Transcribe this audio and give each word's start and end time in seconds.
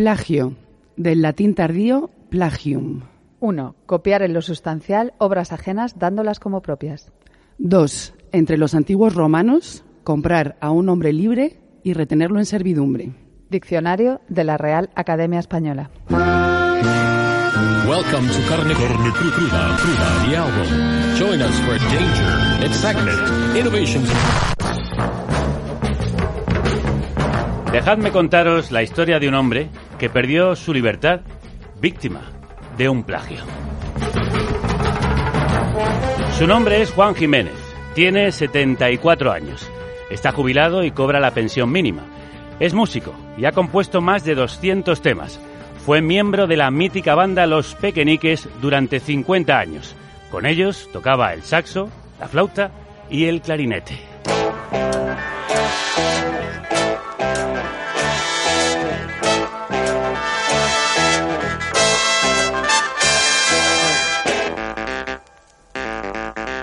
Plagio, 0.00 0.56
del 0.96 1.20
latín 1.20 1.54
tardío 1.54 2.08
plagium. 2.30 3.02
1. 3.40 3.74
Copiar 3.84 4.22
en 4.22 4.32
lo 4.32 4.40
sustancial 4.40 5.12
obras 5.18 5.52
ajenas 5.52 5.98
dándolas 5.98 6.40
como 6.40 6.62
propias. 6.62 7.12
2. 7.58 8.14
Entre 8.32 8.56
los 8.56 8.74
antiguos 8.74 9.14
romanos, 9.14 9.84
comprar 10.02 10.56
a 10.62 10.70
un 10.70 10.88
hombre 10.88 11.12
libre 11.12 11.60
y 11.82 11.92
retenerlo 11.92 12.38
en 12.38 12.46
servidumbre. 12.46 13.12
Diccionario 13.50 14.22
de 14.30 14.44
la 14.44 14.56
Real 14.56 14.88
Academia 14.94 15.38
Española. 15.38 15.90
Welcome 16.08 16.78
to 18.28 18.40
Carne, 18.48 18.72
Carne 18.72 19.10
Cru- 19.10 19.32
Cruda, 19.34 19.76
Cruda, 19.82 20.24
the 20.30 20.36
album. 20.38 20.66
Join 21.18 21.42
us 21.42 21.60
for 21.60 21.78
danger, 21.92 22.64
excitement, 22.64 23.20
innovation. 23.54 24.02
Dejadme 27.70 28.10
contaros 28.10 28.72
la 28.72 28.82
historia 28.82 29.20
de 29.20 29.28
un 29.28 29.34
hombre 29.34 29.68
que 30.00 30.08
perdió 30.08 30.56
su 30.56 30.72
libertad 30.72 31.20
víctima 31.78 32.22
de 32.78 32.88
un 32.88 33.04
plagio. 33.04 33.42
Su 36.38 36.46
nombre 36.46 36.80
es 36.80 36.90
Juan 36.90 37.14
Jiménez, 37.14 37.52
tiene 37.94 38.32
74 38.32 39.30
años, 39.30 39.70
está 40.08 40.32
jubilado 40.32 40.84
y 40.84 40.90
cobra 40.90 41.20
la 41.20 41.32
pensión 41.32 41.70
mínima. 41.70 42.02
Es 42.58 42.72
músico 42.72 43.12
y 43.36 43.44
ha 43.44 43.52
compuesto 43.52 44.00
más 44.00 44.24
de 44.24 44.34
200 44.34 45.02
temas. 45.02 45.38
Fue 45.84 46.00
miembro 46.00 46.46
de 46.46 46.56
la 46.56 46.70
mítica 46.70 47.14
banda 47.14 47.46
Los 47.46 47.74
Pequeñiques 47.74 48.48
durante 48.62 49.00
50 49.00 49.58
años. 49.58 49.94
Con 50.30 50.46
ellos 50.46 50.88
tocaba 50.94 51.34
el 51.34 51.42
saxo, 51.42 51.90
la 52.18 52.26
flauta 52.26 52.70
y 53.10 53.26
el 53.26 53.42
clarinete. 53.42 53.98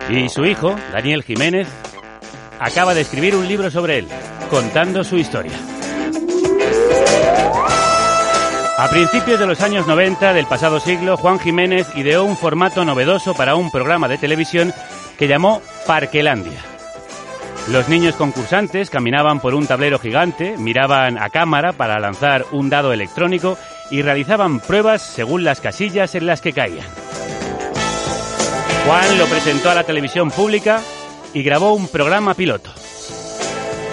Y 0.09 0.29
su 0.29 0.45
hijo, 0.45 0.75
Daniel 0.93 1.23
Jiménez, 1.23 1.67
acaba 2.59 2.93
de 2.93 3.01
escribir 3.01 3.35
un 3.35 3.47
libro 3.47 3.69
sobre 3.69 3.99
él, 3.99 4.07
contando 4.49 5.03
su 5.03 5.17
historia. 5.17 5.51
A 8.77 8.87
principios 8.89 9.39
de 9.39 9.47
los 9.47 9.61
años 9.61 9.85
90 9.87 10.33
del 10.33 10.45
pasado 10.45 10.79
siglo, 10.79 11.17
Juan 11.17 11.39
Jiménez 11.39 11.87
ideó 11.95 12.23
un 12.23 12.37
formato 12.37 12.85
novedoso 12.85 13.33
para 13.33 13.55
un 13.55 13.69
programa 13.69 14.07
de 14.07 14.17
televisión 14.17 14.73
que 15.17 15.27
llamó 15.27 15.61
Parquelandia. 15.85 16.61
Los 17.69 17.89
niños 17.89 18.15
concursantes 18.15 18.89
caminaban 18.89 19.41
por 19.41 19.55
un 19.55 19.67
tablero 19.67 19.99
gigante, 19.99 20.55
miraban 20.57 21.17
a 21.17 21.29
cámara 21.29 21.73
para 21.73 21.99
lanzar 21.99 22.45
un 22.51 22.69
dado 22.69 22.93
electrónico 22.93 23.57
y 23.91 24.03
realizaban 24.03 24.61
pruebas 24.61 25.01
según 25.01 25.43
las 25.43 25.59
casillas 25.59 26.15
en 26.15 26.27
las 26.27 26.39
que 26.39 26.53
caían. 26.53 27.06
Juan 28.87 29.17
lo 29.17 29.25
presentó 29.25 29.69
a 29.69 29.75
la 29.75 29.83
televisión 29.83 30.31
pública 30.31 30.79
y 31.33 31.43
grabó 31.43 31.73
un 31.73 31.89
programa 31.89 32.35
piloto. 32.35 32.71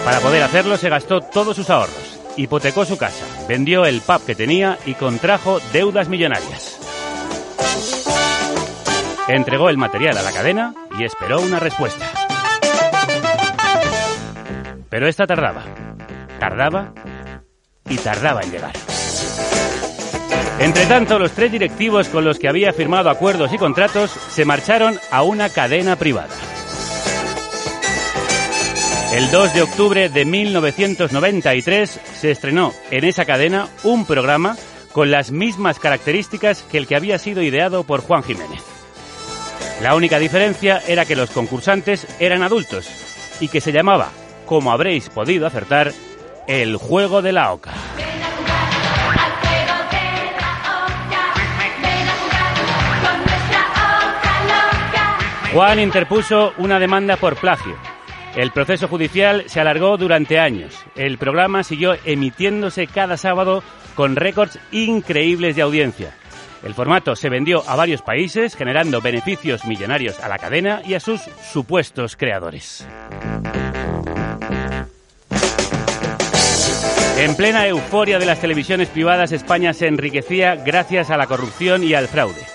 Para 0.05 0.21
poder 0.21 0.41
hacerlo 0.45 0.77
se 0.77 0.89
gastó 0.89 1.21
todos 1.21 1.57
sus 1.57 1.69
ahorros, 1.69 2.21
hipotecó 2.37 2.85
su 2.85 2.97
casa, 2.97 3.27
vendió 3.49 3.87
el 3.87 4.03
pub 4.03 4.25
que 4.25 4.37
tenía 4.37 4.79
y 4.87 4.95
contrajo 4.95 5.59
deudas 5.73 6.09
millonarias. 6.09 6.79
Entregó 9.27 9.69
el 9.69 9.79
material 9.79 10.17
a 10.17 10.23
la 10.23 10.31
cadena 10.31 10.73
y 10.97 11.03
esperó 11.03 11.41
una 11.41 11.59
respuesta. 11.59 12.09
Pero 14.91 15.09
esta 15.09 15.27
tardaba, 15.27 15.65
tardaba 16.39 16.95
y 17.91 17.97
tardaba 17.97 18.43
en 18.43 18.53
llegar. 18.53 18.94
Entre 20.59 20.87
tanto, 20.87 21.19
los 21.19 21.33
tres 21.33 21.51
directivos 21.51 22.09
con 22.09 22.25
los 22.25 22.39
que 22.39 22.49
había 22.49 22.73
firmado 22.73 23.11
acuerdos 23.11 23.53
y 23.53 23.59
contratos 23.59 24.11
se 24.11 24.45
marcharon 24.45 24.99
a 25.11 25.23
una 25.23 25.49
cadena 25.49 25.97
privada. 25.97 26.35
El 29.13 29.31
2 29.31 29.55
de 29.55 29.63
octubre 29.63 30.09
de 30.09 30.25
1993 30.25 32.01
se 32.15 32.31
estrenó 32.31 32.73
en 32.91 33.05
esa 33.05 33.25
cadena 33.25 33.69
un 33.83 34.07
programa 34.07 34.57
con 34.93 35.11
las 35.11 35.31
mismas 35.31 35.79
características 35.79 36.63
que 36.63 36.79
el 36.79 36.87
que 36.87 36.97
había 36.97 37.19
sido 37.19 37.43
ideado 37.43 37.85
por 37.85 38.01
Juan 38.01 38.23
Jiménez. 38.23 38.63
La 39.83 39.95
única 39.95 40.19
diferencia 40.19 40.81
era 40.87 41.05
que 41.05 41.17
los 41.17 41.31
concursantes 41.31 42.07
eran 42.21 42.43
adultos 42.43 42.89
y 43.41 43.49
que 43.49 43.61
se 43.61 43.73
llamaba, 43.73 44.11
como 44.47 44.73
habréis 44.73 45.09
podido 45.11 45.47
acertar, 45.47 45.93
el 46.47 46.77
juego 46.77 47.23
de 47.23 47.33
la 47.33 47.53
oca. 47.53 47.73
Juan 55.55 55.79
interpuso 55.79 56.53
una 56.59 56.81
demanda 56.81 57.17
por 57.17 57.37
plagio. 57.37 57.77
El 58.35 58.51
proceso 58.51 58.89
judicial 58.89 59.45
se 59.47 59.61
alargó 59.61 59.97
durante 59.97 60.41
años. 60.41 60.75
El 60.97 61.17
programa 61.17 61.63
siguió 61.63 61.95
emitiéndose 62.05 62.89
cada 62.89 63.17
sábado 63.17 63.63
con 63.95 64.17
récords 64.17 64.59
increíbles 64.73 65.55
de 65.55 65.63
audiencia. 65.63 66.13
El 66.65 66.75
formato 66.75 67.15
se 67.15 67.29
vendió 67.29 67.63
a 67.69 67.77
varios 67.77 68.03
países, 68.03 68.57
generando 68.57 69.01
beneficios 69.01 69.65
millonarios 69.65 70.19
a 70.19 70.29
la 70.29 70.39
cadena 70.39 70.83
y 70.85 70.95
a 70.95 71.01
sus 71.01 71.21
supuestos 71.21 72.17
creadores. 72.17 72.85
En 77.17 77.37
plena 77.37 77.69
euforia 77.69 78.19
de 78.19 78.27
las 78.27 78.41
televisiones 78.41 78.89
privadas, 78.89 79.31
España 79.31 79.73
se 79.73 79.87
enriquecía 79.87 80.57
gracias 80.57 81.11
a 81.11 81.17
la 81.17 81.29
corrupción 81.29 81.85
y 81.85 81.95
al 81.95 82.09
fraude. 82.09 82.54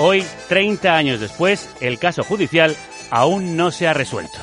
Hoy, 0.00 0.24
30 0.48 0.96
años 0.96 1.18
después, 1.18 1.68
el 1.80 1.98
caso 1.98 2.22
judicial 2.22 2.76
aún 3.10 3.56
no 3.56 3.72
se 3.72 3.88
ha 3.88 3.92
resuelto. 3.92 4.38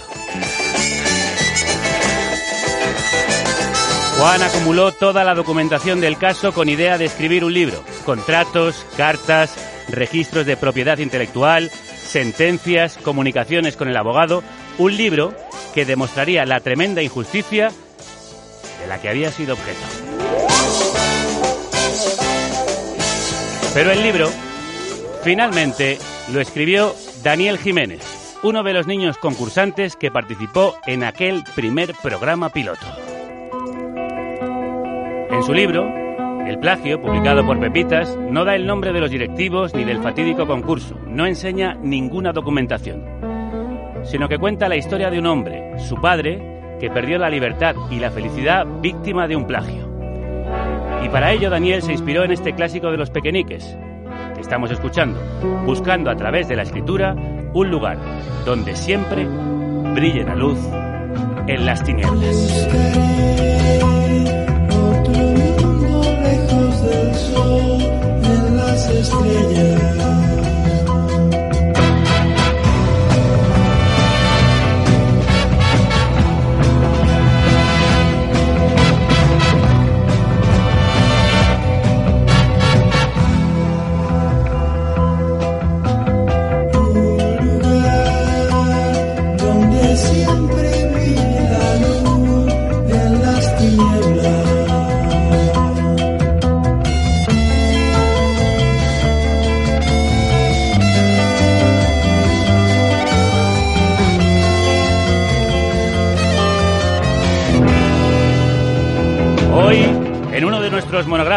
Juan 4.18 4.44
acumuló 4.44 4.92
toda 4.92 5.24
la 5.24 5.34
documentación 5.34 6.02
del 6.02 6.18
caso 6.18 6.54
con 6.54 6.68
idea 6.68 6.98
de 6.98 7.06
escribir 7.06 7.46
un 7.46 7.54
libro. 7.54 7.82
Contratos, 8.04 8.86
cartas, 8.98 9.56
registros 9.88 10.46
de 10.46 10.58
propiedad 10.58 10.98
intelectual, 10.98 11.70
sentencias, 11.70 12.98
comunicaciones 12.98 13.78
con 13.78 13.88
el 13.88 13.96
abogado. 13.96 14.44
Un 14.78 14.98
libro 14.98 15.34
que 15.74 15.86
demostraría 15.86 16.46
la 16.46 16.60
tremenda 16.60 17.02
injusticia 17.02 17.72
de 18.82 18.88
la 18.88 19.00
que 19.00 19.08
había 19.08 19.32
sido 19.32 19.54
objeto. 19.54 19.80
Pero 23.74 23.92
el 23.92 24.04
libro 24.04 24.30
finalmente 25.26 25.98
lo 26.32 26.40
escribió 26.40 26.94
Daniel 27.24 27.58
Jiménez, 27.58 28.38
uno 28.44 28.62
de 28.62 28.74
los 28.74 28.86
niños 28.86 29.18
concursantes 29.18 29.96
que 29.96 30.12
participó 30.12 30.76
en 30.86 31.04
aquel 31.04 31.44
primer 31.56 31.96
programa 32.04 32.50
piloto. 32.50 32.86
En 35.32 35.42
su 35.42 35.52
libro, 35.52 35.92
El 36.46 36.60
plagio, 36.60 37.02
publicado 37.02 37.44
por 37.44 37.60
Pepitas, 37.60 38.16
no 38.16 38.46
da 38.46 38.56
el 38.56 38.68
nombre 38.68 38.94
de 38.94 39.00
los 39.00 39.10
directivos 39.10 39.74
ni 39.74 39.84
del 39.84 40.00
fatídico 40.00 40.46
concurso, 40.46 40.96
no 41.08 41.26
enseña 41.26 41.74
ninguna 41.74 42.32
documentación, 42.32 43.04
sino 44.04 44.30
que 44.30 44.38
cuenta 44.38 44.70
la 44.70 44.78
historia 44.78 45.10
de 45.10 45.18
un 45.18 45.26
hombre, 45.26 45.80
su 45.80 46.00
padre, 46.00 46.78
que 46.80 46.92
perdió 46.92 47.18
la 47.18 47.32
libertad 47.32 47.76
y 47.90 47.96
la 47.96 48.12
felicidad 48.12 48.64
víctima 48.80 49.28
de 49.28 49.36
un 49.36 49.48
plagio. 49.48 49.90
Y 51.04 51.10
para 51.10 51.32
ello 51.32 51.50
Daniel 51.50 51.82
se 51.82 51.94
inspiró 51.94 52.24
en 52.24 52.32
este 52.32 52.54
clásico 52.54 52.92
de 52.92 52.98
los 52.98 53.10
pequeñiques, 53.10 53.76
que 53.76 53.85
estamos 54.46 54.70
escuchando, 54.70 55.20
buscando 55.66 56.12
a 56.12 56.16
través 56.16 56.48
de 56.48 56.56
la 56.56 56.62
escritura 56.62 57.16
un 57.54 57.72
lugar 57.72 57.98
donde 58.46 58.76
siempre 58.76 59.26
brille 59.26 60.24
la 60.24 60.36
luz 60.36 60.60
en 61.48 61.66
las 61.66 61.84
tinieblas. 61.84 62.68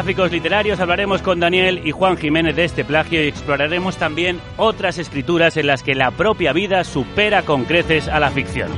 Monográficos 0.09 0.33
literarios 0.33 0.81
hablaremos 0.81 1.21
con 1.21 1.39
Daniel 1.39 1.83
y 1.85 1.91
Juan 1.91 2.17
Jiménez 2.17 2.57
de 2.57 2.65
este 2.65 2.83
plagio 2.83 3.23
y 3.23 3.27
exploraremos 3.27 3.99
también 3.99 4.41
otras 4.57 4.97
escrituras 4.97 5.59
en 5.59 5.67
las 5.67 5.83
que 5.83 5.95
la 5.95 6.13
propia 6.13 6.55
vida 6.55 6.83
supera 6.85 7.43
con 7.43 7.67
creces 7.67 8.09
a 8.09 8.19
la 8.19 8.31
ficción. 8.31 8.71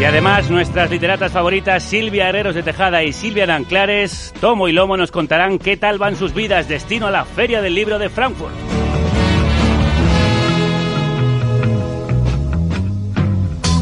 Y 0.00 0.04
además, 0.04 0.48
nuestras 0.50 0.90
literatas 0.90 1.32
favoritas, 1.32 1.82
Silvia 1.82 2.30
Herreros 2.30 2.54
de 2.54 2.62
Tejada 2.62 3.02
y 3.02 3.12
Silvia 3.12 3.44
Danclares, 3.44 4.32
Tomo 4.40 4.68
y 4.68 4.72
Lomo 4.72 4.96
nos 4.96 5.10
contarán 5.10 5.58
qué 5.58 5.76
tal 5.76 5.98
van 5.98 6.16
sus 6.16 6.32
vidas 6.32 6.66
destino 6.66 7.06
a 7.06 7.10
la 7.10 7.26
Feria 7.26 7.60
del 7.60 7.74
Libro 7.74 7.98
de 7.98 8.08
Frankfurt. 8.08 8.54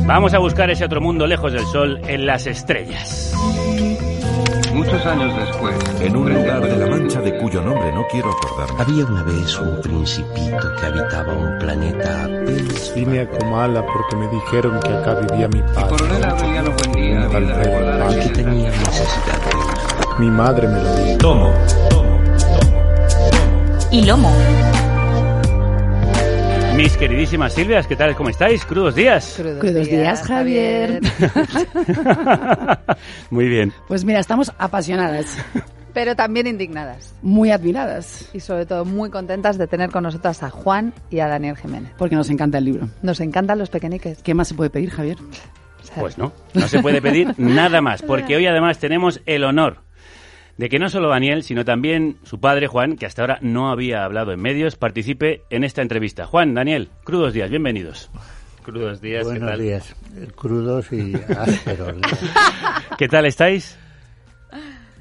Vamos 0.04 0.34
a 0.34 0.38
buscar 0.38 0.68
ese 0.68 0.84
otro 0.84 1.00
mundo 1.00 1.28
lejos 1.28 1.52
del 1.52 1.64
sol 1.66 2.00
en 2.08 2.26
las 2.26 2.48
estrellas. 2.48 3.21
Muchos 4.84 5.06
años 5.06 5.36
después, 5.36 5.76
En 6.00 6.16
un 6.16 6.34
lugar 6.34 6.60
de 6.60 6.76
la 6.76 6.86
Mancha 6.88 7.20
de 7.20 7.38
cuyo 7.38 7.62
nombre 7.62 7.92
no 7.92 8.04
quiero 8.10 8.30
acordarme. 8.32 8.82
Había 8.82 9.04
una 9.04 9.22
vez 9.22 9.56
un 9.60 9.80
principito 9.80 10.74
que 10.80 10.86
habitaba 10.86 11.32
un 11.32 11.56
planeta 11.60 12.24
apenas... 12.24 12.92
Vine 12.92 13.20
a 13.20 13.28
Comala 13.28 13.86
porque 13.86 14.16
me 14.16 14.26
dijeron 14.26 14.80
que 14.80 14.88
acá 14.88 15.14
vivía 15.14 15.46
mi 15.46 15.62
padre. 15.62 16.04
Y 18.10 18.20
que 18.22 18.28
tenía 18.30 18.70
necesidad 18.70 19.38
de. 19.46 20.18
Mi 20.18 20.30
madre 20.30 20.66
me 20.66 20.82
lo 20.82 20.96
dijo. 20.96 21.18
Tomo. 21.18 21.52
y 23.92 24.04
lomo. 24.04 24.32
Mis 26.76 26.96
queridísimas 26.96 27.52
Silvias, 27.52 27.86
¿qué 27.86 27.96
tal? 27.96 28.16
¿Cómo 28.16 28.30
estáis? 28.30 28.64
Crudos 28.64 28.94
días. 28.94 29.34
Crudos 29.60 29.86
días, 29.88 30.22
Javier. 30.22 31.00
Muy 33.30 33.48
bien. 33.48 33.72
Pues 33.88 34.04
mira, 34.04 34.20
estamos 34.20 34.52
apasionadas, 34.58 35.36
Pero 35.92 36.16
también 36.16 36.46
indignadas. 36.46 37.14
muy 37.20 37.50
admiradas, 37.50 38.30
Y 38.32 38.40
sobre 38.40 38.64
todo 38.64 38.84
muy 38.86 39.10
contentas 39.10 39.58
de 39.58 39.66
tener 39.66 39.90
con 39.90 40.04
nosotras 40.04 40.42
a 40.42 40.48
Juan 40.50 40.94
y 41.10 41.20
a 41.20 41.28
Daniel 41.28 41.56
Jiménez. 41.56 41.92
porque 41.98 42.16
nos 42.16 42.30
encanta 42.30 42.58
el 42.58 42.64
libro. 42.64 42.88
Nos 43.02 43.20
encantan 43.20 43.58
los 43.58 43.68
pequeñiques. 43.68 44.22
¿Qué 44.22 44.32
más 44.34 44.48
se 44.48 44.54
puede 44.54 44.70
pedir, 44.70 44.90
Javier? 44.90 45.18
Pues 46.00 46.16
no, 46.16 46.32
no 46.54 46.68
se 46.68 46.80
puede 46.80 47.02
pedir 47.02 47.34
nada 47.36 47.82
más, 47.82 48.00
porque 48.00 48.36
hoy 48.36 48.46
además 48.46 48.78
tenemos 48.78 49.20
el 49.26 49.44
honor 49.44 49.82
de 50.58 50.68
que 50.68 50.78
no 50.78 50.88
solo 50.90 51.08
Daniel, 51.08 51.42
sino 51.42 51.64
también 51.64 52.16
su 52.24 52.38
padre 52.40 52.66
Juan, 52.66 52.96
que 52.96 53.06
hasta 53.06 53.22
ahora 53.22 53.38
no 53.42 53.70
había 53.70 54.04
hablado 54.04 54.32
en 54.32 54.40
medios, 54.40 54.76
participe 54.76 55.42
en 55.50 55.64
esta 55.64 55.82
entrevista. 55.82 56.26
Juan, 56.26 56.54
Daniel, 56.54 56.88
crudos 57.04 57.32
días, 57.32 57.50
bienvenidos. 57.50 58.10
Crudos 58.62 59.00
días, 59.00 59.22
¿qué 59.24 59.30
Buenos 59.30 59.48
tal? 59.50 59.60
días. 59.60 59.96
Crudos 60.36 60.92
y 60.92 61.14
ásperos. 61.36 61.96
¿Qué 62.96 63.08
tal 63.08 63.26
estáis? 63.26 63.76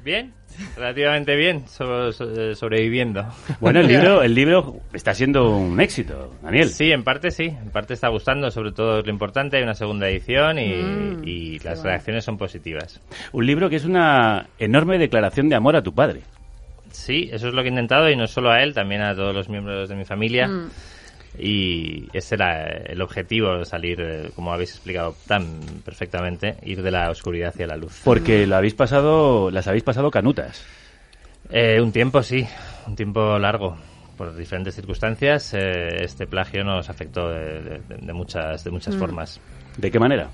Bien, 0.04 0.34
relativamente 0.76 1.36
bien, 1.36 1.68
so- 1.68 2.12
so- 2.12 2.56
sobreviviendo. 2.56 3.26
Bueno, 3.60 3.80
el 3.80 3.88
libro, 3.88 4.22
el 4.24 4.34
libro 4.36 4.76
está 4.94 5.14
siendo 5.14 5.50
un 5.58 5.80
éxito, 5.82 6.34
Daniel. 6.42 6.70
Sí, 6.70 6.92
en 6.92 7.04
parte 7.04 7.32
sí, 7.32 7.44
en 7.46 7.70
parte 7.72 7.94
está 7.94 8.08
gustando, 8.10 8.50
sobre 8.52 8.72
todo 8.72 9.00
es 9.00 9.06
lo 9.06 9.12
importante, 9.12 9.58
hay 9.58 9.64
una 9.64 9.76
segunda 9.76 10.08
edición 10.10 10.60
y, 10.60 10.72
Mm, 10.82 11.22
y 11.28 11.60
las 11.60 11.84
reacciones 11.84 12.24
son 12.26 12.38
positivas. 12.38 13.00
Un 13.32 13.46
libro 13.46 13.70
que 13.70 13.76
es 13.76 13.86
una 13.86 14.48
enorme 14.60 14.98
declaración 14.98 15.50
de 15.50 15.56
amor 15.56 15.76
a 15.76 15.82
tu 15.82 15.94
padre. 15.94 16.22
Sí, 16.92 17.30
eso 17.32 17.48
es 17.48 17.54
lo 17.54 17.62
que 17.62 17.70
he 17.70 17.72
intentado 17.72 18.10
y 18.10 18.16
no 18.16 18.28
solo 18.28 18.52
a 18.52 18.62
él, 18.64 18.74
también 18.74 19.02
a 19.02 19.16
todos 19.16 19.34
los 19.34 19.48
miembros 19.50 19.88
de 19.90 19.96
mi 19.96 20.04
familia. 20.06 20.48
Mm. 20.48 20.70
Y 21.38 22.10
ese 22.16 22.36
era 22.36 22.68
el 22.68 23.02
objetivo, 23.02 23.64
salir, 23.66 24.02
eh, 24.02 24.32
como 24.36 24.52
habéis 24.54 24.72
explicado 24.72 25.16
tan 25.28 25.82
perfectamente, 25.84 26.58
ir 26.64 26.82
de 26.82 26.92
la 26.92 27.10
oscuridad 27.10 27.50
hacia 27.50 27.68
la 27.68 27.78
luz. 27.78 28.02
Porque 28.04 28.46
lo 28.46 28.56
habéis 28.58 28.74
pasado, 28.76 29.50
las 29.50 29.68
habéis 29.68 29.84
pasado 29.84 30.12
canutas. 30.12 30.66
Eh, 31.50 31.80
un 31.82 31.92
tiempo, 31.92 32.22
sí, 32.22 32.46
un 32.88 32.96
tiempo 32.96 33.40
largo. 33.40 33.78
Por 34.18 34.36
diferentes 34.36 34.76
circunstancias, 34.76 35.54
eh, 35.54 36.04
este 36.04 36.28
plagio 36.28 36.64
nos 36.64 36.90
afectó 36.90 37.30
de, 37.30 37.62
de- 37.62 37.82
de 37.88 38.14
muchas, 38.14 38.64
de 38.64 38.70
muchas 38.72 38.96
formas. 38.96 39.42
¿De 39.78 39.90
qué 39.90 40.00
manera? 40.00 40.30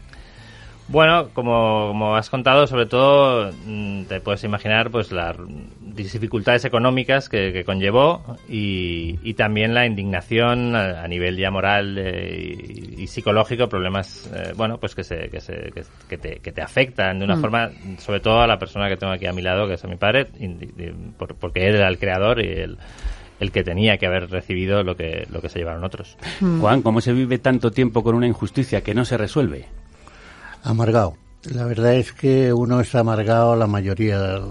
Bueno, 0.89 1.29
como, 1.33 1.87
como 1.89 2.15
has 2.15 2.29
contado, 2.29 2.65
sobre 2.65 2.85
todo 2.85 3.51
mm, 3.65 4.03
te 4.05 4.21
puedes 4.21 4.43
imaginar 4.45 4.89
pues 4.89 5.11
las 5.11 5.35
dificultades 5.81 6.63
económicas 6.65 7.27
que, 7.27 7.51
que 7.51 7.63
conllevó 7.65 8.23
y, 8.47 9.19
y 9.23 9.33
también 9.33 9.73
la 9.73 9.85
indignación 9.85 10.75
a, 10.75 11.01
a 11.03 11.07
nivel 11.07 11.35
ya 11.37 11.51
moral 11.51 11.97
eh, 11.97 12.55
y, 12.97 13.01
y 13.03 13.07
psicológico, 13.07 13.67
problemas 13.67 14.29
eh, 14.33 14.53
bueno 14.55 14.77
pues 14.77 14.95
que 14.95 15.03
se, 15.03 15.29
que, 15.29 15.41
se, 15.41 15.73
que, 16.07 16.17
te, 16.17 16.39
que 16.39 16.51
te 16.51 16.61
afectan 16.61 17.19
de 17.19 17.25
una 17.25 17.35
forma, 17.41 17.69
sobre 17.97 18.19
todo 18.19 18.41
a 18.41 18.47
la 18.47 18.57
persona 18.59 18.87
que 18.87 18.95
tengo 18.97 19.11
aquí 19.11 19.25
a 19.25 19.33
mi 19.33 19.41
lado, 19.41 19.67
que 19.67 19.73
es 19.73 19.83
a 19.83 19.87
mi 19.87 19.95
padre, 19.97 20.27
por- 21.17 21.35
porque 21.35 21.67
él 21.67 21.75
era 21.75 21.87
el 21.89 21.97
creador 21.99 22.39
y 22.43 22.47
el, 22.49 22.77
el 23.39 23.51
que 23.51 23.63
tenía 23.63 23.97
que 23.97 24.05
haber 24.07 24.29
recibido 24.29 24.83
lo 24.83 24.95
que, 24.95 25.27
lo 25.31 25.41
que 25.41 25.49
se 25.49 25.59
llevaron 25.59 25.83
otros. 25.83 26.17
Juan, 26.61 26.81
¿cómo 26.81 27.01
se 27.01 27.11
vive 27.13 27.39
tanto 27.39 27.71
tiempo 27.71 28.03
con 28.03 28.15
una 28.15 28.27
injusticia 28.27 28.81
que 28.81 28.93
no 28.93 29.03
se 29.03 29.17
resuelve? 29.17 29.65
Amargado. 30.63 31.17
La 31.43 31.65
verdad 31.65 31.95
es 31.95 32.11
que 32.11 32.51
uno 32.51 32.81
está 32.81 32.99
amargado 32.99 33.55
la 33.55 33.67
mayoría 33.67 34.19
del 34.19 34.43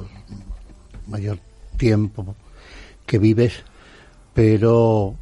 mayor 1.07 1.39
tiempo 1.77 2.35
que 3.05 3.19
vives, 3.19 3.65
pero 4.33 5.15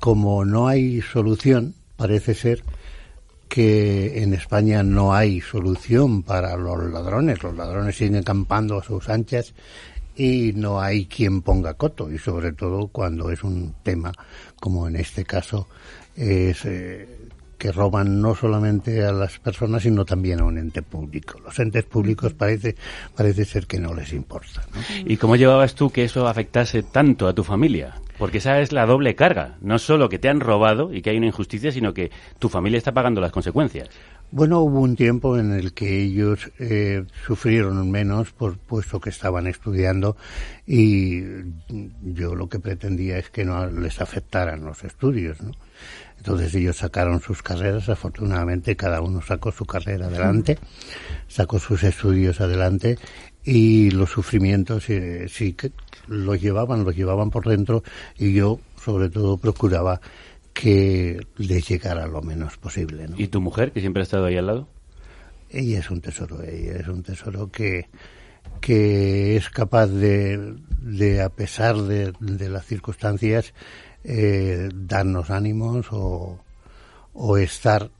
como 0.00 0.44
no 0.44 0.68
hay 0.68 1.00
solución, 1.02 1.74
parece 1.96 2.34
ser 2.34 2.62
que 3.48 4.22
en 4.22 4.32
España 4.32 4.82
no 4.82 5.12
hay 5.12 5.40
solución 5.40 6.22
para 6.22 6.56
los 6.56 6.90
ladrones. 6.90 7.42
Los 7.42 7.54
ladrones 7.54 7.96
siguen 7.96 8.22
campando 8.22 8.78
a 8.78 8.82
sus 8.82 9.10
anchas 9.10 9.52
y 10.16 10.52
no 10.54 10.80
hay 10.80 11.06
quien 11.06 11.42
ponga 11.42 11.74
coto. 11.74 12.10
Y 12.10 12.18
sobre 12.18 12.52
todo 12.52 12.88
cuando 12.88 13.30
es 13.30 13.44
un 13.44 13.74
tema 13.82 14.12
como 14.58 14.88
en 14.88 14.96
este 14.96 15.24
caso 15.24 15.68
es 16.16 16.64
eh, 16.64 17.21
que 17.62 17.70
roban 17.70 18.20
no 18.20 18.34
solamente 18.34 19.04
a 19.04 19.12
las 19.12 19.38
personas 19.38 19.84
sino 19.84 20.04
también 20.04 20.40
a 20.40 20.44
un 20.44 20.58
ente 20.58 20.82
público. 20.82 21.38
Los 21.38 21.60
entes 21.60 21.84
públicos 21.84 22.34
parece 22.34 22.74
parece 23.14 23.44
ser 23.44 23.68
que 23.68 23.78
no 23.78 23.94
les 23.94 24.12
importa. 24.12 24.62
¿no? 24.74 24.80
¿Y 25.06 25.16
cómo 25.16 25.36
llevabas 25.36 25.76
tú 25.76 25.88
que 25.90 26.02
eso 26.02 26.26
afectase 26.26 26.82
tanto 26.82 27.28
a 27.28 27.34
tu 27.34 27.44
familia? 27.44 27.94
Porque 28.18 28.38
esa 28.38 28.58
es 28.58 28.72
la 28.72 28.84
doble 28.84 29.14
carga. 29.14 29.58
No 29.60 29.78
solo 29.78 30.08
que 30.08 30.18
te 30.18 30.28
han 30.28 30.40
robado 30.40 30.92
y 30.92 31.02
que 31.02 31.10
hay 31.10 31.18
una 31.18 31.28
injusticia, 31.28 31.70
sino 31.70 31.94
que 31.94 32.10
tu 32.40 32.48
familia 32.48 32.78
está 32.78 32.90
pagando 32.90 33.20
las 33.20 33.30
consecuencias. 33.30 33.88
Bueno, 34.32 34.60
hubo 34.60 34.80
un 34.80 34.96
tiempo 34.96 35.38
en 35.38 35.52
el 35.52 35.72
que 35.72 36.02
ellos 36.02 36.50
eh, 36.58 37.04
sufrieron 37.26 37.90
menos, 37.90 38.32
por 38.32 38.58
puesto 38.58 38.98
que 38.98 39.10
estaban 39.10 39.46
estudiando, 39.46 40.16
y 40.66 41.20
yo 42.02 42.34
lo 42.34 42.48
que 42.48 42.58
pretendía 42.58 43.18
es 43.18 43.28
que 43.28 43.44
no 43.44 43.66
les 43.66 44.00
afectaran 44.00 44.64
los 44.64 44.84
estudios, 44.84 45.40
¿no? 45.42 45.52
Entonces 46.22 46.54
ellos 46.54 46.76
sacaron 46.76 47.20
sus 47.20 47.42
carreras, 47.42 47.88
afortunadamente 47.88 48.76
cada 48.76 49.00
uno 49.00 49.20
sacó 49.22 49.50
su 49.50 49.64
carrera 49.64 50.06
adelante, 50.06 50.56
sacó 51.26 51.58
sus 51.58 51.82
estudios 51.82 52.40
adelante 52.40 52.96
y 53.42 53.90
los 53.90 54.10
sufrimientos 54.10 54.88
eh, 54.88 55.26
sí 55.28 55.54
que 55.54 55.72
los 56.06 56.40
llevaban, 56.40 56.84
los 56.84 56.94
llevaban 56.94 57.30
por 57.30 57.48
dentro 57.48 57.82
y 58.16 58.34
yo 58.34 58.60
sobre 58.80 59.10
todo 59.10 59.36
procuraba 59.36 60.00
que 60.54 61.18
les 61.38 61.68
llegara 61.68 62.06
lo 62.06 62.22
menos 62.22 62.56
posible. 62.56 63.08
¿no? 63.08 63.16
¿Y 63.18 63.26
tu 63.26 63.40
mujer, 63.40 63.72
que 63.72 63.80
siempre 63.80 64.02
ha 64.02 64.04
estado 64.04 64.26
ahí 64.26 64.36
al 64.36 64.46
lado? 64.46 64.68
Ella 65.50 65.80
es 65.80 65.90
un 65.90 66.00
tesoro, 66.00 66.40
ella 66.44 66.76
es 66.76 66.86
un 66.86 67.02
tesoro 67.02 67.50
que, 67.50 67.88
que 68.60 69.34
es 69.34 69.50
capaz 69.50 69.88
de, 69.88 70.54
de 70.82 71.20
a 71.20 71.30
pesar 71.30 71.78
de, 71.78 72.12
de 72.20 72.48
las 72.48 72.64
circunstancias, 72.64 73.54
eh, 74.04 74.68
darnos 74.72 75.30
ánimos 75.30 75.86
o, 75.90 76.38
o 77.14 77.36
estar 77.36 77.90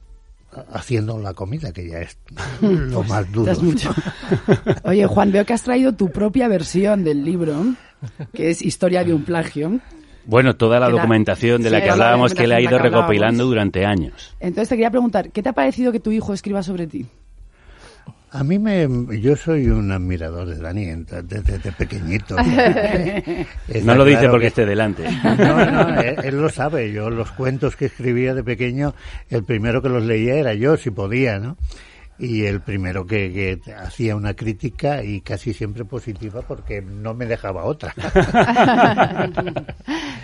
haciendo 0.72 1.18
la 1.18 1.34
comida, 1.34 1.72
que 1.72 1.88
ya 1.88 2.00
es 2.00 2.18
lo 2.60 3.02
más 3.08 3.30
duro. 3.32 3.54
Mucho. 3.60 3.94
Oye, 4.84 5.06
Juan, 5.06 5.32
veo 5.32 5.44
que 5.44 5.54
has 5.54 5.62
traído 5.62 5.92
tu 5.92 6.10
propia 6.10 6.48
versión 6.48 7.04
del 7.04 7.24
libro, 7.24 7.74
que 8.32 8.50
es 8.50 8.62
Historia 8.62 9.04
de 9.04 9.14
un 9.14 9.24
plagio. 9.24 9.80
Bueno, 10.24 10.54
toda 10.54 10.78
la 10.78 10.88
documentación 10.88 11.62
de 11.62 11.70
la 11.70 11.78
Sí, 11.78 11.84
que 11.84 11.90
hablábamos, 11.90 12.34
que 12.34 12.44
él 12.44 12.52
ha 12.52 12.60
ido 12.60 12.78
recopilando 12.78 13.44
durante 13.44 13.84
años. 13.84 14.34
Entonces 14.38 14.68
te 14.68 14.76
quería 14.76 14.90
preguntar, 14.90 15.30
¿qué 15.32 15.42
te 15.42 15.48
ha 15.48 15.52
parecido 15.52 15.90
que 15.90 15.98
tu 15.98 16.12
hijo 16.12 16.32
escriba 16.32 16.62
sobre 16.62 16.86
ti? 16.86 17.06
A 18.34 18.42
mí 18.44 18.58
me, 18.58 18.88
yo 19.20 19.36
soy 19.36 19.66
un 19.68 19.92
admirador 19.92 20.48
de 20.48 20.56
Dani 20.56 20.86
desde, 20.86 21.42
desde 21.42 21.70
pequeñito. 21.72 22.34
Está 23.68 23.84
No 23.84 23.94
lo 23.94 24.04
dice 24.06 24.20
claro 24.20 24.30
porque 24.32 24.44
que- 24.44 24.48
esté 24.48 24.64
delante. 24.66 25.04
No, 25.22 25.70
no, 25.70 26.00
él, 26.00 26.16
él 26.24 26.40
lo 26.40 26.48
sabe. 26.48 26.90
Yo 26.92 27.10
los 27.10 27.30
cuentos 27.32 27.76
que 27.76 27.86
escribía 27.86 28.32
de 28.34 28.42
pequeño, 28.42 28.94
el 29.28 29.44
primero 29.44 29.82
que 29.82 29.90
los 29.90 30.02
leía 30.02 30.36
era 30.36 30.54
yo, 30.54 30.78
si 30.78 30.90
podía, 30.90 31.38
¿no? 31.38 31.58
Y 32.22 32.46
el 32.46 32.60
primero 32.60 33.04
que, 33.04 33.60
que 33.64 33.74
hacía 33.74 34.14
una 34.14 34.34
crítica 34.34 35.02
y 35.02 35.22
casi 35.22 35.52
siempre 35.52 35.84
positiva 35.84 36.42
porque 36.42 36.80
no 36.80 37.14
me 37.14 37.26
dejaba 37.26 37.64
otra. 37.64 37.92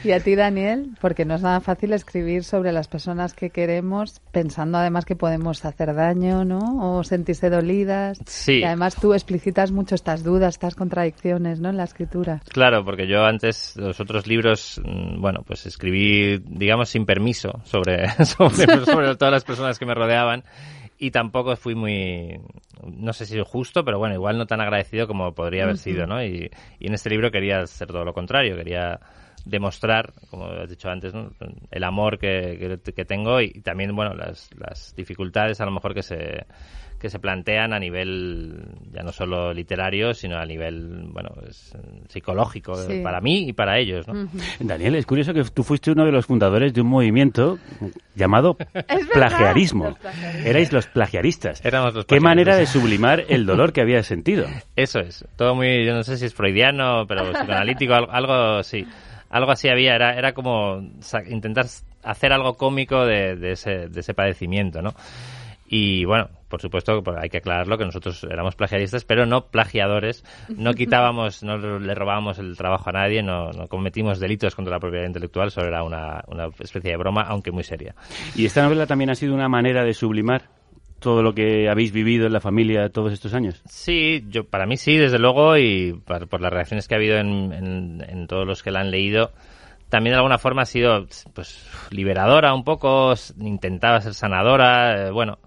y 0.04 0.12
a 0.12 0.20
ti, 0.20 0.36
Daniel, 0.36 0.90
porque 1.00 1.24
no 1.24 1.34
es 1.34 1.42
nada 1.42 1.60
fácil 1.60 1.92
escribir 1.92 2.44
sobre 2.44 2.70
las 2.70 2.86
personas 2.86 3.34
que 3.34 3.50
queremos, 3.50 4.20
pensando 4.30 4.78
además 4.78 5.06
que 5.06 5.16
podemos 5.16 5.64
hacer 5.64 5.92
daño, 5.92 6.44
¿no? 6.44 6.98
O 6.98 7.02
sentirse 7.02 7.50
dolidas. 7.50 8.20
Sí. 8.26 8.58
Y 8.60 8.64
además 8.64 8.94
tú 8.94 9.12
explicitas 9.12 9.72
mucho 9.72 9.96
estas 9.96 10.22
dudas, 10.22 10.54
estas 10.54 10.76
contradicciones, 10.76 11.58
¿no? 11.58 11.70
En 11.70 11.78
la 11.78 11.84
escritura. 11.84 12.42
Claro, 12.48 12.84
porque 12.84 13.08
yo 13.08 13.24
antes, 13.24 13.74
los 13.76 13.98
otros 13.98 14.28
libros, 14.28 14.80
mm, 14.84 15.20
bueno, 15.20 15.42
pues 15.44 15.66
escribí, 15.66 16.38
digamos, 16.46 16.90
sin 16.90 17.06
permiso 17.06 17.60
sobre, 17.64 18.08
sobre, 18.24 18.84
sobre 18.84 19.16
todas 19.16 19.32
las 19.32 19.42
personas 19.42 19.80
que 19.80 19.86
me 19.86 19.94
rodeaban 19.94 20.44
y 20.98 21.10
tampoco 21.10 21.54
fui 21.56 21.74
muy, 21.74 22.40
no 22.84 23.12
sé 23.12 23.24
si 23.24 23.40
justo, 23.40 23.84
pero 23.84 23.98
bueno, 23.98 24.14
igual 24.14 24.36
no 24.36 24.46
tan 24.46 24.60
agradecido 24.60 25.06
como 25.06 25.32
podría 25.32 25.64
haber 25.64 25.78
sido, 25.78 26.06
¿no? 26.06 26.22
Y, 26.22 26.50
y 26.78 26.86
en 26.86 26.94
este 26.94 27.10
libro 27.10 27.30
quería 27.30 27.66
ser 27.66 27.88
todo 27.88 28.04
lo 28.04 28.12
contrario, 28.12 28.56
quería 28.56 28.98
demostrar, 29.44 30.12
como 30.30 30.46
has 30.46 30.68
dicho 30.68 30.90
antes, 30.90 31.14
¿no? 31.14 31.30
el 31.70 31.84
amor 31.84 32.18
que, 32.18 32.78
que, 32.84 32.92
que 32.92 33.04
tengo 33.04 33.40
y 33.40 33.52
también, 33.62 33.94
bueno, 33.94 34.14
las, 34.14 34.50
las 34.58 34.94
dificultades 34.94 35.60
a 35.60 35.64
lo 35.64 35.70
mejor 35.70 35.94
que 35.94 36.02
se 36.02 36.46
que 36.98 37.10
se 37.10 37.18
plantean 37.18 37.72
a 37.72 37.78
nivel 37.78 38.64
ya 38.92 39.02
no 39.02 39.12
solo 39.12 39.52
literario, 39.54 40.14
sino 40.14 40.36
a 40.38 40.44
nivel 40.44 41.04
bueno 41.12 41.30
psicológico 42.08 42.74
Sí. 42.74 43.00
para 43.02 43.20
mí 43.20 43.48
y 43.48 43.52
para 43.52 43.78
ellos. 43.78 44.06
¿no? 44.08 44.28
Daniel, 44.60 44.94
es 44.96 45.06
curioso 45.06 45.32
que 45.32 45.44
tú 45.44 45.62
fuiste 45.62 45.90
uno 45.92 46.04
de 46.04 46.12
los 46.12 46.26
fundadores 46.26 46.74
de 46.74 46.80
un 46.80 46.88
movimiento 46.88 47.58
llamado 48.14 48.56
plagiarismo. 49.12 49.96
Erais 50.44 50.72
los 50.72 50.86
plagiaristas. 50.86 51.64
Éramos 51.64 51.94
los 51.94 52.04
Qué 52.06 52.20
manera 52.20 52.56
de 52.56 52.66
sublimar 52.66 53.24
el 53.28 53.46
dolor 53.46 53.72
que 53.72 53.80
habías 53.80 54.06
sentido. 54.06 54.46
Eso 54.76 55.00
es, 55.00 55.24
todo 55.36 55.54
muy, 55.54 55.84
yo 55.84 55.94
no 55.94 56.02
sé 56.02 56.16
si 56.16 56.24
es 56.26 56.34
freudiano, 56.34 57.06
pero 57.06 57.32
psicoanalítico, 57.32 57.94
algo, 57.94 58.10
algo 58.12 58.62
sí. 58.62 58.86
Algo 59.30 59.50
así 59.52 59.68
había, 59.68 59.94
era, 59.94 60.14
era 60.18 60.32
como 60.32 60.82
intentar 61.28 61.66
hacer 62.02 62.32
algo 62.32 62.54
cómico 62.54 63.04
de, 63.04 63.36
de 63.36 63.52
ese, 63.52 63.88
de 63.88 64.00
ese 64.00 64.14
padecimiento, 64.14 64.80
¿no? 64.80 64.94
Y 65.68 66.06
bueno, 66.06 66.30
por 66.48 66.60
supuesto, 66.60 67.02
pues 67.02 67.16
hay 67.20 67.28
que 67.28 67.38
aclararlo 67.38 67.76
que 67.78 67.84
nosotros 67.84 68.24
éramos 68.30 68.54
plagiaristas, 68.56 69.04
pero 69.04 69.26
no 69.26 69.46
plagiadores. 69.46 70.24
No 70.56 70.72
quitábamos, 70.74 71.42
no 71.42 71.58
le 71.58 71.94
robábamos 71.94 72.38
el 72.38 72.56
trabajo 72.56 72.88
a 72.90 72.92
nadie, 72.92 73.22
no, 73.22 73.52
no 73.52 73.66
cometimos 73.68 74.18
delitos 74.18 74.54
contra 74.54 74.74
la 74.74 74.80
propiedad 74.80 75.06
intelectual, 75.06 75.50
solo 75.50 75.68
era 75.68 75.82
una, 75.82 76.24
una 76.28 76.46
especie 76.60 76.90
de 76.90 76.96
broma, 76.96 77.22
aunque 77.22 77.50
muy 77.52 77.64
seria. 77.64 77.94
Y 78.34 78.46
esta 78.46 78.62
novela 78.62 78.86
también 78.86 79.10
ha 79.10 79.14
sido 79.14 79.34
una 79.34 79.48
manera 79.48 79.84
de 79.84 79.92
sublimar 79.94 80.42
todo 81.00 81.22
lo 81.22 81.32
que 81.32 81.68
habéis 81.68 81.92
vivido 81.92 82.26
en 82.26 82.32
la 82.32 82.40
familia 82.40 82.88
todos 82.88 83.12
estos 83.12 83.32
años. 83.34 83.62
Sí, 83.68 84.24
yo 84.30 84.44
para 84.44 84.66
mí 84.66 84.76
sí, 84.76 84.96
desde 84.96 85.18
luego, 85.20 85.56
y 85.56 85.92
por, 86.04 86.26
por 86.28 86.40
las 86.40 86.52
reacciones 86.52 86.88
que 86.88 86.94
ha 86.94 86.98
habido 86.98 87.18
en, 87.18 87.52
en- 87.52 88.04
en 88.08 88.26
todos 88.26 88.46
los 88.46 88.62
que 88.64 88.70
la 88.72 88.80
han 88.80 88.90
leído, 88.90 89.30
también 89.90 90.12
de 90.14 90.16
alguna 90.16 90.38
forma 90.38 90.62
ha 90.62 90.66
sido 90.66 91.06
pues 91.34 91.66
liberadora 91.90 92.52
un 92.52 92.64
poco, 92.64 93.14
intentaba 93.38 94.00
ser 94.00 94.12
sanadora, 94.14 95.06
eh, 95.06 95.10
bueno, 95.12 95.38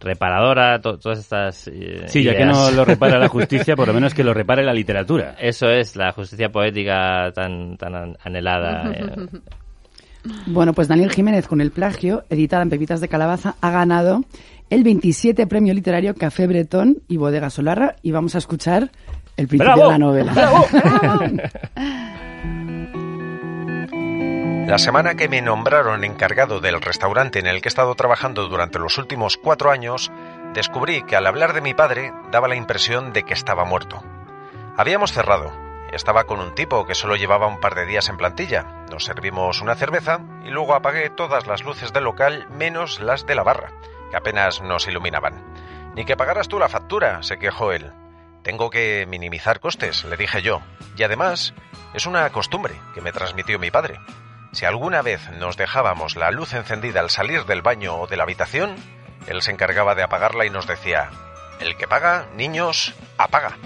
reparadora, 0.00 0.80
to- 0.80 0.98
todas 0.98 1.18
estas 1.18 1.68
eh, 1.68 2.04
Sí, 2.06 2.22
ya 2.22 2.36
que 2.36 2.44
no 2.44 2.70
lo 2.70 2.84
repara 2.84 3.18
la 3.18 3.28
justicia, 3.28 3.76
por 3.76 3.88
lo 3.88 3.94
menos 3.94 4.14
que 4.14 4.24
lo 4.24 4.34
repare 4.34 4.64
la 4.64 4.72
literatura. 4.74 5.36
Eso 5.40 5.68
es, 5.70 5.96
la 5.96 6.12
justicia 6.12 6.48
poética 6.50 7.30
tan, 7.34 7.76
tan 7.76 7.94
an- 7.94 8.16
anhelada. 8.24 8.90
eh. 8.92 9.04
Bueno, 10.46 10.72
pues 10.72 10.88
Daniel 10.88 11.10
Jiménez 11.10 11.46
con 11.46 11.60
el 11.60 11.70
plagio, 11.70 12.24
editada 12.30 12.62
en 12.62 12.70
Pepitas 12.70 13.02
de 13.02 13.08
Calabaza, 13.08 13.56
ha 13.60 13.70
ganado 13.70 14.24
el 14.70 14.82
27 14.82 15.46
premio 15.46 15.74
literario 15.74 16.14
Café 16.14 16.46
Bretón 16.46 17.02
y 17.08 17.18
Bodega 17.18 17.50
Solarra 17.50 17.96
y 18.00 18.10
vamos 18.10 18.34
a 18.34 18.38
escuchar 18.38 18.90
el 19.36 19.48
principio 19.48 19.74
¡Bravo! 19.74 19.82
de 19.84 19.88
la 19.92 19.98
novela. 19.98 20.32
¡Bravo! 20.32 20.64
La 24.66 24.78
semana 24.78 25.14
que 25.14 25.28
me 25.28 25.42
nombraron 25.42 26.04
encargado 26.04 26.58
del 26.58 26.80
restaurante 26.80 27.38
en 27.38 27.46
el 27.46 27.60
que 27.60 27.68
he 27.68 27.70
estado 27.70 27.94
trabajando 27.94 28.48
durante 28.48 28.78
los 28.78 28.96
últimos 28.96 29.36
cuatro 29.36 29.70
años, 29.70 30.10
descubrí 30.54 31.02
que 31.02 31.16
al 31.16 31.26
hablar 31.26 31.52
de 31.52 31.60
mi 31.60 31.74
padre 31.74 32.14
daba 32.30 32.48
la 32.48 32.56
impresión 32.56 33.12
de 33.12 33.24
que 33.24 33.34
estaba 33.34 33.66
muerto. 33.66 34.02
Habíamos 34.78 35.12
cerrado. 35.12 35.52
Estaba 35.92 36.24
con 36.24 36.40
un 36.40 36.54
tipo 36.54 36.86
que 36.86 36.94
solo 36.94 37.14
llevaba 37.14 37.46
un 37.46 37.60
par 37.60 37.74
de 37.74 37.84
días 37.84 38.08
en 38.08 38.16
plantilla. 38.16 38.86
Nos 38.90 39.04
servimos 39.04 39.60
una 39.60 39.74
cerveza 39.74 40.20
y 40.44 40.48
luego 40.48 40.74
apagué 40.74 41.10
todas 41.10 41.46
las 41.46 41.62
luces 41.62 41.92
del 41.92 42.04
local 42.04 42.48
menos 42.50 43.00
las 43.00 43.26
de 43.26 43.34
la 43.34 43.42
barra, 43.42 43.70
que 44.10 44.16
apenas 44.16 44.62
nos 44.62 44.88
iluminaban. 44.88 45.44
Ni 45.94 46.06
que 46.06 46.16
pagaras 46.16 46.48
tú 46.48 46.58
la 46.58 46.70
factura, 46.70 47.22
se 47.22 47.38
quejó 47.38 47.70
él. 47.72 47.92
Tengo 48.42 48.70
que 48.70 49.04
minimizar 49.06 49.60
costes, 49.60 50.04
le 50.04 50.16
dije 50.16 50.40
yo. 50.40 50.62
Y 50.96 51.02
además, 51.02 51.54
es 51.92 52.06
una 52.06 52.28
costumbre 52.30 52.74
que 52.94 53.02
me 53.02 53.12
transmitió 53.12 53.58
mi 53.58 53.70
padre. 53.70 54.00
Si 54.54 54.64
alguna 54.64 55.02
vez 55.02 55.28
nos 55.32 55.56
dejábamos 55.56 56.14
la 56.14 56.30
luz 56.30 56.52
encendida 56.52 57.00
al 57.00 57.10
salir 57.10 57.44
del 57.44 57.60
baño 57.60 57.96
o 57.96 58.06
de 58.06 58.16
la 58.16 58.22
habitación, 58.22 58.76
él 59.26 59.42
se 59.42 59.50
encargaba 59.50 59.96
de 59.96 60.04
apagarla 60.04 60.46
y 60.46 60.50
nos 60.50 60.68
decía, 60.68 61.10
el 61.58 61.76
que 61.76 61.88
paga, 61.88 62.28
niños, 62.36 62.94
apaga. 63.18 63.56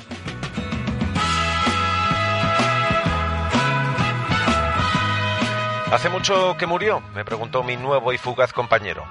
¿Hace 5.93 6.09
mucho 6.09 6.57
que 6.57 6.65
murió? 6.65 7.03
me 7.15 7.23
preguntó 7.23 7.63
mi 7.63 7.77
nuevo 7.77 8.15
y 8.15 8.19
fugaz 8.19 8.55
compañero. 8.55 9.05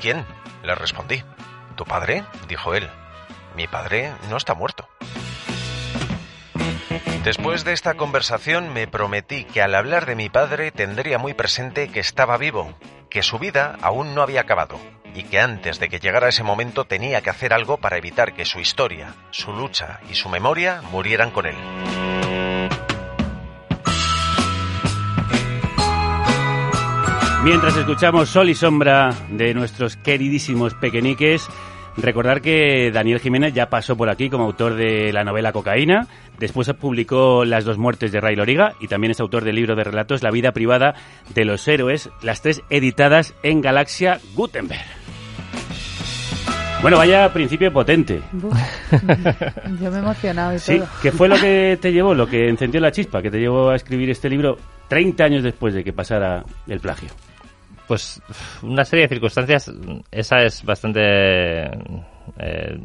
¿Quién? 0.00 0.24
Le 0.62 0.74
respondí. 0.74 1.22
¿Tu 1.76 1.84
padre? 1.84 2.24
dijo 2.48 2.74
él. 2.74 2.88
Mi 3.56 3.66
padre 3.66 4.14
no 4.30 4.38
está 4.38 4.54
muerto. 4.54 4.88
Después 7.24 7.64
de 7.64 7.72
esta 7.72 7.94
conversación 7.94 8.72
me 8.72 8.88
prometí 8.88 9.44
que 9.44 9.62
al 9.62 9.74
hablar 9.74 10.06
de 10.06 10.16
mi 10.16 10.28
padre 10.28 10.70
tendría 10.70 11.18
muy 11.18 11.34
presente 11.34 11.88
que 11.88 12.00
estaba 12.00 12.36
vivo, 12.38 12.74
que 13.10 13.22
su 13.22 13.38
vida 13.38 13.76
aún 13.82 14.14
no 14.14 14.22
había 14.22 14.40
acabado 14.40 14.80
y 15.14 15.24
que 15.24 15.40
antes 15.40 15.78
de 15.78 15.88
que 15.88 16.00
llegara 16.00 16.28
ese 16.28 16.42
momento 16.42 16.84
tenía 16.84 17.20
que 17.20 17.30
hacer 17.30 17.52
algo 17.52 17.76
para 17.76 17.96
evitar 17.96 18.32
que 18.32 18.44
su 18.44 18.60
historia, 18.60 19.14
su 19.30 19.52
lucha 19.52 20.00
y 20.10 20.14
su 20.14 20.28
memoria 20.28 20.82
murieran 20.90 21.30
con 21.30 21.46
él. 21.46 21.56
Mientras 27.42 27.74
escuchamos 27.76 28.28
Sol 28.28 28.50
y 28.50 28.54
Sombra 28.54 29.14
de 29.30 29.54
nuestros 29.54 29.96
queridísimos 29.96 30.74
pequeñiques, 30.74 31.48
recordar 31.96 32.40
que 32.40 32.90
Daniel 32.92 33.20
Jiménez 33.20 33.52
ya 33.54 33.68
pasó 33.70 33.96
por 33.96 34.08
aquí 34.10 34.30
como 34.30 34.44
autor 34.44 34.74
de 34.74 35.12
la 35.12 35.24
novela 35.24 35.52
Cocaína, 35.52 36.06
después 36.38 36.70
publicó 36.74 37.44
Las 37.44 37.64
dos 37.64 37.78
muertes 37.78 38.12
de 38.12 38.20
Ray 38.20 38.36
Loriga 38.36 38.74
y 38.80 38.88
también 38.88 39.10
es 39.10 39.20
autor 39.20 39.44
del 39.44 39.56
libro 39.56 39.76
de 39.76 39.84
relatos 39.84 40.22
La 40.22 40.30
vida 40.30 40.52
privada 40.52 40.94
de 41.34 41.44
los 41.44 41.66
héroes, 41.68 42.10
las 42.22 42.42
tres 42.42 42.62
editadas 42.70 43.34
en 43.42 43.60
Galaxia 43.60 44.20
Gutenberg. 44.34 44.80
Bueno, 46.82 46.96
vaya 46.96 47.30
principio 47.30 47.70
potente. 47.70 48.22
Yo 48.32 49.90
me 49.90 49.96
he 49.96 50.00
emocionado 50.00 50.54
y 50.54 50.58
Sí, 50.58 50.78
todo. 50.78 50.88
¿qué 51.02 51.12
fue 51.12 51.28
lo 51.28 51.36
que 51.38 51.78
te 51.78 51.92
llevó, 51.92 52.14
lo 52.14 52.26
que 52.26 52.48
encendió 52.48 52.80
la 52.80 52.90
chispa, 52.90 53.20
que 53.20 53.30
te 53.30 53.38
llevó 53.38 53.68
a 53.68 53.76
escribir 53.76 54.08
este 54.08 54.30
libro 54.30 54.56
30 54.88 55.22
años 55.24 55.42
después 55.42 55.74
de 55.74 55.84
que 55.84 55.92
pasara 55.92 56.42
el 56.66 56.80
plagio? 56.80 57.10
Pues 57.90 58.22
una 58.62 58.84
serie 58.84 59.06
de 59.06 59.08
circunstancias, 59.08 59.68
esa 60.12 60.44
es 60.44 60.62
bastante 60.64 61.00
eh, 62.38 62.78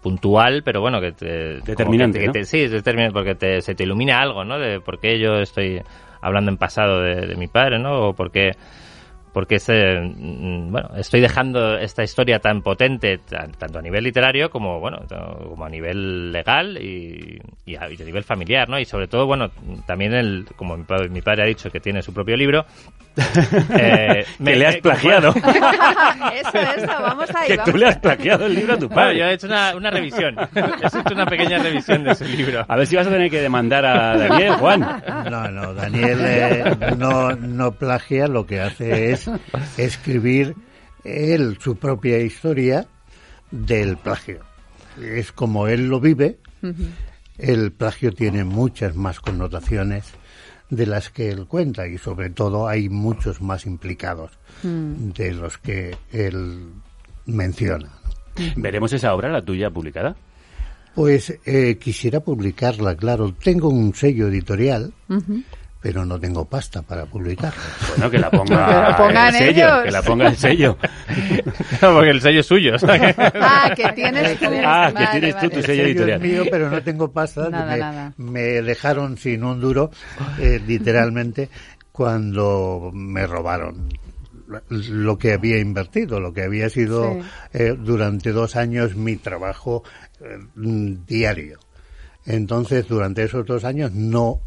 puntual, 0.00 0.62
pero 0.64 0.80
bueno, 0.80 1.00
que 1.00 1.10
te... 1.10 1.26
Determinante, 1.62 2.20
que 2.20 2.22
te- 2.22 2.26
¿no? 2.28 2.32
que 2.32 2.38
te- 2.38 2.44
sí, 2.44 2.60
es 2.60 2.70
determinante 2.70 3.12
porque 3.12 3.34
te, 3.34 3.60
se 3.60 3.74
te 3.74 3.82
ilumina 3.82 4.20
algo, 4.20 4.44
¿no? 4.44 4.60
De 4.60 4.78
por 4.78 5.00
qué 5.00 5.18
yo 5.18 5.40
estoy 5.40 5.82
hablando 6.20 6.52
en 6.52 6.58
pasado 6.58 7.00
de, 7.02 7.26
de 7.26 7.34
mi 7.34 7.48
padre, 7.48 7.80
¿no? 7.80 8.10
O 8.10 8.12
por 8.14 8.30
qué, 8.30 8.52
porque 9.32 9.56
ese, 9.56 9.98
mm, 10.00 10.70
bueno, 10.70 10.90
estoy 10.96 11.20
dejando 11.20 11.76
esta 11.78 12.04
historia 12.04 12.38
tan 12.38 12.62
potente, 12.62 13.18
tan- 13.18 13.50
tanto 13.52 13.80
a 13.80 13.82
nivel 13.82 14.04
literario 14.04 14.48
como, 14.48 14.78
bueno, 14.78 14.98
como 15.48 15.64
a 15.64 15.68
nivel 15.70 16.30
legal 16.30 16.78
y, 16.80 17.40
y 17.66 17.74
a, 17.74 17.90
y 17.90 18.00
a 18.00 18.04
nivel 18.04 18.22
familiar, 18.22 18.68
¿no? 18.68 18.78
Y 18.78 18.84
sobre 18.84 19.08
todo, 19.08 19.26
bueno, 19.26 19.50
también 19.88 20.14
el, 20.14 20.44
como 20.54 20.76
mi 20.76 20.84
padre, 20.84 21.08
mi 21.08 21.20
padre 21.20 21.42
ha 21.42 21.46
dicho 21.46 21.68
que 21.70 21.80
tiene 21.80 22.00
su 22.02 22.14
propio 22.14 22.36
libro, 22.36 22.64
eh, 23.16 24.24
Que 24.44 24.56
le 24.56 24.66
has 24.66 24.76
plagiado. 24.76 25.30
eso, 25.34 26.58
eso, 26.58 26.86
vamos 27.02 27.28
ahí. 27.34 27.48
que 27.48 27.56
vamos 27.56 27.72
tú 27.72 27.78
le 27.78 27.86
has 27.86 27.98
plagiado 27.98 28.46
el 28.46 28.54
libro 28.54 28.74
a 28.74 28.78
tu 28.78 28.88
Bueno, 28.88 28.94
padre. 29.02 29.18
yo 29.18 29.24
he 29.26 29.32
hecho 29.34 29.46
una, 29.46 29.76
una 29.76 29.90
revisión. 29.90 30.36
he 30.54 30.86
hecho 30.86 31.14
una 31.14 31.26
pequeña 31.26 31.58
revisión 31.58 32.04
de 32.04 32.14
su 32.14 32.24
libro. 32.24 32.64
A 32.66 32.76
ver 32.76 32.86
si 32.86 32.96
vas 32.96 33.06
a 33.06 33.10
tener 33.10 33.30
que 33.30 33.40
demandar 33.40 33.84
a 33.84 34.16
Daniel, 34.16 34.54
Juan. 34.54 34.80
No, 35.30 35.48
no, 35.50 35.74
Daniel 35.74 36.18
eh, 36.22 36.76
no, 36.96 37.30
no 37.36 37.72
plagia, 37.72 38.26
lo 38.28 38.46
que 38.46 38.60
hace 38.60 39.12
es 39.12 39.30
escribir 39.76 40.54
él 41.04 41.58
su 41.60 41.76
propia 41.76 42.18
historia 42.18 42.86
del 43.50 43.96
plagio. 43.96 44.40
Es 45.00 45.32
como 45.32 45.68
él 45.68 45.88
lo 45.88 46.00
vive, 46.00 46.38
el 47.38 47.72
plagio 47.72 48.12
tiene 48.12 48.44
muchas 48.44 48.94
más 48.94 49.20
connotaciones 49.20 50.12
de 50.72 50.86
las 50.86 51.10
que 51.10 51.28
él 51.28 51.46
cuenta 51.46 51.86
y 51.86 51.98
sobre 51.98 52.30
todo 52.30 52.66
hay 52.66 52.88
muchos 52.88 53.42
más 53.42 53.66
implicados 53.66 54.30
Mm. 54.62 55.10
de 55.12 55.32
los 55.34 55.58
que 55.58 55.94
él 56.12 56.70
menciona. 57.26 57.90
¿Veremos 58.56 58.92
esa 58.92 59.14
obra, 59.14 59.28
la 59.28 59.44
tuya, 59.44 59.70
publicada? 59.70 60.16
Pues 60.94 61.38
eh, 61.44 61.76
quisiera 61.78 62.20
publicarla, 62.20 62.94
claro. 62.96 63.32
Tengo 63.34 63.68
un 63.68 63.94
sello 63.94 64.28
editorial, 64.28 64.92
pero 65.82 66.06
no 66.06 66.18
tengo 66.18 66.44
pasta 66.44 66.80
para 66.82 67.06
publicarla. 67.06 67.60
Bueno, 67.88 68.10
que 68.10 68.18
la 68.18 68.30
ponga, 68.96 69.28
el 69.28 69.34
sello, 69.34 69.82
que 69.82 69.90
la 69.90 70.02
ponga 70.02 70.28
el 70.28 70.36
sello. 70.36 70.78
porque 71.80 72.10
el 72.10 72.20
sello 72.20 72.40
es 72.40 72.46
suyo. 72.46 72.76
ah, 72.86 73.72
que 73.74 73.88
tienes 73.92 74.38
tú. 74.38 74.46
Ah, 74.64 74.92
que 74.96 75.18
tienes 75.18 75.40
tú 75.40 75.50
tu 75.50 75.60
sello 75.60 75.82
editorial. 75.82 76.24
Es 76.24 76.30
mío, 76.32 76.44
pero 76.48 76.70
no 76.70 76.80
tengo 76.82 77.10
pasta. 77.10 77.50
Nada, 77.50 78.14
me, 78.16 78.30
me, 78.30 78.42
dejaron 78.62 79.18
sin 79.18 79.42
un 79.42 79.60
duro, 79.60 79.90
eh, 80.38 80.60
literalmente, 80.64 81.50
cuando 81.90 82.90
me 82.94 83.26
robaron 83.26 83.88
lo 84.68 85.18
que 85.18 85.32
había 85.32 85.58
invertido, 85.58 86.20
lo 86.20 86.32
que 86.32 86.42
había 86.42 86.68
sido 86.68 87.14
sí. 87.14 87.20
eh, 87.54 87.74
durante 87.76 88.30
dos 88.30 88.54
años 88.54 88.94
mi 88.94 89.16
trabajo 89.16 89.82
eh, 90.20 90.38
diario. 91.06 91.58
Entonces, 92.24 92.86
durante 92.86 93.24
esos 93.24 93.44
dos 93.46 93.64
años 93.64 93.92
no 93.92 94.40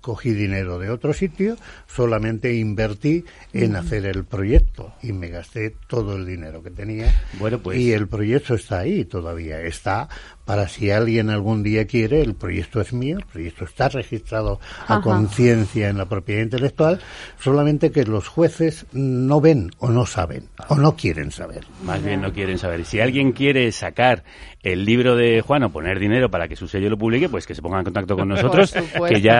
cogí 0.00 0.30
dinero 0.30 0.78
de 0.78 0.90
otro 0.90 1.12
sitio, 1.12 1.56
solamente 1.86 2.54
invertí 2.54 3.24
en 3.52 3.76
hacer 3.76 4.06
el 4.06 4.24
proyecto 4.24 4.94
y 5.02 5.12
me 5.12 5.28
gasté 5.28 5.74
todo 5.86 6.16
el 6.16 6.26
dinero 6.26 6.62
que 6.62 6.70
tenía. 6.70 7.12
Bueno, 7.38 7.58
pues. 7.58 7.78
Y 7.78 7.92
el 7.92 8.08
proyecto 8.08 8.54
está 8.54 8.80
ahí 8.80 9.04
todavía. 9.04 9.60
Está 9.60 10.08
para 10.48 10.66
si 10.66 10.90
alguien 10.90 11.28
algún 11.28 11.62
día 11.62 11.86
quiere, 11.86 12.22
el 12.22 12.34
proyecto 12.34 12.80
es 12.80 12.94
mío, 12.94 13.18
el 13.18 13.26
proyecto 13.26 13.66
está 13.66 13.90
registrado 13.90 14.60
a 14.86 15.02
conciencia 15.02 15.90
en 15.90 15.98
la 15.98 16.06
propiedad 16.06 16.42
intelectual, 16.42 17.00
solamente 17.38 17.90
que 17.90 18.04
los 18.04 18.28
jueces 18.28 18.86
no 18.92 19.42
ven 19.42 19.70
o 19.78 19.90
no 19.90 20.06
saben 20.06 20.48
o 20.68 20.76
no 20.76 20.96
quieren 20.96 21.32
saber. 21.32 21.66
Más 21.84 22.02
bien 22.02 22.22
no 22.22 22.32
quieren 22.32 22.56
saber. 22.56 22.86
Si 22.86 22.98
alguien 22.98 23.32
quiere 23.32 23.70
sacar 23.72 24.24
el 24.62 24.86
libro 24.86 25.16
de 25.16 25.42
Juan 25.42 25.64
o 25.64 25.70
poner 25.70 25.98
dinero 25.98 26.30
para 26.30 26.48
que 26.48 26.56
su 26.56 26.66
sello 26.66 26.88
lo 26.88 26.96
publique, 26.96 27.28
pues 27.28 27.46
que 27.46 27.54
se 27.54 27.60
ponga 27.60 27.78
en 27.78 27.84
contacto 27.84 28.16
con 28.16 28.28
nosotros, 28.28 28.74
que 29.06 29.20
ya 29.20 29.37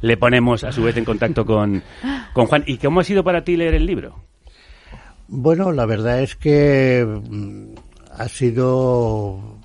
le 0.00 0.16
ponemos 0.16 0.64
a 0.64 0.72
su 0.72 0.82
vez 0.82 0.96
en 0.96 1.04
contacto 1.04 1.44
con, 1.44 1.82
con 2.32 2.46
Juan. 2.46 2.64
¿Y 2.66 2.78
cómo 2.78 3.00
ha 3.00 3.04
sido 3.04 3.24
para 3.24 3.44
ti 3.44 3.56
leer 3.56 3.74
el 3.74 3.86
libro? 3.86 4.16
Bueno, 5.28 5.72
la 5.72 5.86
verdad 5.86 6.20
es 6.20 6.36
que 6.36 7.06
ha 8.12 8.28
sido 8.28 9.56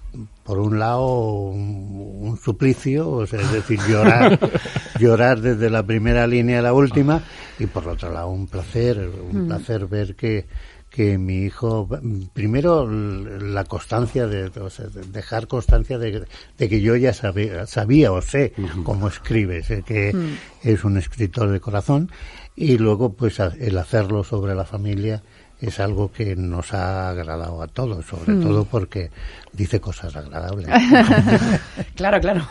por 0.43 0.60
un 0.60 0.79
lado 0.79 1.46
un, 1.46 2.17
un 2.22 2.38
suplicio, 2.38 3.10
o 3.10 3.27
sea, 3.27 3.39
es 3.39 3.51
decir, 3.51 3.79
llorar, 3.88 4.39
llorar 5.00 5.39
desde 5.39 5.70
la 5.70 5.84
primera 5.84 6.27
línea 6.27 6.60
a 6.60 6.62
la 6.62 6.74
última, 6.74 7.22
y 7.60 7.65
por 7.67 7.88
otro 7.88 8.12
lado 8.12 8.29
un 8.29 8.48
placer, 8.48 9.10
un 9.31 9.46
mm. 9.46 9.48
placer 9.48 9.88
ver 9.88 10.15
que, 10.15 10.46
que 10.91 11.17
mi 11.17 11.45
hijo, 11.45 11.88
primero 12.33 12.86
la 12.86 13.63
constancia 13.63 14.27
de, 14.27 14.48
o 14.60 14.69
sea, 14.69 14.88
de 14.88 15.01
dejar 15.03 15.48
constancia 15.48 15.98
de, 15.98 16.25
de, 16.57 16.69
que 16.69 16.81
yo 16.81 16.98
ya 16.98 17.13
sabía, 17.13 17.65
sabía 17.65 18.12
o 18.12 18.21
sé 18.21 18.53
mm. 18.57 18.83
cómo 18.83 19.07
escribe, 19.07 19.63
sé 19.63 19.83
que 19.83 20.13
mm. 20.13 20.67
es 20.67 20.83
un 20.83 20.98
escritor 20.98 21.50
de 21.50 21.62
corazón, 21.62 22.12
y 22.57 22.77
luego 22.77 23.13
pues 23.13 23.39
el 23.39 23.77
hacerlo 23.77 24.25
sobre 24.25 24.53
la 24.53 24.65
familia 24.65 25.24
es 25.62 25.79
algo 25.79 26.12
que 26.12 26.36
nos 26.36 26.74
ha 26.74 27.10
agradado 27.10 27.62
a 27.62 27.67
todos, 27.67 28.05
sobre 28.05 28.33
mm. 28.33 28.43
todo 28.43 28.65
porque 28.65 29.12
dice 29.53 29.79
cosas 29.79 30.13
agradables. 30.13 30.67
claro, 31.95 32.19
claro. 32.19 32.45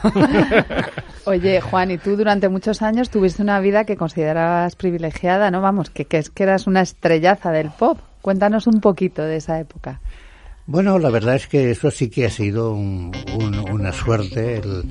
Oye, 1.26 1.60
Juan, 1.60 1.90
y 1.90 1.98
tú 1.98 2.16
durante 2.16 2.48
muchos 2.48 2.80
años 2.80 3.10
tuviste 3.10 3.42
una 3.42 3.60
vida 3.60 3.84
que 3.84 3.96
considerabas 3.98 4.76
privilegiada, 4.76 5.50
¿no? 5.50 5.60
Vamos, 5.60 5.90
que, 5.90 6.06
que 6.06 6.16
es 6.16 6.30
que 6.30 6.44
eras 6.44 6.66
una 6.66 6.80
estrellaza 6.80 7.50
del 7.50 7.70
pop. 7.70 7.98
Cuéntanos 8.22 8.66
un 8.66 8.80
poquito 8.80 9.22
de 9.22 9.36
esa 9.36 9.58
época. 9.60 10.00
Bueno, 10.66 11.00
la 11.00 11.10
verdad 11.10 11.34
es 11.34 11.48
que 11.48 11.72
eso 11.72 11.90
sí 11.90 12.10
que 12.10 12.26
ha 12.26 12.30
sido 12.30 12.72
un, 12.72 13.10
un, 13.34 13.58
una 13.70 13.92
suerte 13.92 14.58
el, 14.58 14.84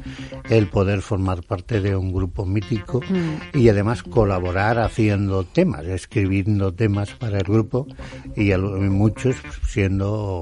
el, 0.49 0.67
poder 0.67 1.01
formar 1.01 1.41
parte 1.43 1.79
de 1.79 1.95
un 1.95 2.11
grupo 2.11 2.45
mítico 2.45 2.99
mm. 2.99 3.57
y 3.57 3.69
además 3.69 4.03
colaborar 4.03 4.79
haciendo 4.79 5.45
temas, 5.45 5.85
escribiendo 5.85 6.73
temas 6.73 7.11
para 7.11 7.37
el 7.37 7.45
grupo 7.45 7.87
y 8.35 8.53
muchos 8.55 9.37
siendo 9.65 10.41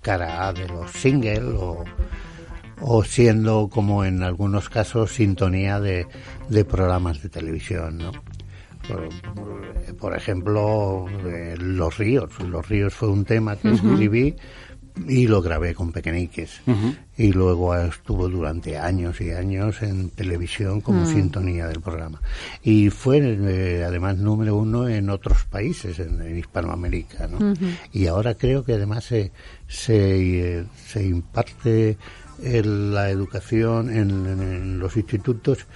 cara 0.00 0.48
A 0.48 0.54
de 0.54 0.66
los 0.66 0.90
singles 0.92 1.40
o, 1.40 1.84
o 2.80 3.04
siendo 3.04 3.68
como 3.68 4.04
en 4.06 4.22
algunos 4.22 4.70
casos 4.70 5.12
sintonía 5.12 5.78
de, 5.78 6.06
de 6.48 6.64
programas 6.64 7.22
de 7.22 7.28
televisión, 7.28 7.98
¿no? 7.98 8.12
Por, 8.92 9.96
por, 9.96 10.16
ejemplo, 10.16 11.06
eh, 11.26 11.56
Los 11.58 11.98
Ríos. 11.98 12.30
Los 12.40 12.68
Ríos 12.68 12.94
fue 12.94 13.08
un 13.08 13.24
tema 13.24 13.56
que 13.56 13.68
uh 13.68 13.72
-huh. 13.72 13.92
escribí 13.92 14.36
y 15.08 15.26
lo 15.26 15.40
grabé 15.40 15.74
con 15.74 15.92
Pequeñiques. 15.92 16.60
Uh 16.66 16.72
-huh. 16.72 16.96
Y 17.16 17.32
luego 17.32 17.74
estuvo 17.76 18.28
durante 18.28 18.76
años 18.78 19.20
y 19.20 19.30
años 19.30 19.82
en 19.82 20.10
televisión 20.10 20.80
como 20.80 21.02
uh 21.02 21.06
-huh. 21.06 21.14
sintonía 21.14 21.66
del 21.68 21.80
programa. 21.80 22.20
Y 22.62 22.90
fue 22.90 23.18
eh, 23.18 23.84
además 23.84 24.18
número 24.18 24.56
uno 24.56 24.88
en 24.88 25.08
otros 25.10 25.44
países, 25.44 25.98
en, 25.98 26.20
en 26.20 26.38
Hispanoamérica. 26.38 27.28
¿no? 27.28 27.54
Y 27.92 28.06
ahora 28.06 28.34
creo 28.34 28.64
que 28.64 28.74
además 28.74 29.04
se, 29.04 29.32
se, 29.68 30.58
eh, 30.58 30.64
se 30.86 31.04
imparte 31.06 31.96
en 32.42 32.94
la 32.94 33.10
educación 33.10 33.90
en, 33.90 34.10
en, 34.26 34.40
en 34.42 34.78
los 34.78 34.96
institutos 34.96 35.66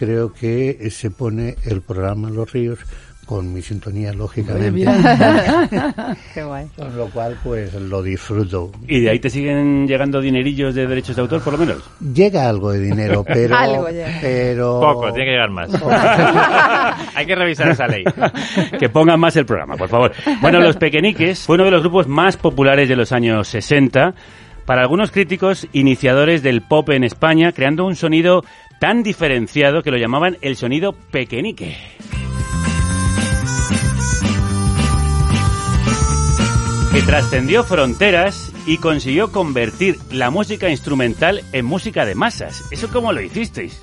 creo 0.00 0.32
que 0.32 0.88
se 0.90 1.10
pone 1.10 1.56
el 1.66 1.82
programa 1.82 2.30
Los 2.30 2.50
Ríos 2.50 2.78
con 3.26 3.52
mi 3.52 3.60
sintonía 3.60 4.14
lógicamente. 4.14 4.86
Qué 6.34 6.42
guay. 6.42 6.68
Con 6.74 6.96
lo 6.96 7.10
cual, 7.10 7.38
pues 7.44 7.74
lo 7.74 8.02
disfruto. 8.02 8.72
¿Y 8.88 9.02
de 9.02 9.10
ahí 9.10 9.18
te 9.20 9.28
siguen 9.28 9.86
llegando 9.86 10.22
dinerillos 10.22 10.74
de 10.74 10.86
derechos 10.86 11.16
de 11.16 11.22
autor, 11.22 11.42
por 11.42 11.52
lo 11.52 11.58
menos? 11.58 11.84
Llega 12.14 12.48
algo 12.48 12.72
de 12.72 12.80
dinero, 12.80 13.22
pero. 13.28 13.54
algo 13.54 13.88
llega. 13.90 14.18
pero... 14.22 14.80
Poco, 14.80 15.12
tiene 15.12 15.26
que 15.26 15.32
llegar 15.32 15.50
más. 15.50 15.70
Hay 17.14 17.26
que 17.26 17.34
revisar 17.34 17.68
esa 17.68 17.86
ley. 17.86 18.02
que 18.78 18.88
pongan 18.88 19.20
más 19.20 19.36
el 19.36 19.44
programa, 19.44 19.76
por 19.76 19.90
favor. 19.90 20.12
Bueno, 20.40 20.60
Los 20.60 20.76
Pequeñiques 20.76 21.40
fue 21.40 21.56
uno 21.56 21.66
de 21.66 21.72
los 21.72 21.82
grupos 21.82 22.08
más 22.08 22.38
populares 22.38 22.88
de 22.88 22.96
los 22.96 23.12
años 23.12 23.48
60 23.48 24.14
para 24.64 24.80
algunos 24.80 25.10
críticos 25.10 25.68
iniciadores 25.72 26.42
del 26.42 26.62
pop 26.62 26.88
en 26.88 27.04
España, 27.04 27.52
creando 27.52 27.84
un 27.84 27.96
sonido 27.96 28.44
tan 28.80 29.02
diferenciado 29.02 29.82
que 29.82 29.90
lo 29.90 29.98
llamaban 29.98 30.38
el 30.40 30.56
sonido 30.56 30.94
pequeñique. 30.94 31.76
Que 36.90 37.02
trascendió 37.02 37.62
fronteras 37.62 38.50
y 38.66 38.78
consiguió 38.78 39.30
convertir 39.30 39.98
la 40.10 40.30
música 40.30 40.70
instrumental 40.70 41.42
en 41.52 41.66
música 41.66 42.06
de 42.06 42.14
masas. 42.14 42.64
¿Eso 42.72 42.88
cómo 42.90 43.12
lo 43.12 43.20
hicisteis? 43.20 43.82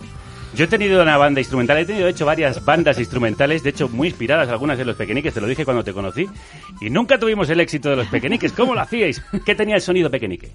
Yo 0.58 0.66
he 0.66 0.68
tenido 0.68 1.04
una 1.04 1.18
banda 1.18 1.40
instrumental, 1.40 1.78
he 1.78 1.86
tenido 1.86 2.06
de 2.06 2.12
hecho 2.12 2.26
varias 2.26 2.66
bandas 2.66 2.98
instrumentales, 2.98 3.62
de 3.62 3.70
hecho 3.70 3.88
muy 3.90 4.08
inspiradas 4.08 4.50
algunas 4.50 4.76
de 4.76 4.86
los 4.86 4.96
pequeñiques, 4.96 5.32
te 5.32 5.40
lo 5.40 5.46
dije 5.46 5.64
cuando 5.64 5.84
te 5.84 5.94
conocí, 5.94 6.28
y 6.82 6.90
nunca 6.90 7.20
tuvimos 7.20 7.48
el 7.52 7.60
éxito 7.60 7.92
de 7.92 7.98
los 7.98 8.08
pequeñiques. 8.08 8.54
¿Cómo 8.54 8.74
lo 8.74 8.82
hacíais? 8.82 9.22
¿Qué 9.46 9.54
tenía 9.54 9.76
el 9.76 9.82
sonido 9.82 10.10
pequeñique? 10.10 10.50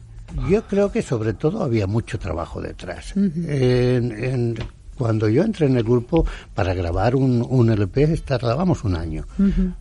Yo 0.51 0.65
creo 0.65 0.91
que 0.91 1.03
sobre 1.03 1.35
todo 1.35 1.63
había 1.63 1.87
mucho 1.87 2.19
trabajo 2.19 2.61
detrás. 2.61 3.15
-huh. 3.15 3.31
en, 3.49 4.25
en, 4.25 4.59
cuando 4.99 5.29
yo 5.29 5.45
entré 5.45 5.67
en 5.67 5.77
el 5.77 5.85
grupo 5.85 6.27
para 6.53 6.75
grabar 6.75 7.15
un, 7.15 7.47
un 7.49 7.71
LP 7.71 8.17
tardábamos 8.25 8.83
un 8.83 8.97
año. 8.97 9.25
Uh 9.39 9.43
-huh 9.45 9.73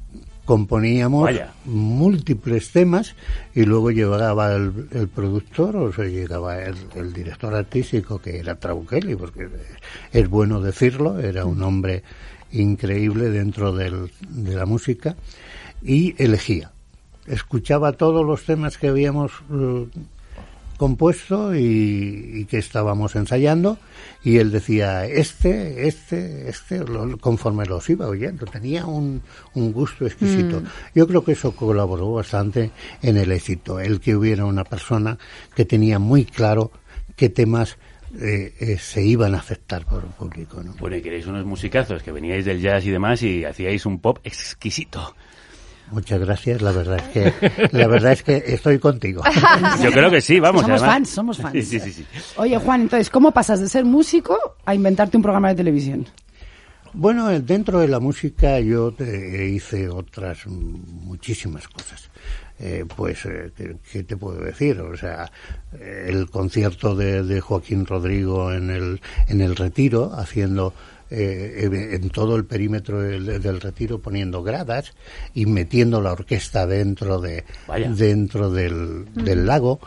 componíamos 0.45 1.23
Vaya. 1.23 1.53
múltiples 1.65 2.71
temas 2.71 3.15
y 3.53 3.63
luego 3.63 3.91
llegaba 3.91 4.53
el, 4.53 4.87
el 4.91 5.07
productor 5.07 5.75
o 5.75 5.93
sea, 5.93 6.05
llegaba 6.05 6.61
el, 6.61 6.75
el, 6.95 7.13
director 7.13 7.53
artístico 7.53 8.19
que 8.19 8.39
era 8.39 8.55
Traukeli, 8.55 9.15
porque 9.15 9.47
es 10.11 10.29
bueno 10.29 10.61
decirlo, 10.61 11.19
era 11.19 11.45
un 11.45 11.61
hombre 11.61 12.03
increíble 12.51 13.29
dentro 13.29 13.73
del, 13.73 14.11
de 14.29 14.55
la 14.55 14.65
música 14.65 15.15
y 15.81 16.15
elegía. 16.21 16.71
Escuchaba 17.27 17.93
todos 17.93 18.25
los 18.25 18.43
temas 18.43 18.77
que 18.77 18.87
habíamos 18.87 19.31
uh, 19.49 19.87
compuesto 20.81 21.55
y, 21.55 22.31
y, 22.39 22.45
que 22.45 22.57
estábamos 22.57 23.15
ensayando 23.15 23.77
y 24.23 24.37
él 24.37 24.49
decía 24.49 25.05
este, 25.05 25.87
este, 25.87 26.49
este, 26.49 26.79
lo, 26.79 27.19
conforme 27.19 27.67
los 27.67 27.87
iba 27.91 28.07
oyendo, 28.07 28.47
tenía 28.47 28.87
un, 28.87 29.21
un 29.53 29.73
gusto 29.73 30.07
exquisito. 30.07 30.59
Mm. 30.59 30.65
Yo 30.95 31.05
creo 31.05 31.23
que 31.23 31.33
eso 31.33 31.55
colaboró 31.55 32.13
bastante 32.13 32.71
en 33.03 33.17
el 33.17 33.31
éxito, 33.31 33.79
el 33.79 33.99
que 33.99 34.15
hubiera 34.15 34.43
una 34.45 34.63
persona 34.63 35.19
que 35.53 35.65
tenía 35.65 35.99
muy 35.99 36.25
claro 36.25 36.71
qué 37.15 37.29
temas 37.29 37.77
eh, 38.19 38.55
eh, 38.59 38.77
se 38.79 39.03
iban 39.03 39.35
a 39.35 39.37
aceptar 39.37 39.85
por 39.85 40.03
el 40.03 40.09
público. 40.09 40.63
¿no? 40.63 40.73
Bueno, 40.79 40.95
y 40.95 41.03
queréis 41.03 41.27
unos 41.27 41.45
musicazos, 41.45 42.01
que 42.01 42.11
veníais 42.11 42.43
del 42.43 42.59
jazz 42.59 42.83
y 42.87 42.89
demás 42.89 43.21
y 43.21 43.45
hacíais 43.45 43.85
un 43.85 43.99
pop 43.99 44.17
exquisito. 44.23 45.15
Muchas 45.91 46.19
gracias, 46.21 46.61
la 46.61 46.71
verdad 46.71 46.97
es 46.97 47.07
que 47.09 47.67
la 47.71 47.87
verdad 47.87 48.13
es 48.13 48.23
que 48.23 48.43
estoy 48.47 48.79
contigo. 48.79 49.21
Yo 49.83 49.91
creo 49.91 50.09
que 50.09 50.21
sí, 50.21 50.39
vamos. 50.39 50.61
Somos 50.61 50.81
además. 50.81 50.95
fans, 50.95 51.09
somos 51.09 51.37
fans. 51.37 51.67
Sí, 51.67 51.79
sí, 51.79 51.91
sí, 51.91 52.05
Oye, 52.37 52.57
Juan, 52.57 52.81
entonces, 52.81 53.09
¿cómo 53.09 53.31
pasas 53.31 53.59
de 53.59 53.67
ser 53.69 53.83
músico 53.85 54.37
a 54.65 54.73
inventarte 54.73 55.17
un 55.17 55.23
programa 55.23 55.49
de 55.49 55.55
televisión? 55.55 56.07
Bueno, 56.93 57.29
eh, 57.31 57.39
dentro 57.41 57.79
de 57.79 57.87
la 57.87 57.99
música 57.99 58.59
yo 58.59 58.91
te- 58.93 59.47
hice 59.49 59.87
otras 59.89 60.45
muchísimas 60.47 61.67
cosas. 61.67 62.09
Eh, 62.59 62.85
pues, 62.95 63.25
eh, 63.25 63.51
¿qué, 63.55 63.75
qué 63.91 64.03
te 64.03 64.17
puedo 64.17 64.39
decir? 64.41 64.79
O 64.81 64.95
sea, 64.95 65.31
eh, 65.73 66.05
el 66.09 66.29
concierto 66.29 66.95
de, 66.95 67.23
de 67.23 67.41
Joaquín 67.41 67.85
Rodrigo 67.85 68.51
en 68.53 68.69
el, 68.69 69.01
en 69.27 69.41
el 69.41 69.55
Retiro, 69.55 70.11
haciendo 70.13 70.73
eh, 71.11 71.97
en 72.01 72.09
todo 72.09 72.35
el 72.37 72.45
perímetro 72.45 73.01
del, 73.01 73.41
del 73.41 73.61
Retiro, 73.61 73.99
poniendo 73.99 74.41
gradas 74.41 74.93
y 75.33 75.45
metiendo 75.45 76.01
la 76.01 76.13
orquesta 76.13 76.65
dentro 76.65 77.19
de 77.19 77.43
Vaya. 77.67 77.89
dentro 77.91 78.49
del, 78.49 79.05
del 79.13 79.45
lago. 79.45 79.79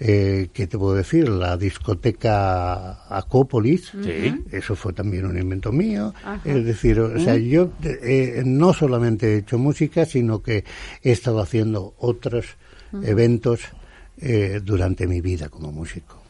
Eh, 0.00 0.48
¿Qué 0.52 0.66
te 0.66 0.76
puedo 0.76 0.94
decir? 0.96 1.28
La 1.28 1.56
discoteca 1.56 3.06
Acópolis, 3.16 3.92
Sí. 4.02 4.44
eso 4.50 4.74
fue 4.74 4.92
también 4.92 5.24
un 5.24 5.38
invento 5.38 5.70
mío. 5.72 6.12
Ajá. 6.24 6.40
Es 6.44 6.64
decir, 6.64 6.98
o 7.00 7.18
sea, 7.20 7.36
yo 7.36 7.70
eh, 7.84 8.42
no 8.44 8.72
solamente 8.74 9.34
he 9.34 9.36
hecho 9.38 9.56
música, 9.58 10.04
sino 10.04 10.42
que 10.42 10.64
he 11.02 11.12
estado 11.12 11.40
haciendo 11.40 11.94
otros 11.98 12.46
eventos 13.04 13.60
eh, 14.18 14.60
durante 14.62 15.06
mi 15.06 15.20
vida 15.20 15.48
como 15.48 15.70
músico. 15.72 16.20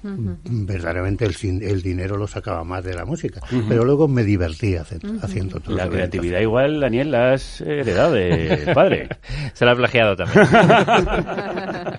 Verdaderamente 0.45 1.25
el, 1.25 1.35
sin- 1.35 1.63
el 1.63 1.81
dinero 1.83 2.17
lo 2.17 2.27
sacaba 2.27 2.63
más 2.65 2.85
de 2.85 2.95
la 2.95 3.05
música, 3.05 3.41
pero 3.69 3.85
luego 3.85 4.07
me 4.07 4.23
divertí 4.23 4.77
hace- 4.77 4.99
haciendo 5.23 5.61
todo. 5.61 5.75
La 5.77 5.89
creatividad 5.89 6.41
igual, 6.41 6.81
Daniel, 6.81 7.11
la 7.11 7.33
has 7.33 7.61
heredado 7.63 8.13
de 8.13 8.71
padre. 8.75 9.09
Se 9.55 9.65
la 9.65 9.73
ha 9.73 9.77
plagiado 9.77 10.15
también. 10.17 10.47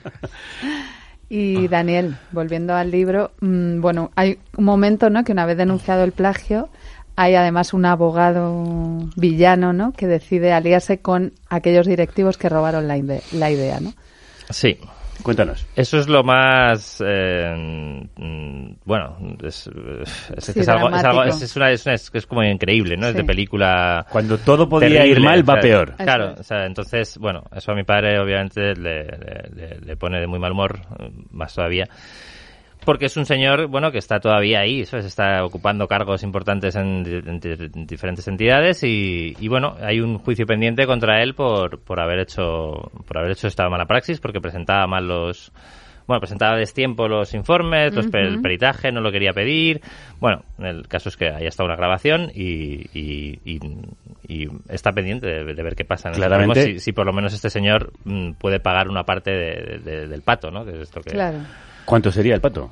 Y 1.27 1.67
Daniel, 1.67 2.17
volviendo 2.31 2.75
al 2.75 2.91
libro, 2.91 3.31
mm, 3.41 3.81
bueno, 3.81 4.11
hay 4.15 4.37
un 4.57 4.63
momento, 4.65 5.09
¿no? 5.09 5.23
Que 5.23 5.31
una 5.31 5.47
vez 5.47 5.57
denunciado 5.57 6.03
el 6.03 6.11
plagio, 6.11 6.69
hay 7.15 7.33
además 7.33 7.73
un 7.73 7.85
abogado 7.85 8.63
villano, 9.15 9.73
¿no? 9.73 9.91
Que 9.91 10.05
decide 10.05 10.53
aliarse 10.53 10.99
con 10.99 11.33
aquellos 11.49 11.87
directivos 11.87 12.37
que 12.37 12.47
robaron 12.47 12.87
la, 12.87 12.97
ide- 12.97 13.23
la 13.33 13.49
idea, 13.49 13.79
¿no? 13.79 13.93
Sí. 14.51 14.77
Cuéntanos. 15.23 15.65
Eso 15.75 15.97
es 15.97 16.07
lo 16.07 16.23
más. 16.23 17.01
eh, 17.05 17.53
mm, 18.17 18.71
bueno, 18.85 19.17
es, 19.43 19.67
es, 20.35 20.43
Sí, 20.43 20.59
es 20.59 20.67
algo, 20.69 20.89
es, 20.89 21.03
algo- 21.03 21.23
es- 21.23 21.41
es 21.41 21.55
una- 21.55 21.71
es 21.71 21.85
una- 21.85 21.95
es 21.95 22.11
que 22.11 22.17
es 22.19 22.25
como 22.27 22.43
increíble, 22.43 22.95
¿no? 22.97 23.07
Es 23.07 23.15
de 23.15 23.23
película. 23.23 24.05
Cuando 24.09 24.37
todo 24.37 24.67
podía 24.67 24.87
ir 25.05 25.15
terrible, 25.15 25.25
mal, 25.25 25.39
o 25.41 25.45
sea, 25.45 25.55
va 25.55 25.61
peor. 25.61 25.95
Claro, 25.95 26.35
o 26.39 26.43
sea, 26.43 26.65
entonces, 26.65 27.17
bueno, 27.17 27.43
eso 27.55 27.71
a 27.71 27.75
mi 27.75 27.83
padre 27.83 28.19
obviamente 28.19 28.75
le, 28.75 29.05
le- 29.85 29.97
pone 29.97 30.19
de 30.19 30.27
muy 30.27 30.39
mal 30.39 30.51
humor, 30.51 30.79
eh, 30.99 31.09
más 31.31 31.53
todavía. 31.55 31.85
Porque 32.85 33.05
es 33.07 33.17
un 33.17 33.25
señor, 33.25 33.67
bueno, 33.67 33.91
que 33.91 33.97
está 33.97 34.19
todavía 34.19 34.59
ahí, 34.59 34.85
¿sabes? 34.85 35.05
Está 35.05 35.43
ocupando 35.43 35.87
cargos 35.87 36.21
importantes 36.23 36.75
en, 36.75 37.03
di- 37.03 37.15
en 37.29 37.39
di- 37.39 37.69
en 37.73 37.87
diferentes 37.87 38.27
entidades 38.27 38.83
y, 38.83 39.35
y, 39.39 39.47
bueno, 39.47 39.75
hay 39.81 39.99
un 39.99 40.19
juicio 40.19 40.45
pendiente 40.45 40.85
contra 40.85 41.21
él 41.23 41.33
por, 41.33 41.79
por 41.79 41.99
haber 41.99 42.19
hecho, 42.19 42.91
por 43.07 43.17
haber 43.17 43.31
hecho 43.31 43.47
esta 43.47 43.67
mala 43.69 43.85
praxis, 43.85 44.19
porque 44.19 44.39
presentaba 44.39 44.85
mal 44.85 45.07
los, 45.07 45.51
bueno, 46.07 46.19
presentaba 46.19 46.53
a 46.53 46.59
destiempo 46.59 47.07
los 47.07 47.33
informes, 47.33 47.95
los 47.95 48.05
pe- 48.07 48.21
el 48.21 48.41
peritaje, 48.41 48.91
no 48.91 49.01
lo 49.01 49.11
quería 49.11 49.33
pedir. 49.33 49.81
Bueno, 50.19 50.43
el 50.59 50.87
caso 50.87 51.09
es 51.09 51.17
que 51.17 51.29
ahí 51.29 51.47
está 51.47 51.63
una 51.63 51.75
grabación 51.75 52.29
y, 52.35 52.85
y, 52.93 53.39
y- 53.45 53.59
y 54.27 54.47
está 54.69 54.91
pendiente 54.91 55.25
de, 55.25 55.43
de 55.55 55.63
ver 55.63 55.75
qué 55.75 55.85
pasa. 55.85 56.09
en 56.09 56.15
el 56.15 56.21
Claramente. 56.21 56.61
Si, 56.73 56.79
si 56.79 56.91
por 56.91 57.07
lo 57.07 57.13
menos 57.13 57.33
este 57.33 57.49
señor 57.49 57.91
mm, 58.03 58.33
puede 58.33 58.59
pagar 58.59 58.89
una 58.89 59.03
parte 59.03 59.31
de- 59.31 59.79
de- 59.83 60.07
del 60.07 60.21
pato, 60.21 60.51
¿no? 60.51 60.63
Que 60.63 60.71
es 60.71 60.79
esto 60.81 61.01
que... 61.01 61.09
Claro. 61.11 61.39
¿Cuánto 61.85 62.11
sería 62.11 62.35
el 62.35 62.41
pato? 62.41 62.71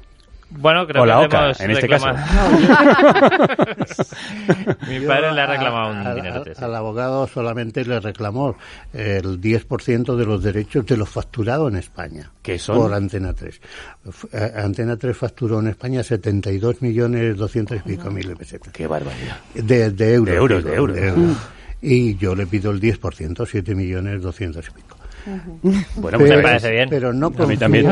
Bueno, 0.55 0.85
creo 0.85 1.01
O 1.01 1.05
la 1.07 1.19
que 1.21 1.25
oca, 1.25 1.45
hemos 1.45 1.59
en 1.61 1.71
este 1.71 1.87
reclamado- 1.87 2.15
Mi 4.87 4.99
Yo 5.01 5.07
padre 5.07 5.31
le 5.33 5.41
ha 5.41 5.43
a- 5.45 5.47
reclamado 5.47 5.91
un 5.91 5.97
al- 5.97 6.15
dinero. 6.15 6.43
al, 6.57 6.63
al 6.63 6.75
abogado 6.75 7.27
solamente 7.27 7.83
le 7.83 7.99
reclamó 7.99 8.55
el 8.93 9.41
10% 9.41 10.15
de 10.15 10.25
los 10.25 10.43
derechos 10.43 10.85
de 10.85 10.95
lo 10.97 11.07
facturado 11.07 11.67
en 11.67 11.75
España. 11.77 12.29
¿Qué 12.43 12.59
son? 12.59 12.77
Por 12.77 12.93
Antena 12.93 13.33
3. 13.33 13.61
F- 14.07 14.27
eh, 14.31 14.51
Antena 14.57 14.95
3 14.95 15.17
facturó 15.17 15.59
en 15.59 15.69
España 15.69 16.03
72 16.03 16.81
millones 16.83 17.35
200 17.37 17.77
y 17.77 17.81
pico 17.81 18.11
mil 18.11 18.27
de 18.27 18.35
pesetas. 18.35 18.71
Qué 18.73 18.85
barbaridad. 18.85 19.37
De, 19.55 19.89
de 19.89 20.13
euros. 20.13 20.29
De 20.31 20.35
euros, 20.37 20.63
digo, 20.63 20.87
de 20.87 21.07
euros. 21.07 21.37
Y 21.81 22.15
yo 22.17 22.35
le 22.35 22.45
pido 22.47 22.71
el 22.71 22.79
10%, 22.79 23.45
7 23.45 23.75
millones 23.75 24.21
200 24.21 24.65
y 24.67 24.71
pico. 24.71 24.92
Bueno, 25.95 26.17
pues 26.17 26.29
me 26.31 26.41
parece 26.41 26.71
bien. 26.71 26.89
pero 26.89 27.13
no 27.13 27.27
A 27.27 27.29
mí 27.29 27.35
confío, 27.37 27.59
también. 27.59 27.87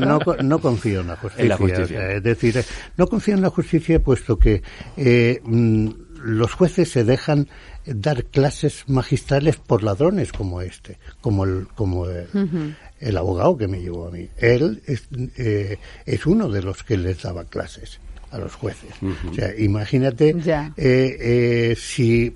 No, 0.00 0.20
co- 0.20 0.36
no 0.36 0.58
confío 0.58 1.00
en 1.00 1.06
la 1.08 1.16
justicia. 1.16 1.42
En 1.42 1.48
la 1.48 1.56
justicia. 1.56 1.84
o 1.84 1.88
sea, 1.88 2.12
es 2.12 2.22
decir, 2.22 2.56
eh, 2.58 2.64
no 2.96 3.06
confío 3.06 3.34
en 3.34 3.42
la 3.42 3.50
justicia 3.50 4.00
puesto 4.02 4.38
que 4.38 4.62
eh, 4.96 5.40
mm, 5.44 5.88
los 6.24 6.52
jueces 6.52 6.90
se 6.90 7.04
dejan 7.04 7.48
dar 7.86 8.24
clases 8.24 8.84
magistrales 8.86 9.56
por 9.56 9.82
ladrones 9.82 10.32
como 10.32 10.60
este, 10.60 10.98
como 11.20 11.44
el, 11.44 11.68
como 11.74 12.06
el, 12.06 13.16
abogado 13.16 13.56
que 13.56 13.66
me 13.68 13.80
llevó 13.80 14.08
a 14.08 14.10
mí. 14.10 14.28
Él 14.36 14.82
es, 14.86 15.08
eh, 15.38 15.78
es 16.04 16.26
uno 16.26 16.48
de 16.50 16.62
los 16.62 16.82
que 16.82 16.98
les 16.98 17.22
daba 17.22 17.44
clases 17.44 17.98
a 18.30 18.38
los 18.38 18.54
jueces. 18.56 18.90
O 19.30 19.32
sea, 19.34 19.56
imagínate 19.56 20.34
eh, 20.76 21.16
eh, 21.18 21.76
si 21.78 22.34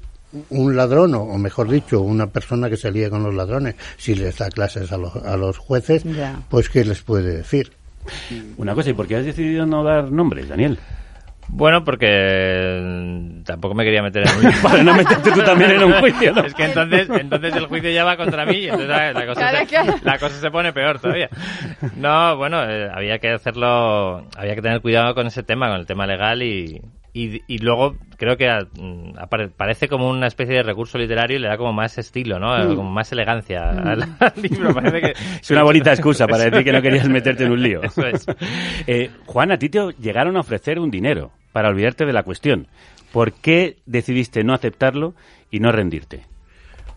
un 0.50 0.76
ladrón, 0.76 1.14
o, 1.14 1.38
mejor 1.38 1.68
dicho, 1.68 2.00
una 2.00 2.26
persona 2.28 2.68
que 2.70 2.76
salía 2.76 3.10
con 3.10 3.22
los 3.22 3.34
ladrones, 3.34 3.74
si 3.96 4.14
les 4.14 4.38
da 4.38 4.48
clases 4.50 4.90
a 4.92 4.96
los, 4.96 5.14
a 5.16 5.36
los 5.36 5.58
jueces, 5.58 6.04
Ya. 6.04 6.40
pues 6.48 6.68
¿qué 6.68 6.84
les 6.84 7.02
puede 7.02 7.36
decir? 7.38 7.72
Una 8.56 8.74
cosa, 8.74 8.90
¿y 8.90 8.94
por 8.94 9.06
qué 9.06 9.16
has 9.16 9.24
decidido 9.24 9.64
no 9.66 9.84
dar 9.84 10.10
nombres, 10.10 10.48
Daniel? 10.48 10.78
Bueno, 11.48 11.84
porque 11.84 12.80
mm, 12.82 13.42
tampoco 13.42 13.74
me 13.74 13.84
quería 13.84 14.02
meter 14.02 14.26
en 14.26 14.46
un 14.46 14.52
Para 14.62 14.82
no 14.82 14.94
meterte 14.94 15.32
tú 15.32 15.42
también 15.42 15.72
en 15.72 15.84
un 15.84 15.92
juicio, 15.94 16.32
¿no? 16.32 16.44
Es 16.44 16.54
que 16.54 16.64
entonces, 16.64 17.08
entonces 17.10 17.54
el 17.54 17.66
juicio 17.66 17.90
ya 17.90 18.04
va 18.04 18.16
contra 18.16 18.46
mí 18.46 18.56
y 18.56 18.64
entonces 18.64 18.88
la, 18.88 19.12
la 19.12 19.26
cosa, 19.26 19.50
se, 19.66 20.04
la 20.04 20.18
cosa 20.18 20.40
se 20.40 20.50
pone 20.50 20.72
peor 20.72 20.98
todavía. 20.98 21.28
No, 21.96 22.36
bueno, 22.36 22.62
eh, 22.64 22.88
había 22.92 23.18
que 23.18 23.30
hacerlo, 23.32 24.26
había 24.36 24.54
que 24.54 24.62
tener 24.62 24.80
cuidado 24.80 25.14
con 25.14 25.26
ese 25.26 25.42
tema, 25.42 25.68
con 25.68 25.78
el 25.80 25.86
tema 25.86 26.06
legal 26.06 26.42
y, 26.42 26.80
y, 27.14 27.42
y 27.46 27.58
luego 27.58 27.96
creo 28.16 28.36
que 28.36 28.48
mm, 28.48 29.12
parece 29.56 29.88
como 29.88 30.08
una 30.08 30.26
especie 30.26 30.54
de 30.54 30.62
recurso 30.62 30.96
literario 30.96 31.36
y 31.36 31.40
le 31.40 31.48
da 31.48 31.58
como 31.58 31.72
más 31.72 31.98
estilo, 31.98 32.38
¿no? 32.38 32.56
Mm. 32.56 32.74
Como 32.74 32.90
más 32.90 33.12
elegancia 33.12 33.70
al, 33.70 34.02
al 34.18 34.32
libro. 34.36 34.72
Parece 34.72 35.00
que, 35.00 35.12
Es 35.40 35.50
una 35.50 35.62
bonita 35.62 35.92
excusa 35.92 36.26
para 36.26 36.44
decir 36.50 36.64
que 36.64 36.72
no 36.72 36.80
querías 36.80 37.08
meterte 37.08 37.44
en 37.44 37.52
un 37.52 37.62
lío. 37.62 37.82
Eso 37.82 38.06
es. 38.06 38.26
Eh, 38.86 39.10
Juan, 39.26 39.52
a 39.52 39.58
ti 39.58 39.68
te 39.68 39.80
llegaron 40.00 40.36
a 40.36 40.40
ofrecer 40.40 40.78
un 40.78 40.90
dinero 40.90 41.32
para 41.52 41.68
olvidarte 41.68 42.06
de 42.06 42.12
la 42.12 42.22
cuestión. 42.22 42.66
¿Por 43.12 43.32
qué 43.32 43.76
decidiste 43.84 44.42
no 44.42 44.54
aceptarlo 44.54 45.14
y 45.50 45.60
no 45.60 45.70
rendirte? 45.70 46.24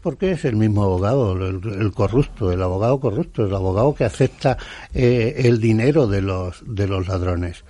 Porque 0.02 0.32
es 0.32 0.46
el 0.46 0.56
mismo 0.56 0.84
abogado, 0.84 1.34
el, 1.34 1.62
el 1.82 1.92
corrupto, 1.92 2.52
el 2.52 2.62
abogado 2.62 3.00
corrupto, 3.00 3.46
el 3.46 3.54
abogado 3.54 3.96
que 3.96 4.06
acepta 4.06 4.56
eh, 4.94 5.34
el 5.40 5.60
dinero 5.60 6.08
de 6.08 6.22
los, 6.22 6.64
de 6.66 6.88
los 6.88 7.08
ladrones. 7.08 7.66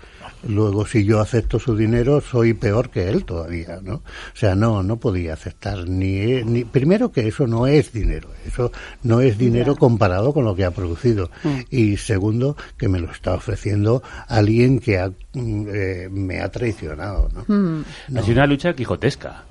Luego, 0.48 0.86
si 0.86 1.04
yo 1.06 1.20
acepto 1.20 1.60
su 1.60 1.76
dinero, 1.76 2.22
soy 2.22 2.54
peor 2.54 2.90
que 2.90 3.10
él 3.10 3.26
todavía, 3.26 3.80
¿no? 3.82 3.96
O 3.96 4.36
sea, 4.36 4.56
no, 4.56 4.84
no 4.84 4.98
podía 4.98 5.34
aceptar 5.34 5.88
ni, 5.88 6.44
ni 6.44 6.64
primero 6.64 7.12
que 7.12 7.28
eso 7.28 7.48
no 7.48 7.68
es 7.68 7.92
dinero, 7.92 8.30
eso 8.46 8.72
no 9.04 9.22
es 9.22 9.38
dinero 9.38 9.76
comparado 9.76 10.34
con 10.34 10.46
lo 10.46 10.56
que 10.56 10.66
ha 10.66 10.72
producido. 10.72 11.30
Y 11.70 11.98
segundo, 11.98 12.56
que 12.78 12.88
me 12.88 13.00
lo 13.00 13.12
está 13.12 13.34
ofreciendo 13.34 14.04
alguien 14.28 14.80
que 14.80 15.00
ha, 15.00 15.10
mm, 15.34 15.68
eh, 15.74 16.10
me 16.12 16.40
ha 16.40 16.50
traicionado, 16.50 17.30
¿no? 17.34 17.42
Mm. 17.48 17.84
No. 18.10 18.20
Ha 18.20 18.24
sido 18.24 18.38
una 18.38 18.48
lucha 18.48 18.74
quijotesca. 18.74 19.44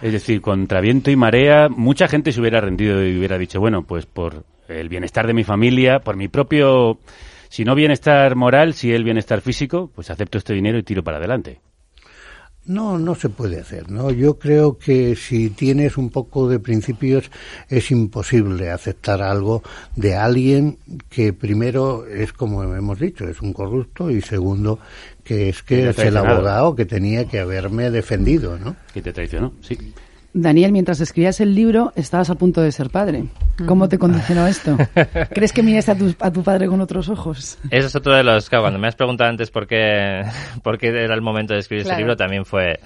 Es 0.00 0.12
decir, 0.12 0.40
contra 0.40 0.80
viento 0.80 1.10
y 1.10 1.16
marea, 1.16 1.68
mucha 1.68 2.06
gente 2.06 2.32
se 2.32 2.40
hubiera 2.40 2.60
rendido 2.60 3.04
y 3.04 3.18
hubiera 3.18 3.36
dicho, 3.36 3.58
bueno, 3.58 3.82
pues 3.82 4.06
por 4.06 4.44
el 4.68 4.88
bienestar 4.88 5.26
de 5.26 5.34
mi 5.34 5.44
familia, 5.44 6.00
por 6.00 6.16
mi 6.16 6.28
propio, 6.28 6.98
si 7.48 7.64
no 7.64 7.74
bienestar 7.74 8.34
moral, 8.36 8.74
si 8.74 8.92
el 8.92 9.04
bienestar 9.04 9.40
físico, 9.40 9.90
pues 9.94 10.10
acepto 10.10 10.38
este 10.38 10.54
dinero 10.54 10.78
y 10.78 10.82
tiro 10.82 11.02
para 11.02 11.18
adelante. 11.18 11.60
No, 12.68 12.98
no 12.98 13.14
se 13.14 13.30
puede 13.30 13.58
hacer, 13.58 13.90
¿no? 13.90 14.10
Yo 14.10 14.38
creo 14.38 14.76
que 14.76 15.16
si 15.16 15.48
tienes 15.48 15.96
un 15.96 16.10
poco 16.10 16.50
de 16.50 16.60
principios 16.60 17.30
es 17.70 17.90
imposible 17.90 18.70
aceptar 18.70 19.22
algo 19.22 19.62
de 19.96 20.16
alguien 20.16 20.76
que 21.08 21.32
primero 21.32 22.06
es 22.06 22.34
como 22.34 22.62
hemos 22.62 23.00
dicho, 23.00 23.26
es 23.26 23.40
un 23.40 23.54
corrupto 23.54 24.10
y 24.10 24.20
segundo 24.20 24.78
que 25.24 25.48
es 25.48 25.62
Que 25.62 25.88
es 25.88 25.98
el 25.98 26.18
abogado 26.18 26.76
que 26.76 26.84
tenía 26.84 27.24
que 27.24 27.40
haberme 27.40 27.90
defendido, 27.90 28.58
¿no? 28.58 28.76
Que 28.92 29.00
te 29.00 29.14
traicionó, 29.14 29.54
sí. 29.62 29.94
Daniel, 30.40 30.72
mientras 30.72 31.00
escribías 31.00 31.40
el 31.40 31.54
libro, 31.54 31.92
estabas 31.96 32.30
a 32.30 32.34
punto 32.36 32.60
de 32.62 32.70
ser 32.72 32.90
padre. 32.90 33.24
¿Cómo 33.66 33.88
te 33.88 33.98
condicionó 33.98 34.46
esto? 34.46 34.76
¿Crees 35.34 35.52
que 35.52 35.62
mires 35.62 35.88
a 35.88 35.96
tu, 35.96 36.14
a 36.20 36.30
tu 36.32 36.42
padre 36.42 36.66
con 36.68 36.80
otros 36.80 37.08
ojos? 37.08 37.58
Ese 37.70 37.86
es 37.88 37.94
otro 37.96 38.14
de 38.14 38.22
los... 38.22 38.48
Claro, 38.48 38.62
cuando 38.64 38.78
me 38.78 38.86
has 38.88 38.94
preguntado 38.94 39.28
antes 39.30 39.50
por 39.50 39.66
qué, 39.66 40.22
por 40.62 40.78
qué 40.78 40.88
era 40.88 41.14
el 41.14 41.22
momento 41.22 41.54
de 41.54 41.60
escribir 41.60 41.84
Claro. 41.84 41.94
ese 41.96 42.00
libro, 42.02 42.16
también 42.16 42.44
fue 42.44 42.78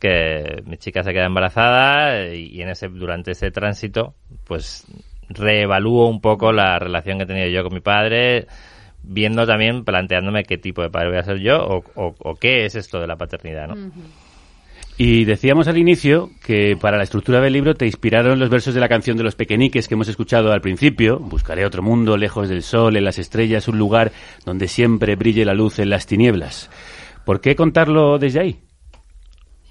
que 0.00 0.62
mi 0.66 0.76
chica 0.76 1.02
se 1.02 1.12
queda 1.12 1.26
embarazada 1.26 2.26
y 2.34 2.60
en 2.62 2.68
ese 2.68 2.88
durante 2.88 3.32
ese 3.32 3.50
tránsito, 3.50 4.14
pues 4.44 4.84
reevalúo 5.28 6.08
un 6.08 6.20
poco 6.20 6.52
la 6.52 6.78
relación 6.78 7.18
que 7.18 7.24
he 7.24 7.26
tenido 7.26 7.48
yo 7.48 7.62
con 7.64 7.74
mi 7.74 7.80
padre, 7.80 8.46
viendo 9.02 9.46
también, 9.46 9.84
planteándome 9.84 10.44
qué 10.44 10.56
tipo 10.58 10.82
de 10.82 10.90
padre 10.90 11.08
voy 11.10 11.18
a 11.18 11.22
ser 11.24 11.38
yo 11.38 11.58
o, 11.64 11.84
o- 11.94 12.14
o 12.18 12.34
qué 12.36 12.64
es 12.64 12.74
esto 12.74 13.00
de 13.00 13.06
la 13.06 13.16
paternidad, 13.16 13.68
¿no? 13.68 13.90
Y 15.00 15.24
decíamos 15.24 15.68
al 15.68 15.78
inicio 15.78 16.30
que 16.44 16.76
para 16.76 16.96
la 16.96 17.04
estructura 17.04 17.40
del 17.40 17.52
libro 17.52 17.76
te 17.76 17.86
inspiraron 17.86 18.40
los 18.40 18.50
versos 18.50 18.74
de 18.74 18.80
la 18.80 18.88
canción 18.88 19.16
de 19.16 19.22
los 19.22 19.36
pequeñiques 19.36 19.86
que 19.86 19.94
hemos 19.94 20.08
escuchado 20.08 20.50
al 20.50 20.60
principio. 20.60 21.20
Buscaré 21.20 21.64
otro 21.64 21.84
mundo, 21.84 22.16
lejos 22.16 22.48
del 22.48 22.64
sol, 22.64 22.96
en 22.96 23.04
las 23.04 23.20
estrellas, 23.20 23.68
un 23.68 23.78
lugar 23.78 24.10
donde 24.44 24.66
siempre 24.66 25.14
brille 25.14 25.44
la 25.44 25.54
luz 25.54 25.78
en 25.78 25.90
las 25.90 26.08
tinieblas. 26.08 26.68
¿Por 27.24 27.40
qué 27.40 27.54
contarlo 27.54 28.18
desde 28.18 28.40
ahí? 28.40 28.58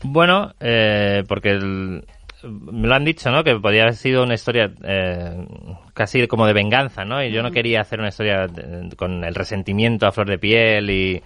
Bueno, 0.01 0.53
eh, 0.61 1.23
porque 1.27 1.49
el, 1.49 2.05
me 2.43 2.87
lo 2.87 2.95
han 2.95 3.03
dicho, 3.03 3.29
¿no? 3.29 3.43
Que 3.43 3.55
podía 3.55 3.81
haber 3.81 3.95
sido 3.95 4.23
una 4.23 4.35
historia 4.35 4.71
eh, 4.81 5.45
casi 5.93 6.25
como 6.27 6.47
de 6.47 6.53
venganza, 6.53 7.03
¿no? 7.03 7.21
Y 7.21 7.33
yo 7.33 7.43
no 7.43 7.51
quería 7.51 7.81
hacer 7.81 7.99
una 7.99 8.09
historia 8.09 8.47
de, 8.47 8.95
con 8.95 9.25
el 9.25 9.35
resentimiento 9.35 10.07
a 10.07 10.13
flor 10.13 10.29
de 10.29 10.37
piel 10.37 10.89
y 10.89 11.21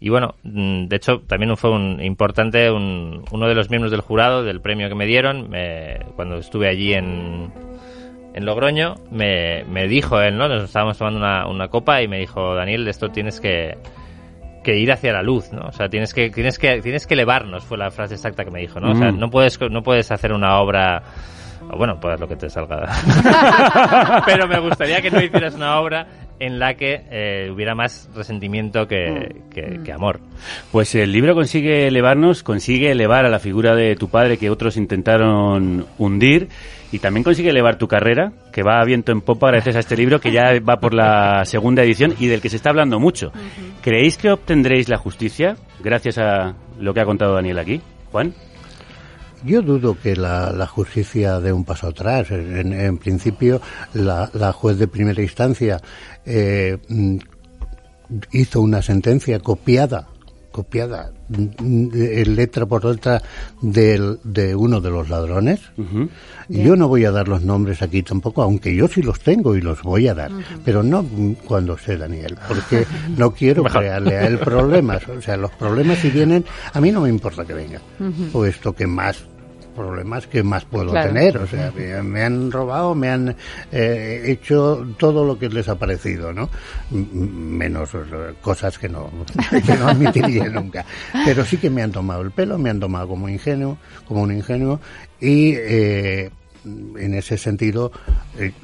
y 0.00 0.08
bueno, 0.10 0.34
mm, 0.44 0.86
de 0.86 0.96
hecho, 0.96 1.20
también 1.26 1.56
fue 1.56 1.70
un 1.70 2.02
importante, 2.02 2.70
un, 2.70 3.24
uno 3.30 3.48
de 3.48 3.54
los 3.54 3.70
miembros 3.70 3.90
del 3.90 4.00
jurado 4.00 4.44
del 4.44 4.60
premio 4.60 4.88
que 4.88 4.94
me 4.94 5.06
dieron, 5.06 5.50
cuando 6.14 6.36
estuve 6.36 6.68
allí 6.68 6.94
en, 6.94 7.52
en 8.34 8.44
Logroño, 8.46 8.94
me, 9.10 9.64
me, 9.64 9.88
dijo 9.88 10.20
él, 10.20 10.36
¿no? 10.36 10.48
Nos 10.48 10.64
estábamos 10.64 10.98
tomando 10.98 11.18
una, 11.18 11.46
una 11.48 11.68
copa 11.68 12.00
y 12.02 12.08
me 12.08 12.18
dijo, 12.18 12.54
Daniel, 12.54 12.84
de 12.84 12.90
esto 12.92 13.08
tienes 13.08 13.40
que, 13.40 13.76
que 14.62 14.78
ir 14.78 14.92
hacia 14.92 15.12
la 15.12 15.22
luz, 15.22 15.52
¿no? 15.52 15.62
O 15.68 15.72
sea, 15.72 15.88
tienes 15.88 16.14
que, 16.14 16.30
tienes 16.30 16.58
que, 16.58 16.80
tienes 16.80 17.06
que 17.06 17.14
elevarnos, 17.14 17.64
fue 17.64 17.78
la 17.78 17.90
frase 17.90 18.14
exacta 18.14 18.44
que 18.44 18.50
me 18.50 18.60
dijo, 18.60 18.78
¿no? 18.78 18.92
O 18.92 18.94
sea, 18.94 19.10
mm. 19.10 19.18
no 19.18 19.30
puedes, 19.30 19.58
no 19.60 19.82
puedes 19.82 20.12
hacer 20.12 20.32
una 20.32 20.60
obra 20.60 21.02
bueno, 21.76 21.98
pues 22.00 22.18
lo 22.18 22.28
que 22.28 22.36
te 22.36 22.48
salga. 22.48 22.86
Pero 24.26 24.46
me 24.46 24.58
gustaría 24.58 25.02
que 25.02 25.10
no 25.10 25.20
hicieras 25.20 25.54
una 25.54 25.78
obra 25.78 26.06
en 26.40 26.58
la 26.58 26.74
que 26.74 27.02
eh, 27.10 27.50
hubiera 27.52 27.74
más 27.74 28.08
resentimiento 28.14 28.86
que, 28.86 29.34
mm. 29.50 29.82
que, 29.82 29.92
amor. 29.92 30.20
Pues 30.72 30.94
el 30.94 31.12
libro 31.12 31.34
consigue 31.34 31.86
elevarnos, 31.86 32.42
consigue 32.42 32.90
elevar 32.90 33.24
a 33.24 33.28
la 33.28 33.38
figura 33.38 33.74
de 33.74 33.96
tu 33.96 34.08
padre 34.08 34.38
que 34.38 34.50
otros 34.50 34.76
intentaron 34.76 35.86
hundir 35.98 36.48
y 36.90 37.00
también 37.00 37.24
consigue 37.24 37.50
elevar 37.50 37.76
tu 37.76 37.88
carrera, 37.88 38.32
que 38.52 38.62
va 38.62 38.80
a 38.80 38.84
viento 38.84 39.12
en 39.12 39.20
popa 39.20 39.48
gracias 39.48 39.76
a 39.76 39.80
este 39.80 39.96
libro 39.96 40.20
que 40.20 40.32
ya 40.32 40.58
va 40.60 40.80
por 40.80 40.94
la 40.94 41.44
segunda 41.44 41.82
edición 41.82 42.14
y 42.18 42.26
del 42.26 42.40
que 42.40 42.48
se 42.48 42.56
está 42.56 42.70
hablando 42.70 42.98
mucho. 42.98 43.32
¿Creéis 43.82 44.16
que 44.16 44.30
obtendréis 44.30 44.88
la 44.88 44.96
justicia 44.96 45.56
gracias 45.80 46.18
a 46.18 46.54
lo 46.78 46.94
que 46.94 47.00
ha 47.00 47.04
contado 47.04 47.34
Daniel 47.34 47.58
aquí? 47.58 47.80
Juan. 48.10 48.32
Yo 49.44 49.62
dudo 49.62 49.96
que 50.00 50.16
la, 50.16 50.66
justicia 50.66 51.40
dé 51.40 51.52
un 51.52 51.64
paso 51.64 51.88
atrás. 51.88 52.30
En, 52.30 52.98
principio, 52.98 53.60
la, 53.94 54.30
la, 54.34 54.52
juez 54.52 54.78
de 54.78 54.88
primera 54.88 55.22
instancia 55.22 55.80
eh, 56.24 56.78
mm, 56.88 57.18
hizo 58.32 58.60
una 58.60 58.82
sentencia 58.82 59.38
copiada, 59.40 60.08
copiada 60.58 61.12
letra 61.28 62.66
por 62.66 62.84
letra 62.84 63.22
de 63.62 64.56
uno 64.56 64.80
de 64.80 64.90
los 64.90 65.08
ladrones. 65.08 65.60
Yo 66.48 66.74
no 66.74 66.88
voy 66.88 67.04
a 67.04 67.12
dar 67.12 67.28
los 67.28 67.42
nombres 67.42 67.80
aquí 67.80 68.02
tampoco, 68.02 68.42
aunque 68.42 68.74
yo 68.74 68.88
sí 68.88 69.02
los 69.02 69.20
tengo 69.20 69.54
y 69.54 69.60
los 69.60 69.82
voy 69.82 70.08
a 70.08 70.14
dar, 70.14 70.32
pero 70.64 70.82
no 70.82 71.06
cuando 71.46 71.78
sé 71.78 71.96
Daniel, 71.96 72.36
porque 72.48 72.86
no 73.16 73.32
quiero 73.32 73.62
crearle 73.76 74.16
a 74.16 74.26
él 74.26 74.38
problemas. 74.38 75.06
O 75.08 75.22
sea, 75.22 75.36
los 75.36 75.52
problemas 75.52 75.98
si 75.98 76.10
vienen, 76.10 76.44
a 76.72 76.80
mí 76.80 76.90
no 76.90 77.02
me 77.02 77.08
importa 77.08 77.44
que 77.44 77.54
vengan, 77.54 77.82
puesto 78.32 78.72
que 78.72 78.88
más 78.88 79.24
problemas 79.78 80.26
que 80.26 80.42
más 80.42 80.64
puedo 80.64 80.92
tener. 80.92 81.38
O 81.38 81.46
sea, 81.46 81.72
me, 82.02 82.22
han 82.22 82.50
robado, 82.50 82.94
me 82.94 83.08
han 83.08 83.36
eh, 83.70 84.22
hecho 84.26 84.86
todo 84.98 85.24
lo 85.24 85.38
que 85.38 85.48
les 85.48 85.68
ha 85.68 85.78
parecido, 85.78 86.32
¿no? 86.32 86.50
Menos 86.90 87.94
eh, 87.94 88.34
cosas 88.40 88.76
que 88.78 88.88
no, 88.88 89.08
que 89.66 89.76
no 89.76 89.88
admitiría 89.88 90.44
nunca. 90.48 90.84
Pero 91.24 91.44
sí 91.44 91.56
que 91.56 91.70
me 91.70 91.82
han 91.82 91.92
tomado 91.92 92.22
el 92.22 92.32
pelo, 92.32 92.58
me 92.58 92.70
han 92.70 92.80
tomado 92.80 93.08
como 93.08 93.28
ingenuo, 93.28 93.78
como 94.06 94.22
un 94.22 94.32
ingenuo 94.32 94.80
y 95.20 95.54
eh, 95.56 96.30
en 96.64 97.14
ese 97.14 97.38
sentido 97.38 97.92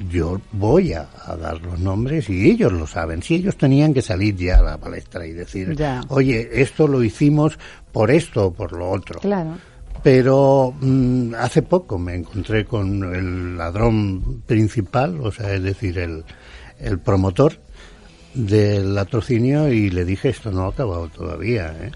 yo 0.09 0.39
voy 0.51 0.93
a, 0.93 1.07
dar 1.39 1.61
los 1.61 1.79
nombres 1.79 2.29
y 2.29 2.51
ellos 2.51 2.73
lo 2.73 2.85
saben. 2.85 3.23
Si 3.23 3.35
ellos 3.35 3.57
tenían 3.57 3.93
que 3.93 4.01
salir 4.01 4.35
ya 4.35 4.59
a 4.59 4.61
la 4.61 4.77
palestra 4.77 5.25
y 5.25 5.31
decir, 5.31 5.75
oye, 6.09 6.49
esto 6.51 6.87
lo 6.87 7.01
hicimos 7.01 7.57
por 7.93 8.11
esto 8.11 8.47
o 8.47 8.53
por 8.53 8.73
lo 8.73 8.89
otro. 8.89 9.21
Claro 9.21 9.57
pero 10.05 10.71
mm, 10.81 11.33
hace 11.33 11.63
poco 11.63 11.97
me 11.97 12.13
encontré 12.13 12.63
con 12.63 13.15
el 13.15 13.57
ladrón 13.57 14.43
principal, 14.45 15.19
o 15.19 15.31
sea, 15.31 15.51
es 15.51 15.63
decir, 15.63 15.97
el, 15.97 16.23
el 16.79 16.99
promotor 16.99 17.53
del 18.35 18.93
latrocinio 18.93 19.67
y 19.69 19.89
le 19.89 20.05
dije 20.05 20.29
esto 20.29 20.51
no 20.51 20.65
ha 20.65 20.67
acabado 20.67 21.07
todavía, 21.07 21.75
¿eh? 21.81 21.91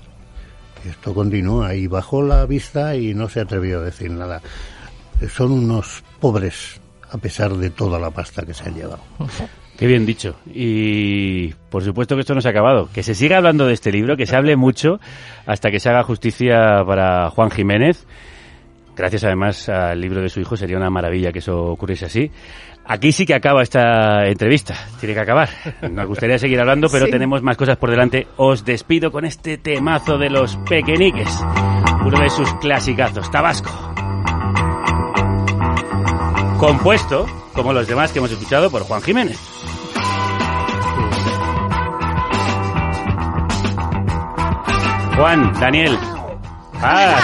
esto 0.89 1.13
continúa 1.13 1.75
y 1.75 1.85
bajó 1.85 2.23
la 2.23 2.47
vista 2.47 2.95
y 2.95 3.13
no 3.13 3.29
se 3.29 3.41
atrevió 3.41 3.77
a 3.77 3.83
decir 3.83 4.09
nada. 4.09 4.41
Son 5.31 5.51
unos 5.51 6.03
pobres 6.19 6.81
a 7.11 7.19
pesar 7.19 7.57
de 7.57 7.69
toda 7.69 7.99
la 7.99 8.09
pasta 8.09 8.43
que 8.43 8.55
se 8.55 8.63
han 8.63 8.73
llevado. 8.73 9.03
Qué 9.79 9.87
bien 9.87 10.05
dicho. 10.05 10.35
Y 10.53 11.53
por 11.69 11.85
supuesto 11.85 12.15
que 12.15 12.21
esto 12.21 12.35
no 12.35 12.41
se 12.41 12.49
ha 12.49 12.51
acabado. 12.51 12.89
Que 12.93 13.01
se 13.01 13.15
siga 13.15 13.37
hablando 13.37 13.65
de 13.65 13.73
este 13.73 13.93
libro, 13.93 14.17
que 14.17 14.25
se 14.25 14.35
hable 14.35 14.57
mucho 14.57 14.99
hasta 15.45 15.71
que 15.71 15.79
se 15.79 15.87
haga 15.87 16.03
justicia 16.03 16.83
para 16.85 17.29
Juan 17.29 17.49
Jiménez. 17.49 18.05
Gracias 18.97 19.23
además 19.23 19.69
al 19.69 20.01
libro 20.01 20.21
de 20.21 20.27
su 20.27 20.41
hijo, 20.41 20.57
sería 20.57 20.75
una 20.75 20.89
maravilla 20.89 21.31
que 21.31 21.39
eso 21.39 21.63
ocurriese 21.67 22.07
así. 22.07 22.29
Aquí 22.85 23.13
sí 23.13 23.25
que 23.25 23.33
acaba 23.33 23.63
esta 23.63 24.27
entrevista, 24.27 24.75
tiene 24.99 25.15
que 25.15 25.21
acabar. 25.21 25.47
Nos 25.89 26.07
gustaría 26.07 26.37
seguir 26.37 26.59
hablando, 26.59 26.89
pero 26.91 27.07
tenemos 27.07 27.41
más 27.41 27.55
cosas 27.55 27.77
por 27.77 27.89
delante. 27.89 28.27
Os 28.35 28.65
despido 28.65 29.13
con 29.13 29.23
este 29.23 29.57
temazo 29.57 30.17
de 30.17 30.29
los 30.29 30.57
pequeñiques, 30.69 31.39
uno 32.03 32.19
de 32.19 32.29
sus 32.29 32.53
clasicazos, 32.55 33.31
Tabasco. 33.31 33.71
Compuesto, 36.57 37.25
como 37.53 37.71
los 37.71 37.87
demás 37.87 38.11
que 38.11 38.19
hemos 38.19 38.31
escuchado, 38.31 38.69
por 38.69 38.81
Juan 38.81 39.01
Jiménez. 39.01 39.58
Juan, 45.19 45.51
Daniel. 45.59 45.97
Ah, 46.75 47.19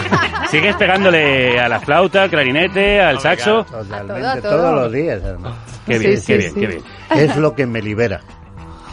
sigues 0.51 0.75
pegándole 0.75 1.57
a 1.57 1.69
la 1.69 1.79
flauta, 1.79 2.23
al 2.23 2.29
clarinete, 2.29 2.99
al 2.99 3.19
saxo. 3.19 3.63
Totalmente, 3.63 4.41
todos 4.41 4.75
los 4.75 4.91
días, 4.91 5.23
hermano. 5.23 5.55
Qué 5.85 5.99
bien, 5.99 6.21
qué 6.27 6.37
bien, 6.37 6.53
qué 6.53 6.67
bien. 6.67 6.83
Es 7.15 7.37
lo 7.37 7.55
que 7.55 7.65
me 7.65 7.81
libera. 7.81 8.19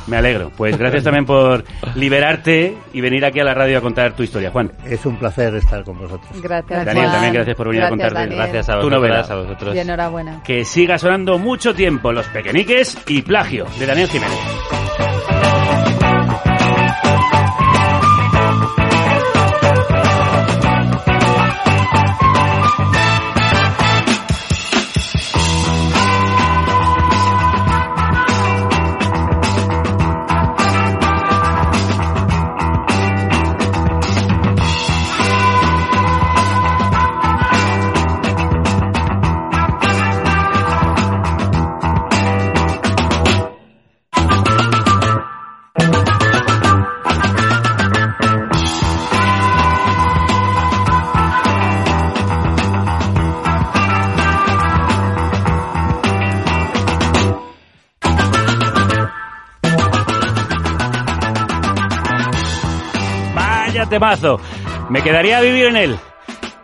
Me 0.07 0.17
alegro. 0.19 0.53
Pues 0.57 0.79
gracias 0.79 1.03
también 1.03 1.27
por 1.27 1.65
liberarte 1.97 2.77
y 2.93 3.01
venir 3.01 3.25
aquí 3.25 3.41
a 3.41 3.45
la 3.45 3.55
radio 3.55 3.79
a 3.79 3.81
contar 3.81 4.15
tu 4.15 4.23
historia, 4.23 4.53
Juan. 4.53 4.71
Es 4.85 5.05
un 5.05 5.17
placer 5.17 5.53
estar 5.57 5.83
con 5.83 5.99
vosotros. 5.99 6.41
Gracias. 6.41 6.85
Daniel, 6.87 7.11
también 7.11 7.35
gracias 7.35 7.57
por 7.57 7.69
venir 7.69 7.83
a 7.83 7.89
contar 7.89 8.13
Gracias 8.13 8.69
a 8.69 8.77
vosotros, 8.77 9.31
a 9.31 9.35
vosotros. 9.35 9.75
Y 9.75 9.79
enhorabuena. 9.81 10.43
Que 10.45 10.65
siga 10.65 10.97
sonando 10.97 11.41
mucho 11.41 11.75
tiempo 11.75 12.13
Los 12.13 12.27
Pequeñiques 12.29 12.97
y 13.09 13.23
Plagio 13.23 13.67
de 13.81 13.87
Daniel 13.87 14.09
Jiménez. 14.09 14.39
Temazo. 63.93 64.41
Me 64.89 65.03
quedaría 65.03 65.39
a 65.39 65.41
vivir 65.41 65.67
en 65.67 65.77
él. 65.77 65.97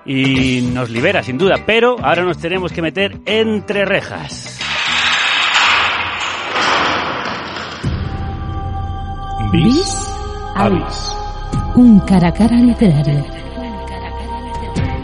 Y 0.04 0.62
nos 0.72 0.90
libera, 0.90 1.22
sin 1.22 1.38
duda. 1.38 1.56
Pero 1.66 1.96
ahora 2.02 2.22
nos 2.22 2.38
tenemos 2.38 2.72
que 2.72 2.82
meter 2.82 3.18
entre 3.26 3.84
rejas. 3.84 4.58
Bis 9.52 10.08
Avis. 10.56 11.14
Un 11.76 12.00
cara 12.00 12.28
a 12.28 12.32
cara 12.32 12.56
literario. 12.56 13.24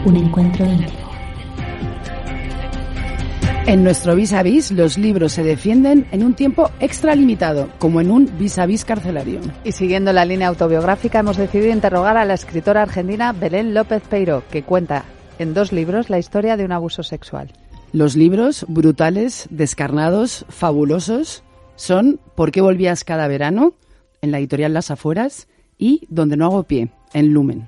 Un 0.05 0.17
encuentro 0.17 0.65
íntimo. 0.65 1.04
En 3.67 3.83
nuestro 3.83 4.15
vis 4.15 4.31
a 4.31 4.43
vis, 4.43 4.71
los 4.71 4.95
libros 4.99 5.33
se 5.33 5.43
defienden 5.43 6.05
en 6.11 6.23
un 6.23 6.35
tiempo 6.35 6.69
extralimitado, 6.79 7.67
como 7.79 7.99
en 7.99 8.11
un 8.11 8.29
vis 8.37 8.59
a 8.59 8.67
vis 8.67 8.85
carcelario. 8.85 9.39
Y 9.63 9.71
siguiendo 9.71 10.13
la 10.13 10.23
línea 10.23 10.49
autobiográfica, 10.49 11.19
hemos 11.19 11.35
decidido 11.35 11.73
interrogar 11.73 12.15
a 12.15 12.25
la 12.25 12.35
escritora 12.35 12.83
argentina 12.83 13.33
Belén 13.33 13.73
López 13.73 14.03
Peiro, 14.07 14.43
que 14.51 14.61
cuenta 14.61 15.03
en 15.39 15.55
dos 15.55 15.71
libros 15.71 16.11
la 16.11 16.19
historia 16.19 16.57
de 16.57 16.65
un 16.65 16.73
abuso 16.73 17.01
sexual. 17.01 17.53
Los 17.91 18.15
libros, 18.15 18.67
brutales, 18.67 19.47
descarnados, 19.49 20.45
fabulosos, 20.47 21.43
son 21.75 22.19
¿Por 22.35 22.51
qué 22.51 22.61
volvías 22.61 23.03
cada 23.03 23.27
verano? 23.27 23.73
en 24.21 24.31
la 24.31 24.37
editorial 24.37 24.73
Las 24.73 24.91
Afueras 24.91 25.47
y 25.79 26.05
Donde 26.09 26.37
no 26.37 26.45
hago 26.45 26.63
pie, 26.63 26.89
en 27.13 27.33
Lumen. 27.33 27.67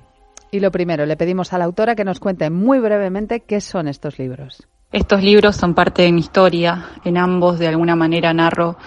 Y 0.52 0.60
lo 0.60 0.70
primero, 0.70 1.06
le 1.06 1.16
pedimos 1.16 1.52
a 1.52 1.58
la 1.58 1.64
autora 1.64 1.96
que 1.96 2.04
nos 2.04 2.20
cuente 2.20 2.50
muy 2.50 2.78
brevemente 2.78 3.40
qué 3.40 3.60
son 3.60 3.88
estos 3.88 4.20
libros. 4.20 4.68
Estos 4.90 5.22
libros 5.22 5.54
son 5.54 5.74
parte 5.74 6.00
de 6.00 6.12
mi 6.12 6.20
historia. 6.20 6.86
En 7.04 7.18
ambos, 7.18 7.58
de 7.58 7.68
alguna 7.68 7.94
manera, 7.94 8.32
narro 8.32 8.78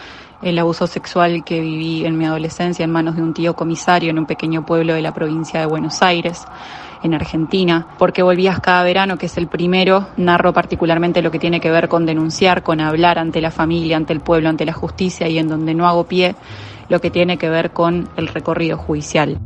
el 0.42 0.58
abuso 0.58 0.88
sexual 0.88 1.44
que 1.44 1.60
viví 1.60 2.04
en 2.08 2.18
mi 2.18 2.26
adolescencia 2.26 2.84
en 2.84 2.90
manos 2.90 3.18
de 3.18 3.22
un 3.22 3.36
tío 3.36 3.56
comisario 3.56 4.10
en 4.10 4.18
un 4.18 4.26
pequeño 4.26 4.66
pueblo 4.66 4.96
de 4.96 5.04
la 5.04 5.14
provincia 5.14 5.60
de 5.60 5.68
Buenos 5.68 6.02
Aires, 6.02 6.44
en 7.04 7.14
Argentina. 7.14 7.86
Porque 8.00 8.24
volvías 8.24 8.60
cada 8.62 8.82
verano, 8.82 9.20
que 9.20 9.28
es 9.28 9.38
el 9.38 9.46
primero, 9.46 10.08
narro 10.18 10.54
particularmente 10.54 11.22
lo 11.22 11.30
que 11.30 11.38
tiene 11.38 11.60
que 11.60 11.70
ver 11.70 11.88
con 11.88 12.08
denunciar, 12.08 12.64
con 12.64 12.82
hablar 12.82 13.20
ante 13.20 13.40
la 13.40 13.52
familia, 13.52 13.96
ante 13.96 14.12
el 14.12 14.22
pueblo, 14.22 14.50
ante 14.50 14.66
la 14.66 14.74
justicia 14.74 15.28
y 15.28 15.38
en 15.38 15.50
donde 15.50 15.76
no 15.76 15.88
hago 15.88 16.08
pie, 16.08 16.36
lo 16.90 17.00
que 17.00 17.12
tiene 17.12 17.38
que 17.38 17.50
ver 17.50 17.74
con 17.74 18.10
el 18.18 18.28
recorrido 18.28 18.76
judicial. 18.76 19.40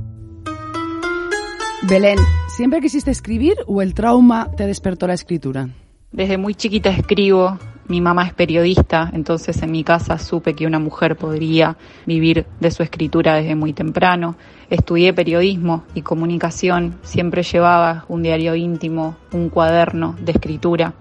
Belén, 1.81 2.17
¿siempre 2.47 2.79
quisiste 2.79 3.11
escribir 3.11 3.57
o 3.67 3.81
el 3.81 3.93
trauma 3.93 4.49
te 4.55 4.65
despertó 4.65 5.05
la 5.05 5.15
escritura? 5.15 5.67
Desde 6.15 6.38
muy 6.38 6.56
chiquita 6.56 6.91
escribo, 6.91 7.60
mi 7.89 7.99
mamá 7.99 8.25
es 8.25 8.34
periodista, 8.34 9.12
entonces 9.12 9.62
en 9.62 9.71
mi 9.71 9.84
casa 9.84 10.17
supe 10.17 10.54
que 10.54 10.65
una 10.65 10.80
mujer 10.80 11.17
podría 11.17 11.75
vivir 12.06 12.45
de 12.62 12.71
su 12.71 12.84
escritura 12.84 13.36
desde 13.36 13.54
muy 13.56 13.73
temprano. 13.73 14.38
Estudié 14.69 15.12
periodismo 15.12 15.84
y 15.93 16.04
comunicación, 16.04 16.95
siempre 17.04 17.43
llevaba 17.43 18.06
un 18.08 18.23
diario 18.23 18.56
íntimo, 18.56 19.17
un 19.34 19.49
cuaderno 19.49 20.15
de 20.21 20.32
escritura, 20.32 20.93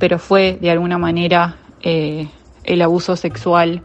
pero 0.00 0.18
fue 0.18 0.58
de 0.60 0.72
alguna 0.72 0.98
manera 0.98 1.58
eh, 1.80 2.26
el 2.64 2.82
abuso 2.82 3.14
sexual 3.14 3.82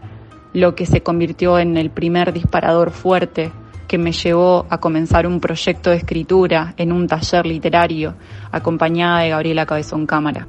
lo 0.54 0.74
que 0.74 0.88
se 0.88 1.02
convirtió 1.04 1.60
en 1.60 1.78
el 1.78 1.92
primer 1.92 2.34
disparador 2.34 2.90
fuerte 2.90 3.52
que 3.88 3.98
me 3.98 4.12
llevó 4.12 4.66
a 4.70 4.80
comenzar 4.80 5.26
un 5.26 5.40
proyecto 5.40 5.90
de 5.90 5.98
escritura 5.98 6.74
en 6.78 6.92
un 6.92 7.08
taller 7.08 7.46
literario 7.46 8.16
acompañada 8.52 9.22
de 9.22 9.30
Gabriela 9.30 9.66
Cabezón 9.66 10.06
Cámara. 10.06 10.48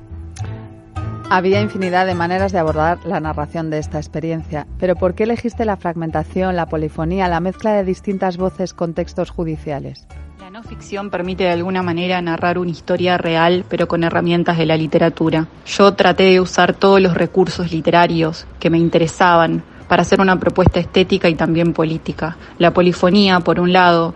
Había 1.30 1.60
infinidad 1.60 2.06
de 2.06 2.14
maneras 2.14 2.52
de 2.52 2.58
abordar 2.58 3.04
la 3.04 3.20
narración 3.20 3.68
de 3.68 3.78
esta 3.78 3.98
experiencia, 3.98 4.66
pero 4.78 4.96
¿por 4.96 5.14
qué 5.14 5.24
elegiste 5.24 5.66
la 5.66 5.76
fragmentación, 5.76 6.56
la 6.56 6.66
polifonía, 6.66 7.28
la 7.28 7.40
mezcla 7.40 7.74
de 7.74 7.84
distintas 7.84 8.38
voces 8.38 8.72
con 8.72 8.94
textos 8.94 9.28
judiciales? 9.28 10.06
La 10.40 10.48
no 10.48 10.62
ficción 10.62 11.10
permite 11.10 11.44
de 11.44 11.50
alguna 11.50 11.82
manera 11.82 12.22
narrar 12.22 12.58
una 12.58 12.70
historia 12.70 13.18
real, 13.18 13.66
pero 13.68 13.86
con 13.86 14.04
herramientas 14.04 14.56
de 14.56 14.64
la 14.64 14.78
literatura. 14.78 15.46
Yo 15.66 15.92
traté 15.92 16.24
de 16.24 16.40
usar 16.40 16.72
todos 16.72 16.98
los 17.02 17.12
recursos 17.12 17.70
literarios 17.70 18.46
que 18.58 18.70
me 18.70 18.78
interesaban 18.78 19.62
para 19.88 20.02
hacer 20.02 20.20
una 20.20 20.38
propuesta 20.38 20.78
estética 20.78 21.28
y 21.28 21.34
también 21.34 21.72
política. 21.72 22.36
La 22.58 22.72
polifonía, 22.72 23.40
por 23.40 23.58
un 23.58 23.72
lado, 23.72 24.14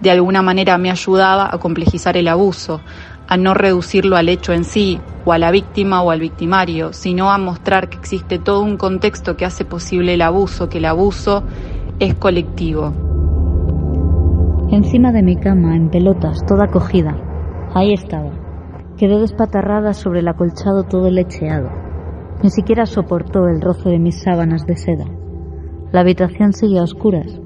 de 0.00 0.10
alguna 0.10 0.42
manera 0.42 0.76
me 0.76 0.90
ayudaba 0.90 1.48
a 1.50 1.58
complejizar 1.58 2.16
el 2.16 2.28
abuso, 2.28 2.80
a 3.26 3.36
no 3.36 3.54
reducirlo 3.54 4.16
al 4.16 4.28
hecho 4.28 4.52
en 4.52 4.64
sí, 4.64 5.00
o 5.24 5.32
a 5.32 5.38
la 5.38 5.50
víctima 5.50 6.02
o 6.02 6.10
al 6.10 6.20
victimario, 6.20 6.92
sino 6.92 7.30
a 7.30 7.38
mostrar 7.38 7.88
que 7.88 7.96
existe 7.96 8.38
todo 8.38 8.60
un 8.60 8.76
contexto 8.76 9.36
que 9.36 9.46
hace 9.46 9.64
posible 9.64 10.14
el 10.14 10.22
abuso, 10.22 10.68
que 10.68 10.78
el 10.78 10.84
abuso 10.84 11.44
es 12.00 12.14
colectivo. 12.14 12.92
Encima 14.70 15.12
de 15.12 15.22
mi 15.22 15.36
cama, 15.36 15.76
en 15.76 15.88
pelotas, 15.88 16.44
toda 16.44 16.66
cogida, 16.66 17.16
ahí 17.74 17.94
estaba. 17.94 18.30
Quedé 18.98 19.18
despatarrada 19.18 19.94
sobre 19.94 20.20
el 20.20 20.28
acolchado 20.28 20.84
todo 20.84 21.10
lecheado 21.10 21.83
ni 22.44 22.50
siquiera 22.50 22.84
soportó 22.84 23.48
el 23.48 23.62
roce 23.62 23.88
de 23.88 23.98
mis 23.98 24.20
sábanas 24.20 24.66
de 24.66 24.76
seda. 24.76 25.06
La 25.92 26.00
habitación 26.00 26.52
sigue 26.52 26.78
a 26.78 26.82
oscuras, 26.82 27.40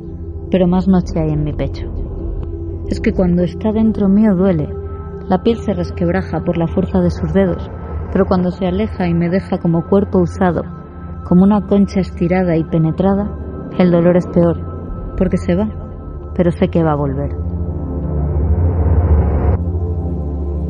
pero 0.51 0.67
más 0.67 0.89
noche 0.89 1.21
hay 1.21 1.31
en 1.31 1.45
mi 1.45 1.53
pecho. 1.53 1.87
Es 2.89 3.01
que 3.01 3.13
cuando 3.13 3.45
está 3.45 3.71
dentro 3.71 4.09
mío 4.09 4.35
duele. 4.35 4.69
La 5.29 5.41
piel 5.45 5.59
se 5.59 5.73
resquebraja 5.73 6.41
por 6.41 6.59
la 6.59 6.67
fuerza 6.67 7.01
de 7.01 7.11
sus 7.11 7.33
dedos, 7.33 7.71
pero 8.13 8.27
cuando 8.27 8.51
se 8.51 8.67
aleja 8.67 9.07
y 9.07 9.15
me 9.15 9.29
deja 9.29 9.59
como 9.59 9.87
cuerpo 9.89 10.19
usado, 10.19 10.65
como 11.29 11.45
una 11.45 11.65
concha 11.69 12.01
estirada 12.01 12.57
y 12.57 12.65
penetrada, 12.65 13.31
el 13.79 13.93
dolor 13.93 14.17
es 14.17 14.27
peor, 14.27 15.15
porque 15.17 15.37
se 15.37 15.55
va, 15.55 15.69
pero 16.35 16.51
sé 16.51 16.71
que 16.71 16.83
va 16.83 16.95
a 16.95 16.97
volver. 16.97 17.48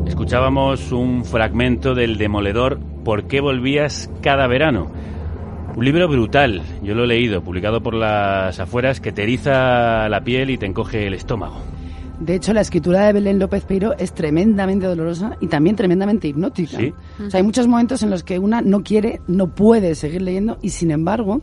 Escuchábamos 0.09 0.91
un 0.91 1.23
fragmento 1.23 1.95
del 1.95 2.17
demoledor 2.17 2.79
¿Por 3.05 3.25
qué 3.25 3.41
volvías 3.41 4.09
cada 4.21 4.47
verano? 4.47 4.91
Un 5.75 5.85
libro 5.85 6.07
brutal, 6.09 6.61
yo 6.83 6.93
lo 6.93 7.05
he 7.05 7.07
leído, 7.07 7.41
publicado 7.41 7.81
por 7.81 7.93
las 7.93 8.59
afueras, 8.59 8.99
que 8.99 9.11
te 9.11 9.23
eriza 9.23 10.09
la 10.09 10.23
piel 10.23 10.49
y 10.49 10.57
te 10.57 10.65
encoge 10.65 11.07
el 11.07 11.13
estómago. 11.13 11.55
De 12.19 12.35
hecho, 12.35 12.53
la 12.53 12.61
escritura 12.61 13.05
de 13.05 13.13
Belén 13.13 13.39
López 13.39 13.63
Peiro 13.63 13.95
es 13.97 14.13
tremendamente 14.13 14.87
dolorosa 14.87 15.37
y 15.39 15.47
también 15.47 15.75
tremendamente 15.75 16.27
hipnótica. 16.27 16.77
O 17.25 17.29
sea, 17.29 17.37
hay 17.37 17.43
muchos 17.43 17.67
momentos 17.67 18.03
en 18.03 18.09
los 18.09 18.23
que 18.23 18.39
una 18.39 18.61
no 18.61 18.83
quiere, 18.83 19.21
no 19.27 19.55
puede 19.55 19.95
seguir 19.95 20.23
leyendo 20.23 20.57
y 20.61 20.69
sin 20.69 20.91
embargo 20.91 21.41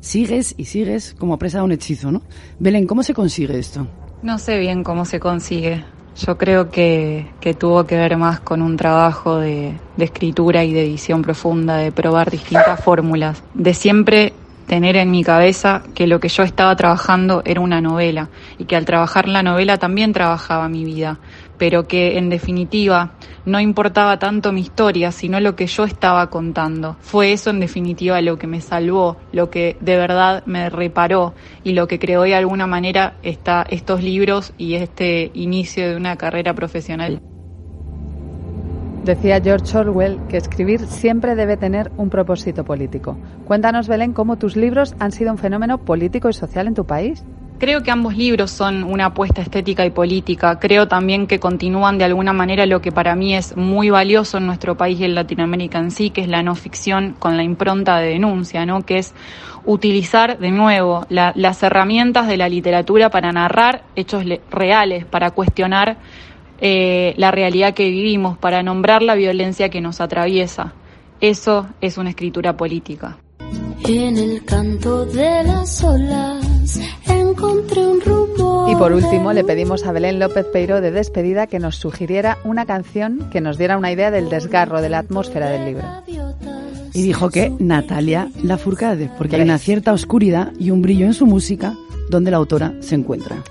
sigues 0.00 0.54
y 0.58 0.66
sigues 0.66 1.14
como 1.18 1.38
presa 1.38 1.58
de 1.58 1.64
un 1.64 1.72
hechizo, 1.72 2.12
¿no? 2.12 2.22
Belén, 2.58 2.86
¿cómo 2.86 3.02
se 3.02 3.14
consigue 3.14 3.58
esto? 3.58 3.86
No 4.22 4.38
sé 4.38 4.58
bien 4.58 4.82
cómo 4.84 5.04
se 5.04 5.18
consigue. 5.18 5.84
Yo 6.26 6.36
creo 6.36 6.70
que, 6.70 7.26
que, 7.40 7.54
tuvo 7.54 7.84
que 7.84 7.96
ver 7.96 8.16
más 8.16 8.40
con 8.40 8.60
un 8.60 8.76
trabajo 8.76 9.38
de, 9.38 9.78
de, 9.96 10.04
escritura 10.04 10.64
y 10.64 10.72
de 10.72 10.82
edición 10.82 11.22
profunda, 11.22 11.76
de 11.76 11.92
probar 11.92 12.30
distintas 12.30 12.82
fórmulas, 12.82 13.42
de 13.54 13.72
siempre 13.72 14.32
tener 14.66 14.96
en 14.96 15.10
mi 15.10 15.24
cabeza 15.24 15.82
que 15.94 16.06
lo 16.06 16.20
que 16.20 16.28
yo 16.28 16.42
estaba 16.42 16.76
trabajando 16.76 17.42
era 17.44 17.60
una 17.60 17.80
novela 17.80 18.28
y 18.58 18.64
que 18.66 18.76
al 18.76 18.84
trabajar 18.84 19.26
la 19.26 19.42
novela 19.42 19.78
también 19.78 20.12
trabajaba 20.12 20.68
mi 20.68 20.84
vida 20.84 21.18
pero 21.58 21.86
que 21.86 22.16
en 22.16 22.30
definitiva 22.30 23.12
no 23.44 23.60
importaba 23.60 24.18
tanto 24.18 24.52
mi 24.52 24.60
historia, 24.60 25.12
sino 25.12 25.40
lo 25.40 25.56
que 25.56 25.66
yo 25.66 25.84
estaba 25.84 26.30
contando. 26.30 26.96
Fue 27.00 27.32
eso 27.32 27.50
en 27.50 27.60
definitiva 27.60 28.20
lo 28.22 28.38
que 28.38 28.46
me 28.46 28.60
salvó, 28.60 29.16
lo 29.32 29.50
que 29.50 29.76
de 29.80 29.96
verdad 29.96 30.42
me 30.46 30.70
reparó 30.70 31.34
y 31.64 31.72
lo 31.72 31.88
que 31.88 31.98
creó 31.98 32.22
de 32.22 32.34
alguna 32.34 32.66
manera 32.66 33.14
esta, 33.22 33.66
estos 33.68 34.02
libros 34.02 34.52
y 34.56 34.74
este 34.74 35.30
inicio 35.34 35.88
de 35.88 35.96
una 35.96 36.16
carrera 36.16 36.54
profesional. 36.54 37.20
Decía 39.04 39.40
George 39.40 39.78
Orwell 39.78 40.18
que 40.28 40.36
escribir 40.36 40.80
siempre 40.86 41.34
debe 41.34 41.56
tener 41.56 41.90
un 41.96 42.10
propósito 42.10 42.64
político. 42.64 43.16
Cuéntanos, 43.46 43.88
Belén, 43.88 44.12
cómo 44.12 44.36
tus 44.36 44.54
libros 44.54 44.94
han 44.98 45.12
sido 45.12 45.32
un 45.32 45.38
fenómeno 45.38 45.78
político 45.78 46.28
y 46.28 46.34
social 46.34 46.66
en 46.66 46.74
tu 46.74 46.84
país. 46.84 47.24
Creo 47.58 47.82
que 47.82 47.90
ambos 47.90 48.16
libros 48.16 48.52
son 48.52 48.84
una 48.84 49.06
apuesta 49.06 49.42
estética 49.42 49.84
y 49.84 49.90
política. 49.90 50.60
Creo 50.60 50.86
también 50.86 51.26
que 51.26 51.40
continúan 51.40 51.98
de 51.98 52.04
alguna 52.04 52.32
manera 52.32 52.66
lo 52.66 52.80
que 52.80 52.92
para 52.92 53.16
mí 53.16 53.34
es 53.34 53.56
muy 53.56 53.90
valioso 53.90 54.38
en 54.38 54.46
nuestro 54.46 54.76
país 54.76 55.00
y 55.00 55.04
en 55.04 55.16
Latinoamérica 55.16 55.80
en 55.80 55.90
sí, 55.90 56.10
que 56.10 56.20
es 56.20 56.28
la 56.28 56.44
no 56.44 56.54
ficción 56.54 57.16
con 57.18 57.36
la 57.36 57.42
impronta 57.42 57.98
de 57.98 58.10
denuncia, 58.10 58.64
¿no? 58.64 58.82
Que 58.82 58.98
es 58.98 59.12
utilizar 59.64 60.38
de 60.38 60.52
nuevo 60.52 61.04
las 61.08 61.62
herramientas 61.64 62.28
de 62.28 62.36
la 62.36 62.48
literatura 62.48 63.10
para 63.10 63.32
narrar 63.32 63.82
hechos 63.96 64.24
reales, 64.52 65.04
para 65.04 65.32
cuestionar 65.32 65.98
eh, 66.60 67.12
la 67.16 67.32
realidad 67.32 67.74
que 67.74 67.90
vivimos, 67.90 68.38
para 68.38 68.62
nombrar 68.62 69.02
la 69.02 69.16
violencia 69.16 69.68
que 69.68 69.80
nos 69.80 70.00
atraviesa. 70.00 70.74
Eso 71.20 71.66
es 71.80 71.98
una 71.98 72.10
escritura 72.10 72.56
política. 72.56 73.18
En 73.84 74.16
el 74.16 74.44
canto 74.44 75.04
de 75.06 75.42
las 75.42 75.82
olas. 75.82 76.47
Y 78.68 78.76
por 78.76 78.92
último, 78.92 79.32
le 79.32 79.44
pedimos 79.44 79.86
a 79.86 79.92
Belén 79.92 80.18
López 80.18 80.44
Peiro 80.52 80.80
de 80.80 80.90
despedida 80.90 81.46
que 81.46 81.58
nos 81.58 81.76
sugiriera 81.76 82.38
una 82.44 82.66
canción 82.66 83.30
que 83.30 83.40
nos 83.40 83.56
diera 83.56 83.78
una 83.78 83.90
idea 83.92 84.10
del 84.10 84.28
desgarro 84.28 84.82
de 84.82 84.90
la 84.90 84.98
atmósfera 84.98 85.48
del 85.50 85.64
libro. 85.64 85.84
Y 86.92 87.02
dijo 87.02 87.30
que 87.30 87.52
Natalia 87.58 88.28
Lafourcade, 88.42 89.10
porque 89.16 89.36
hay 89.36 89.42
una 89.42 89.58
cierta 89.58 89.92
oscuridad 89.92 90.52
y 90.58 90.70
un 90.70 90.82
brillo 90.82 91.06
en 91.06 91.14
su 91.14 91.26
música 91.26 91.74
donde 92.10 92.30
la 92.30 92.38
autora 92.38 92.74
se 92.80 92.94
encuentra. 92.94 93.42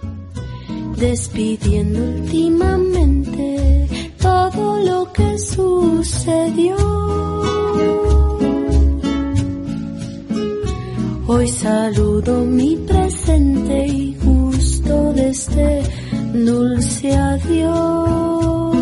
Despidiendo 0.97 2.03
últimamente 2.03 3.87
todo 4.19 4.83
lo 4.83 5.13
que 5.13 5.37
sucedió. 5.37 6.75
Hoy 11.29 11.47
saludo 11.49 12.45
mi 12.45 12.77
presente 12.77 13.85
y 13.85 14.15
gusto 14.15 15.11
de 15.11 15.29
este 15.29 15.83
dulce 16.33 17.13
adiós. 17.13 18.77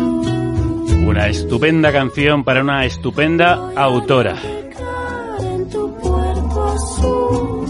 Una 1.08 1.26
estupenda 1.26 1.90
canción 1.90 2.44
para 2.44 2.60
una 2.60 2.84
estupenda 2.84 3.72
autora. 3.74 4.36
En 5.40 5.68
tu 5.68 5.92
puerto 5.96 6.64
azul, 6.64 7.66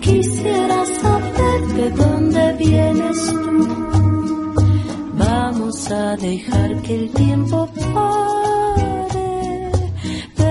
quisiera 0.00 0.86
saber 0.86 1.60
de 1.74 1.90
dónde 1.90 2.52
vienes 2.58 3.26
tú. 3.26 3.68
Vamos 5.14 5.90
a 5.90 6.16
dejar 6.16 6.80
que 6.82 6.94
el 6.94 7.10
tiempo 7.10 7.68
pare, 7.92 8.79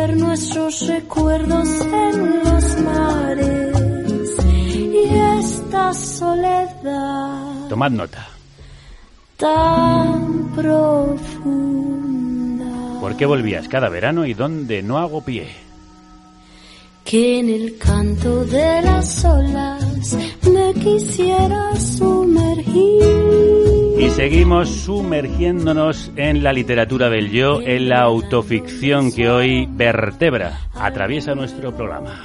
ver 0.10 0.18
nuestros 0.18 0.88
recuerdos 0.88 1.70
en 1.82 2.43
los 2.43 2.82
mares 2.82 4.36
y 4.76 5.03
esta 5.39 5.93
soledad 5.93 7.68
Tomad 7.70 7.91
nota. 7.91 8.28
tan 9.38 10.51
profunda. 10.55 11.45
¿Por 12.99 13.16
qué 13.16 13.26
volvías 13.26 13.68
cada 13.68 13.89
verano 13.89 14.26
y 14.26 14.34
dónde 14.34 14.82
no 14.82 14.97
hago 14.97 15.22
pie? 15.22 15.47
que 17.05 17.39
en 17.39 17.49
el 17.49 17.78
canto 17.80 18.45
de 18.45 18.82
las 18.84 19.26
olas 19.26 20.16
me 20.43 20.74
quisiera 20.76 21.76
sumergir. 21.80 23.49
Y 24.00 24.10
seguimos 24.12 24.70
sumergiéndonos 24.70 26.12
en 26.16 26.41
la 26.41 26.54
literatura 26.54 27.10
del 27.10 27.32
yo, 27.32 27.60
en 27.62 27.89
la 27.89 28.04
autoficción 28.04 29.12
que 29.12 29.30
hoy 29.30 29.68
vertebra, 29.70 30.58
atraviesa 30.74 31.36
nuestro 31.36 31.76
programa. 31.76 32.24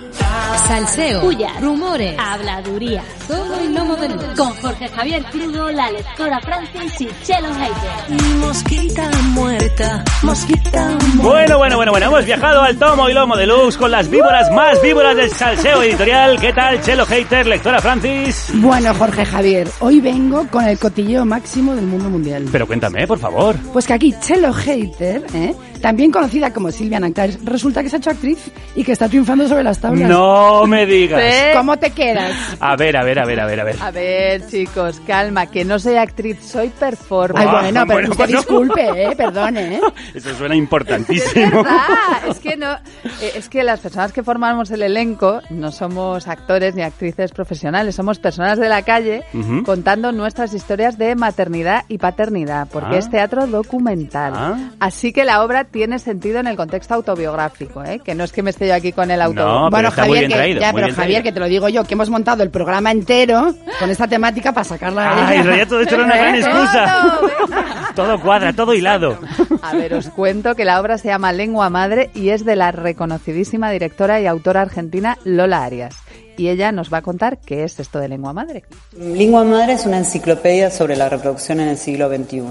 Salseo, 0.68 1.20
Puya, 1.20 1.50
rumores, 1.60 2.16
habladuría, 2.16 3.02
todo 3.26 3.64
y 3.64 3.72
lomo 3.72 3.96
de 3.96 4.08
luz. 4.08 4.24
con 4.36 4.50
Jorge 4.54 4.88
Javier 4.88 5.24
Crudo, 5.24 5.72
la 5.72 5.90
lectora 5.90 6.40
Francis 6.42 7.00
y 7.00 7.08
Chelo 7.24 7.48
Hater. 7.52 8.20
Mosquita 8.38 9.10
muerta, 9.32 10.04
mosquita 10.22 10.88
muerta. 10.90 11.22
Bueno, 11.22 11.58
bueno, 11.58 11.76
bueno, 11.76 11.90
bueno, 11.90 12.06
hemos 12.06 12.24
viajado 12.24 12.62
al 12.62 12.78
tomo 12.78 13.08
y 13.08 13.14
lomo 13.14 13.36
deluxe 13.36 13.76
con 13.76 13.90
las 13.90 14.08
víboras 14.08 14.48
más 14.52 14.80
víboras 14.80 15.16
del 15.16 15.30
salseo 15.30 15.82
editorial. 15.82 16.38
¿Qué 16.40 16.52
tal, 16.52 16.80
Chelo 16.82 17.04
Hater, 17.04 17.48
lectora 17.48 17.80
Francis? 17.80 18.52
Bueno, 18.54 18.94
Jorge 18.94 19.24
Javier, 19.26 19.68
hoy 19.80 20.00
vengo 20.00 20.46
con 20.48 20.64
el 20.64 20.78
cotilleo 20.78 21.24
máximo 21.24 21.63
del 21.72 21.86
mundo 21.86 22.10
mundial. 22.10 22.46
Pero 22.52 22.66
cuéntame, 22.66 23.06
por 23.06 23.18
favor. 23.18 23.56
Pues 23.72 23.86
que 23.86 23.92
aquí 23.92 24.14
Chelo 24.20 24.52
Hater, 24.52 25.24
¿eh? 25.34 25.54
También 25.84 26.10
conocida 26.10 26.50
como 26.50 26.70
Silvia 26.70 26.98
Nactares, 26.98 27.44
resulta 27.44 27.82
que 27.82 27.90
se 27.90 27.96
ha 27.96 27.98
hecho 27.98 28.08
actriz 28.08 28.38
y 28.74 28.82
que 28.82 28.92
está 28.92 29.06
triunfando 29.06 29.46
sobre 29.46 29.64
las 29.64 29.78
tablas. 29.78 30.08
No 30.08 30.66
me 30.66 30.86
digas. 30.86 31.20
¿Eh? 31.22 31.52
¿Cómo 31.54 31.76
te 31.76 31.90
quedas? 31.90 32.32
A 32.58 32.74
ver, 32.74 32.96
a 32.96 33.04
ver, 33.04 33.18
a 33.18 33.26
ver, 33.26 33.38
a 33.38 33.44
ver, 33.44 33.60
a 33.60 33.64
ver. 33.64 33.76
A 33.82 33.90
ver, 33.90 34.46
chicos, 34.48 34.98
calma, 35.06 35.44
que 35.44 35.62
no 35.62 35.78
soy 35.78 35.96
actriz, 35.96 36.38
soy 36.42 36.70
performer. 36.70 37.46
Ay, 37.46 37.48
bueno, 37.48 37.84
pero 37.86 37.98
bueno, 37.98 38.10
usted 38.12 38.24
bueno. 38.24 38.38
disculpe, 38.38 39.02
¿eh? 39.04 39.14
Perdone, 39.14 39.74
¿eh? 39.74 39.80
Eso 40.14 40.34
suena 40.34 40.56
importantísimo. 40.56 41.62
verdad, 41.62 42.28
es 42.30 42.38
que 42.38 42.56
no, 42.56 42.72
eh, 43.20 43.32
es 43.36 43.50
que 43.50 43.62
las 43.62 43.80
personas 43.80 44.10
que 44.10 44.22
formamos 44.22 44.70
el 44.70 44.80
elenco 44.84 45.42
no 45.50 45.70
somos 45.70 46.28
actores 46.28 46.74
ni 46.74 46.80
actrices 46.80 47.30
profesionales, 47.32 47.94
somos 47.94 48.18
personas 48.18 48.58
de 48.58 48.70
la 48.70 48.80
calle 48.80 49.22
contando 49.66 50.12
nuestras 50.12 50.54
historias 50.54 50.96
de 50.96 51.14
maternidad 51.14 51.84
y 51.88 51.98
paternidad, 51.98 52.68
porque 52.72 52.94
Ah. 52.96 53.00
es 53.00 53.10
teatro 53.10 53.46
documental. 53.46 54.32
Ah. 54.34 54.56
Así 54.80 55.12
que 55.12 55.24
la 55.24 55.44
obra 55.44 55.64
tiene 55.74 55.98
sentido 55.98 56.38
en 56.38 56.46
el 56.46 56.54
contexto 56.54 56.94
autobiográfico, 56.94 57.82
¿eh? 57.82 57.98
que 57.98 58.14
no 58.14 58.22
es 58.22 58.30
que 58.30 58.44
me 58.44 58.50
esté 58.50 58.68
yo 58.68 58.74
aquí 58.74 58.92
con 58.92 59.10
el 59.10 59.20
auto. 59.20 59.44
No, 59.44 59.70
bueno, 59.70 59.90
Javier, 59.90 60.28
que, 60.28 60.34
traído, 60.34 60.60
ya, 60.60 60.72
pero 60.72 60.86
Javier, 60.86 60.94
traído. 60.94 61.22
que 61.24 61.32
te 61.32 61.40
lo 61.40 61.46
digo 61.46 61.68
yo, 61.68 61.82
que 61.82 61.94
hemos 61.94 62.08
montado 62.10 62.44
el 62.44 62.50
programa 62.50 62.92
entero 62.92 63.52
con 63.80 63.90
esta 63.90 64.06
temática 64.06 64.52
para 64.52 64.62
sacarla. 64.62 65.26
Ay, 65.26 65.38
en 65.38 65.44
realidad 65.44 65.66
todo 65.66 65.80
esto 65.80 65.96
era 65.96 66.04
una 66.04 66.16
gran 66.16 66.36
excusa. 66.36 67.18
Todo 67.96 68.20
cuadra, 68.20 68.52
todo 68.52 68.74
hilado. 68.74 69.16
A 69.62 69.72
ver, 69.74 69.94
os 69.94 70.08
cuento 70.10 70.56
que 70.56 70.64
la 70.64 70.80
obra 70.80 70.98
se 70.98 71.06
llama 71.06 71.30
Lengua 71.30 71.70
Madre 71.70 72.10
y 72.12 72.30
es 72.30 72.44
de 72.44 72.56
la 72.56 72.72
reconocidísima 72.72 73.70
directora 73.70 74.20
y 74.20 74.26
autora 74.26 74.62
argentina 74.62 75.16
Lola 75.22 75.62
Arias. 75.62 75.94
Y 76.36 76.48
ella 76.48 76.72
nos 76.72 76.92
va 76.92 76.98
a 76.98 77.02
contar 77.02 77.38
qué 77.38 77.64
es 77.64 77.78
esto 77.78 77.98
de 77.98 78.08
Lengua 78.08 78.32
Madre. 78.32 78.64
Lingua 78.98 79.44
Madre 79.44 79.74
es 79.74 79.86
una 79.86 79.98
enciclopedia 79.98 80.70
sobre 80.70 80.96
la 80.96 81.08
reproducción 81.08 81.60
en 81.60 81.68
el 81.68 81.78
siglo 81.78 82.08
XXI. 82.08 82.42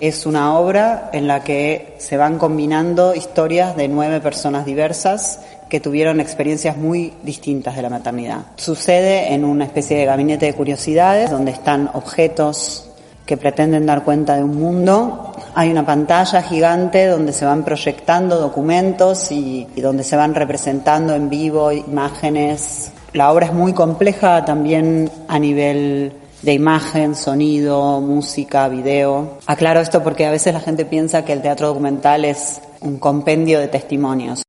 Es 0.00 0.26
una 0.26 0.58
obra 0.58 1.10
en 1.12 1.26
la 1.26 1.42
que 1.42 1.94
se 1.98 2.16
van 2.16 2.38
combinando 2.38 3.14
historias 3.14 3.76
de 3.76 3.88
nueve 3.88 4.20
personas 4.20 4.66
diversas 4.66 5.40
que 5.68 5.80
tuvieron 5.80 6.20
experiencias 6.20 6.76
muy 6.76 7.14
distintas 7.22 7.76
de 7.76 7.82
la 7.82 7.90
maternidad. 7.90 8.46
Sucede 8.56 9.32
en 9.32 9.44
una 9.44 9.64
especie 9.64 9.96
de 9.96 10.04
gabinete 10.04 10.46
de 10.46 10.54
curiosidades 10.54 11.30
donde 11.30 11.52
están 11.52 11.88
objetos 11.94 12.90
que 13.24 13.36
pretenden 13.36 13.86
dar 13.86 14.02
cuenta 14.02 14.34
de 14.34 14.42
un 14.42 14.58
mundo. 14.58 15.32
Hay 15.54 15.70
una 15.70 15.86
pantalla 15.86 16.42
gigante 16.42 17.06
donde 17.06 17.32
se 17.32 17.44
van 17.44 17.62
proyectando 17.62 18.40
documentos 18.40 19.30
y, 19.30 19.68
y 19.76 19.80
donde 19.80 20.02
se 20.02 20.16
van 20.16 20.34
representando 20.34 21.14
en 21.14 21.30
vivo 21.30 21.70
imágenes. 21.70 22.90
La 23.12 23.32
obra 23.32 23.46
es 23.46 23.52
muy 23.52 23.72
compleja 23.72 24.44
también 24.44 25.10
a 25.26 25.38
nivel 25.40 26.12
de 26.42 26.52
imagen, 26.52 27.16
sonido, 27.16 28.00
música, 28.00 28.68
video. 28.68 29.38
Aclaro 29.46 29.80
esto 29.80 30.04
porque 30.04 30.26
a 30.26 30.30
veces 30.30 30.54
la 30.54 30.60
gente 30.60 30.84
piensa 30.84 31.24
que 31.24 31.32
el 31.32 31.42
teatro 31.42 31.66
documental 31.66 32.24
es 32.24 32.60
un 32.80 32.98
compendio 32.98 33.58
de 33.58 33.66
testimonios. 33.66 34.44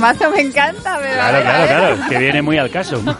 Temazo 0.00 0.30
me 0.30 0.40
encanta, 0.40 0.98
Claro, 0.98 1.42
claro, 1.42 1.66
claro, 1.66 1.96
que 2.08 2.18
viene 2.18 2.40
muy 2.40 2.56
al 2.56 2.70
caso. 2.70 3.00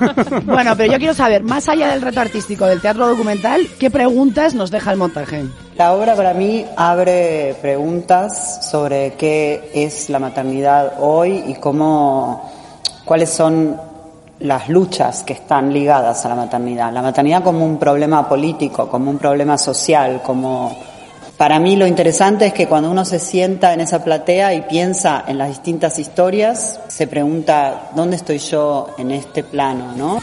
Bueno, 0.44 0.74
pero 0.76 0.92
yo 0.92 0.98
quiero 0.98 1.14
saber, 1.14 1.42
más 1.42 1.68
allá 1.68 1.88
del 1.88 2.02
reto 2.02 2.20
artístico 2.20 2.66
del 2.66 2.80
teatro 2.80 3.06
documental, 3.06 3.66
¿qué 3.78 3.90
preguntas 3.90 4.54
nos 4.54 4.70
deja 4.70 4.90
el 4.90 4.96
montaje? 4.96 5.44
La 5.76 5.92
obra 5.92 6.14
para 6.14 6.32
mí 6.34 6.64
abre 6.76 7.54
preguntas 7.60 8.70
sobre 8.70 9.14
qué 9.14 9.70
es 9.74 10.08
la 10.08 10.18
maternidad 10.18 10.94
hoy 10.98 11.44
y 11.46 11.54
cómo, 11.54 12.50
cuáles 13.04 13.30
son 13.30 13.78
las 14.40 14.68
luchas 14.68 15.22
que 15.22 15.34
están 15.34 15.72
ligadas 15.72 16.24
a 16.24 16.30
la 16.30 16.34
maternidad. 16.34 16.92
La 16.92 17.02
maternidad 17.02 17.42
como 17.42 17.64
un 17.64 17.78
problema 17.78 18.28
político, 18.28 18.88
como 18.88 19.10
un 19.10 19.18
problema 19.18 19.58
social, 19.58 20.22
como... 20.24 20.89
Para 21.41 21.59
mí 21.59 21.74
lo 21.74 21.86
interesante 21.86 22.45
es 22.45 22.53
que 22.53 22.66
cuando 22.66 22.91
uno 22.91 23.07
se 23.07 23.18
sienta 23.18 23.72
en 23.72 23.80
esa 23.80 24.05
platea 24.05 24.53
y 24.53 24.61
piensa 24.61 25.24
en 25.26 25.38
las 25.38 25.49
distintas 25.49 25.99
historias, 25.99 26.78
se 26.88 27.07
pregunta, 27.07 27.93
¿dónde 27.97 28.16
estoy 28.16 28.36
yo 28.36 28.95
en 28.99 29.11
este 29.11 29.43
plano, 29.43 29.95
no? 29.97 30.20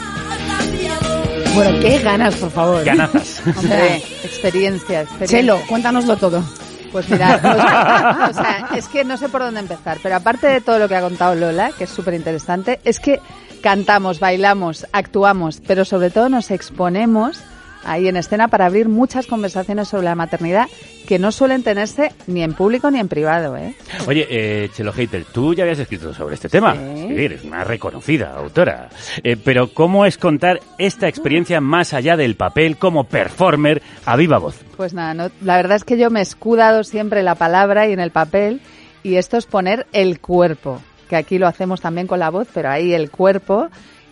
Bueno, 1.55 1.79
qué 1.79 1.97
ganas, 2.03 2.35
por 2.35 2.51
favor. 2.51 2.83
Ganazas. 2.83 3.41
Hombre, 3.57 3.95
experiencia, 4.23 5.01
experiencia. 5.01 5.39
Chelo, 5.39 5.59
cuéntanoslo 5.67 6.17
todo. 6.17 6.43
Pues 6.91 7.09
mira, 7.09 7.37
o 8.29 8.33
sea, 8.35 8.69
es 8.75 8.87
que 8.87 9.03
no 9.03 9.17
sé 9.17 9.27
por 9.27 9.41
dónde 9.41 9.61
empezar, 9.61 9.97
pero 10.03 10.17
aparte 10.17 10.45
de 10.45 10.61
todo 10.61 10.77
lo 10.77 10.87
que 10.87 10.97
ha 10.97 11.01
contado 11.01 11.33
Lola, 11.33 11.71
que 11.75 11.85
es 11.85 11.89
súper 11.89 12.13
interesante, 12.13 12.79
es 12.83 12.99
que 12.99 13.21
cantamos, 13.63 14.19
bailamos, 14.19 14.85
actuamos, 14.91 15.63
pero 15.65 15.83
sobre 15.83 16.11
todo 16.11 16.29
nos 16.29 16.51
exponemos 16.51 17.41
ahí 17.83 18.07
en 18.07 18.17
escena 18.17 18.47
para 18.47 18.65
abrir 18.65 18.89
muchas 18.89 19.27
conversaciones 19.27 19.87
sobre 19.87 20.05
la 20.05 20.15
maternidad 20.15 20.67
que 21.07 21.19
no 21.19 21.31
suelen 21.31 21.63
tenerse 21.63 22.11
ni 22.27 22.43
en 22.43 22.53
público 22.53 22.91
ni 22.91 22.99
en 22.99 23.07
privado, 23.07 23.55
¿eh? 23.55 23.73
Oye, 24.07 24.27
eh, 24.29 24.69
Chelo 24.73 24.91
Hater, 24.91 25.23
tú 25.25 25.53
ya 25.53 25.63
habías 25.63 25.79
escrito 25.79 26.13
sobre 26.13 26.35
este 26.35 26.49
tema. 26.49 26.73
Sí. 26.73 27.05
Sí, 27.07 27.23
eres 27.23 27.43
una 27.45 27.63
reconocida 27.63 28.33
autora. 28.35 28.89
Eh, 29.23 29.37
pero 29.41 29.73
¿cómo 29.73 30.05
es 30.05 30.17
contar 30.17 30.59
esta 30.77 31.07
experiencia 31.07 31.61
más 31.61 31.93
allá 31.93 32.17
del 32.17 32.35
papel 32.35 32.75
como 32.77 33.05
performer 33.05 33.81
a 34.05 34.17
viva 34.17 34.37
voz? 34.37 34.57
Pues 34.75 34.93
nada, 34.93 35.13
no- 35.13 35.31
la 35.41 35.55
verdad 35.55 35.77
es 35.77 35.85
que 35.85 35.97
yo 35.97 36.09
me 36.09 36.19
he 36.19 36.23
escudado 36.23 36.83
siempre 36.83 37.19
en 37.19 37.25
la 37.25 37.35
palabra 37.35 37.87
y 37.87 37.93
en 37.93 38.01
el 38.01 38.11
papel 38.11 38.59
y 39.03 39.15
esto 39.15 39.37
es 39.37 39.45
poner 39.45 39.87
el 39.93 40.19
cuerpo, 40.19 40.81
que 41.09 41.15
aquí 41.15 41.37
lo 41.37 41.47
hacemos 41.47 41.79
también 41.79 42.07
con 42.07 42.19
la 42.19 42.29
voz, 42.29 42.49
pero 42.53 42.69
ahí 42.69 42.93
el 42.93 43.09
cuerpo 43.09 43.69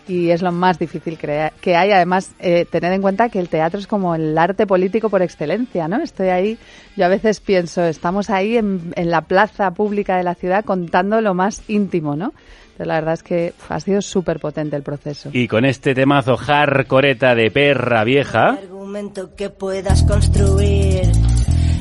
y 0.08 0.30
es 0.30 0.42
lo 0.42 0.52
más 0.52 0.78
difícil 0.78 1.18
que 1.18 1.76
hay. 1.76 1.90
Además, 1.92 2.32
eh, 2.38 2.64
tener 2.64 2.92
en 2.92 3.02
cuenta 3.02 3.28
que 3.28 3.38
el 3.38 3.48
teatro 3.48 3.80
es 3.80 3.86
como 3.86 4.14
el 4.14 4.36
arte 4.36 4.66
político 4.66 5.10
por 5.10 5.22
excelencia, 5.22 5.88
¿no? 5.88 6.02
Estoy 6.02 6.28
ahí, 6.28 6.58
yo 6.96 7.04
a 7.04 7.08
veces 7.08 7.40
pienso, 7.40 7.84
estamos 7.84 8.30
ahí 8.30 8.56
en, 8.56 8.92
en 8.96 9.10
la 9.10 9.22
plaza 9.22 9.70
pública 9.72 10.16
de 10.16 10.22
la 10.24 10.34
ciudad 10.34 10.64
contando 10.64 11.20
lo 11.20 11.34
más 11.34 11.62
íntimo, 11.68 12.16
¿no? 12.16 12.32
Pero 12.76 12.88
la 12.88 12.94
verdad 12.96 13.14
es 13.14 13.22
que 13.22 13.54
uf, 13.58 13.72
ha 13.72 13.80
sido 13.80 14.02
súper 14.02 14.38
potente 14.38 14.76
el 14.76 14.82
proceso. 14.82 15.30
Y 15.32 15.48
con 15.48 15.64
este 15.64 15.94
temazo 15.94 16.36
hardcoreta 16.36 17.34
de 17.34 17.50
perra 17.50 18.04
vieja, 18.04 18.50
argumento 18.50 19.34
que 19.34 19.50
puedas 19.50 20.02
construir. 20.02 21.10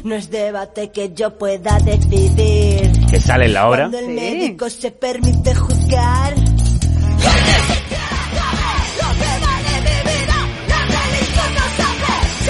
No 0.06 0.16
es 0.16 0.30
debate 0.30 0.92
que 0.92 1.14
yo 1.14 1.36
pueda 1.38 1.80
decidir. 1.80 2.92
que 3.10 3.20
sale 3.20 3.46
en 3.46 3.54
la 3.54 3.68
obra. 3.68 3.90
Cuando 3.90 4.00
el 4.00 4.10
médico 4.10 4.70
se 4.70 4.92
permite 4.92 5.54
juzgar. 5.56 6.36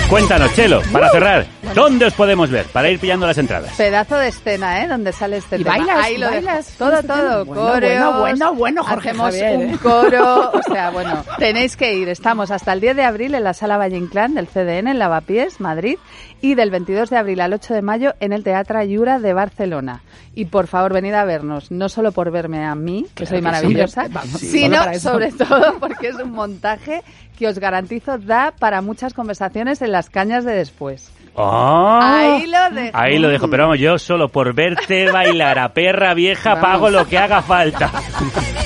Cuéntanos, 0.10 0.54
Chelo, 0.54 0.82
para 0.92 1.10
cerrar, 1.10 1.48
¿Dónde 1.76 2.06
os 2.06 2.14
podemos 2.14 2.50
ver 2.50 2.66
para 2.68 2.90
ir 2.90 3.00
pillando 3.00 3.28
las 3.28 3.38
entradas? 3.38 3.74
Pedazo 3.76 4.16
de 4.18 4.30
escena, 4.30 4.82
¿eh? 4.82 4.88
Donde 4.88 5.12
sale 5.12 5.38
este 5.38 5.58
¿Y 5.58 5.64
tema. 5.64 5.78
bailas? 5.78 6.06
Ahí 6.06 6.18
lo 6.18 6.28
¿Bailas? 6.28 6.66
dejo. 6.80 6.90
Todo, 6.90 7.04
todo. 7.04 7.46
Bueno, 7.46 7.62
Coreos, 7.74 8.00
bueno, 8.06 8.20
bueno, 8.20 8.54
bueno, 8.56 8.84
Jorge 8.86 9.10
Hacemos 9.10 9.26
Javier, 9.36 9.58
un 9.58 9.74
¿eh? 9.74 9.78
coro. 9.82 10.52
O 10.56 10.62
sea, 10.64 10.90
bueno, 10.92 11.24
tenéis 11.38 11.76
que 11.76 11.94
ir. 11.96 12.08
Estamos 12.08 12.50
hasta 12.50 12.72
el 12.72 12.80
10 12.80 12.96
de 12.96 13.04
abril 13.04 13.36
en 13.36 13.44
la 13.44 13.54
Sala 13.54 13.78
Valle 13.78 13.98
Inclán 13.98 14.36
del 14.36 14.48
CDN 14.48 14.88
en 14.88 15.00
Lavapiés, 15.00 15.60
Madrid. 15.60 15.98
Y 16.42 16.56
del 16.56 16.72
22 16.72 17.10
de 17.10 17.18
abril 17.18 17.42
al 17.42 17.54
8 17.54 17.74
de 17.74 17.82
mayo 17.82 18.14
en 18.22 18.32
el 18.32 18.44
Teatro 18.44 18.80
Ayura 18.80 19.20
de 19.20 19.34
Barcelona. 19.34 20.02
Y 20.34 20.46
por 20.46 20.68
favor, 20.68 20.94
venid 20.94 21.14
a 21.14 21.26
vernos. 21.26 21.72
No 21.72 21.90
solo 21.90 22.12
por 22.14 22.32
verme 22.32 22.64
a 22.66 22.76
mí, 22.76 23.06
que 23.16 23.26
soy 23.26 23.38
que 23.38 23.40
sí. 23.40 23.44
maravillosa, 23.44 24.06
Vamos, 24.10 24.40
sí, 24.40 24.48
sino 24.48 24.78
sobre 25.00 25.32
todo 25.34 25.78
porque 25.80 26.08
es 26.10 26.16
un 26.16 26.32
montaje 26.32 27.04
que 27.38 27.48
os 27.48 27.60
garantizo 27.60 28.18
da 28.18 28.54
para 28.58 28.82
muchas 28.82 29.14
conversaciones 29.14 29.82
en 29.82 29.92
las 29.92 30.10
cañas 30.10 30.46
de 30.46 30.54
después. 30.54 31.10
Ah. 31.38 32.36
Ahí 32.38 32.48
lo 32.48 32.70
dejo. 32.76 32.98
Ahí 32.98 33.20
lo 33.20 33.28
dejo, 33.30 33.50
pero 33.50 33.64
vamos, 33.64 33.80
yo 33.80 33.98
solo 33.98 34.30
por 34.30 34.54
verte 34.54 35.12
bailar 35.12 35.60
a 35.60 35.74
perra 35.74 36.14
vieja 36.14 36.60
pago 36.62 36.90
lo 36.90 37.08
que 37.08 37.18
haga 37.18 37.42
falta. 37.42 37.92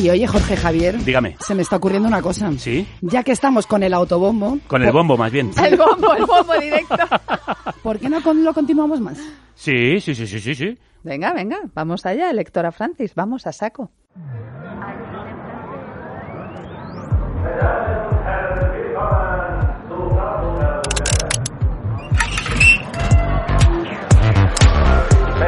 Y 0.00 0.10
oye, 0.10 0.26
Jorge 0.26 0.56
Javier, 0.56 1.02
Dígame. 1.04 1.36
se 1.40 1.54
me 1.54 1.62
está 1.62 1.76
ocurriendo 1.76 2.08
una 2.08 2.22
cosa. 2.22 2.50
¿Sí? 2.56 2.86
Ya 3.00 3.22
que 3.24 3.32
estamos 3.32 3.66
con 3.66 3.82
el 3.82 3.92
autobombo, 3.92 4.58
Con 4.68 4.82
el 4.82 4.92
bombo, 4.92 5.16
más 5.16 5.32
bien. 5.32 5.50
El 5.62 5.76
bombo, 5.76 6.14
el 6.14 6.24
bombo 6.24 6.54
directo. 6.60 6.96
¿por 7.82 7.98
qué 7.98 8.08
no 8.08 8.20
lo 8.20 8.54
continuamos 8.54 9.00
más? 9.00 9.18
Sí, 9.54 10.00
sí, 10.00 10.14
sí, 10.14 10.26
sí, 10.26 10.40
sí, 10.40 10.54
sí. 10.54 10.78
Venga, 11.02 11.32
venga, 11.32 11.58
vamos 11.74 12.06
allá, 12.06 12.30
electora 12.30 12.70
Francis, 12.70 13.14
vamos 13.14 13.46
a 13.46 13.52
saco. 13.52 13.90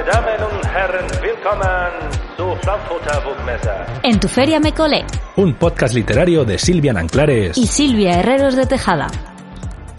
Damen 0.07 0.43
und 0.43 0.65
Herren, 0.75 1.07
willkommen. 1.23 2.30
En 4.03 4.19
tu 4.19 4.27
feria 4.27 4.59
me 4.61 4.73
colé. 4.73 5.05
Un 5.37 5.55
podcast 5.55 5.95
literario 5.95 6.45
de 6.45 6.59
Silvia 6.59 6.93
Nanclares. 6.93 7.59
Y 7.59 7.67
Silvia 7.67 8.19
Herreros 8.21 8.57
de 8.57 8.65
Tejada. 8.65 9.09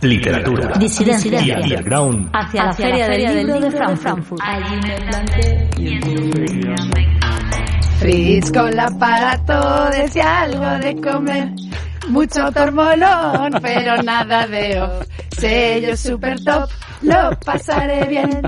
Literatura. 0.01 0.75
Disidencia. 0.79 1.39
Y 1.39 1.51
underground. 1.51 2.29
Hacia, 2.33 2.65
la 2.65 2.73
Feria, 2.73 3.07
del, 3.07 3.45
Libro 3.45 3.59
de 3.59 3.69
Frankfurt. 3.69 4.41
Fritz 8.01 8.51
con 8.51 8.75
la 8.75 8.85
aparato 8.85 9.91
decía 9.91 10.41
algo 10.41 10.65
de 10.79 10.99
comer. 10.99 11.49
Mucho 12.09 12.51
tormolón, 12.51 13.53
pero 13.61 14.01
nada 14.01 14.47
de 14.47 14.81
off. 14.81 15.05
Sello 15.37 15.95
super 15.95 16.43
top, 16.43 16.67
lo 17.03 17.29
pasaré 17.45 18.07
bien. 18.07 18.41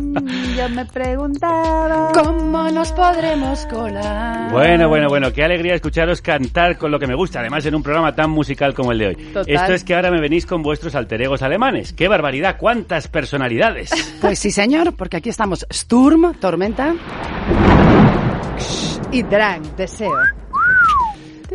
Yo 0.57 0.69
me 0.69 0.85
preguntaba 0.85 2.11
¿Cómo 2.15 2.67
nos 2.71 2.91
podremos 2.93 3.63
colar? 3.67 4.51
Bueno, 4.51 4.89
bueno, 4.89 5.07
bueno, 5.07 5.31
qué 5.31 5.43
alegría 5.43 5.75
escucharos 5.75 6.23
cantar 6.23 6.79
con 6.79 6.89
lo 6.89 6.97
que 6.97 7.05
me 7.05 7.13
gusta, 7.13 7.39
además 7.39 7.63
en 7.67 7.75
un 7.75 7.83
programa 7.83 8.15
tan 8.15 8.31
musical 8.31 8.73
como 8.73 8.91
el 8.91 8.97
de 8.97 9.07
hoy. 9.07 9.15
Total. 9.15 9.45
Esto 9.47 9.73
es 9.73 9.83
que 9.83 9.93
ahora 9.93 10.09
me 10.09 10.19
venís 10.19 10.47
con 10.47 10.63
vuestros 10.63 10.95
alteregos 10.95 11.43
alemanes. 11.43 11.93
¡Qué 11.93 12.07
barbaridad! 12.07 12.57
¡Cuántas 12.57 13.07
personalidades! 13.07 13.91
Pues 14.19 14.39
sí, 14.39 14.49
señor, 14.49 14.95
porque 14.95 15.17
aquí 15.17 15.29
estamos 15.29 15.67
Sturm, 15.71 16.33
Tormenta. 16.39 16.95
Y 19.13 19.21
Drang, 19.21 19.61
deseo. 19.77 20.11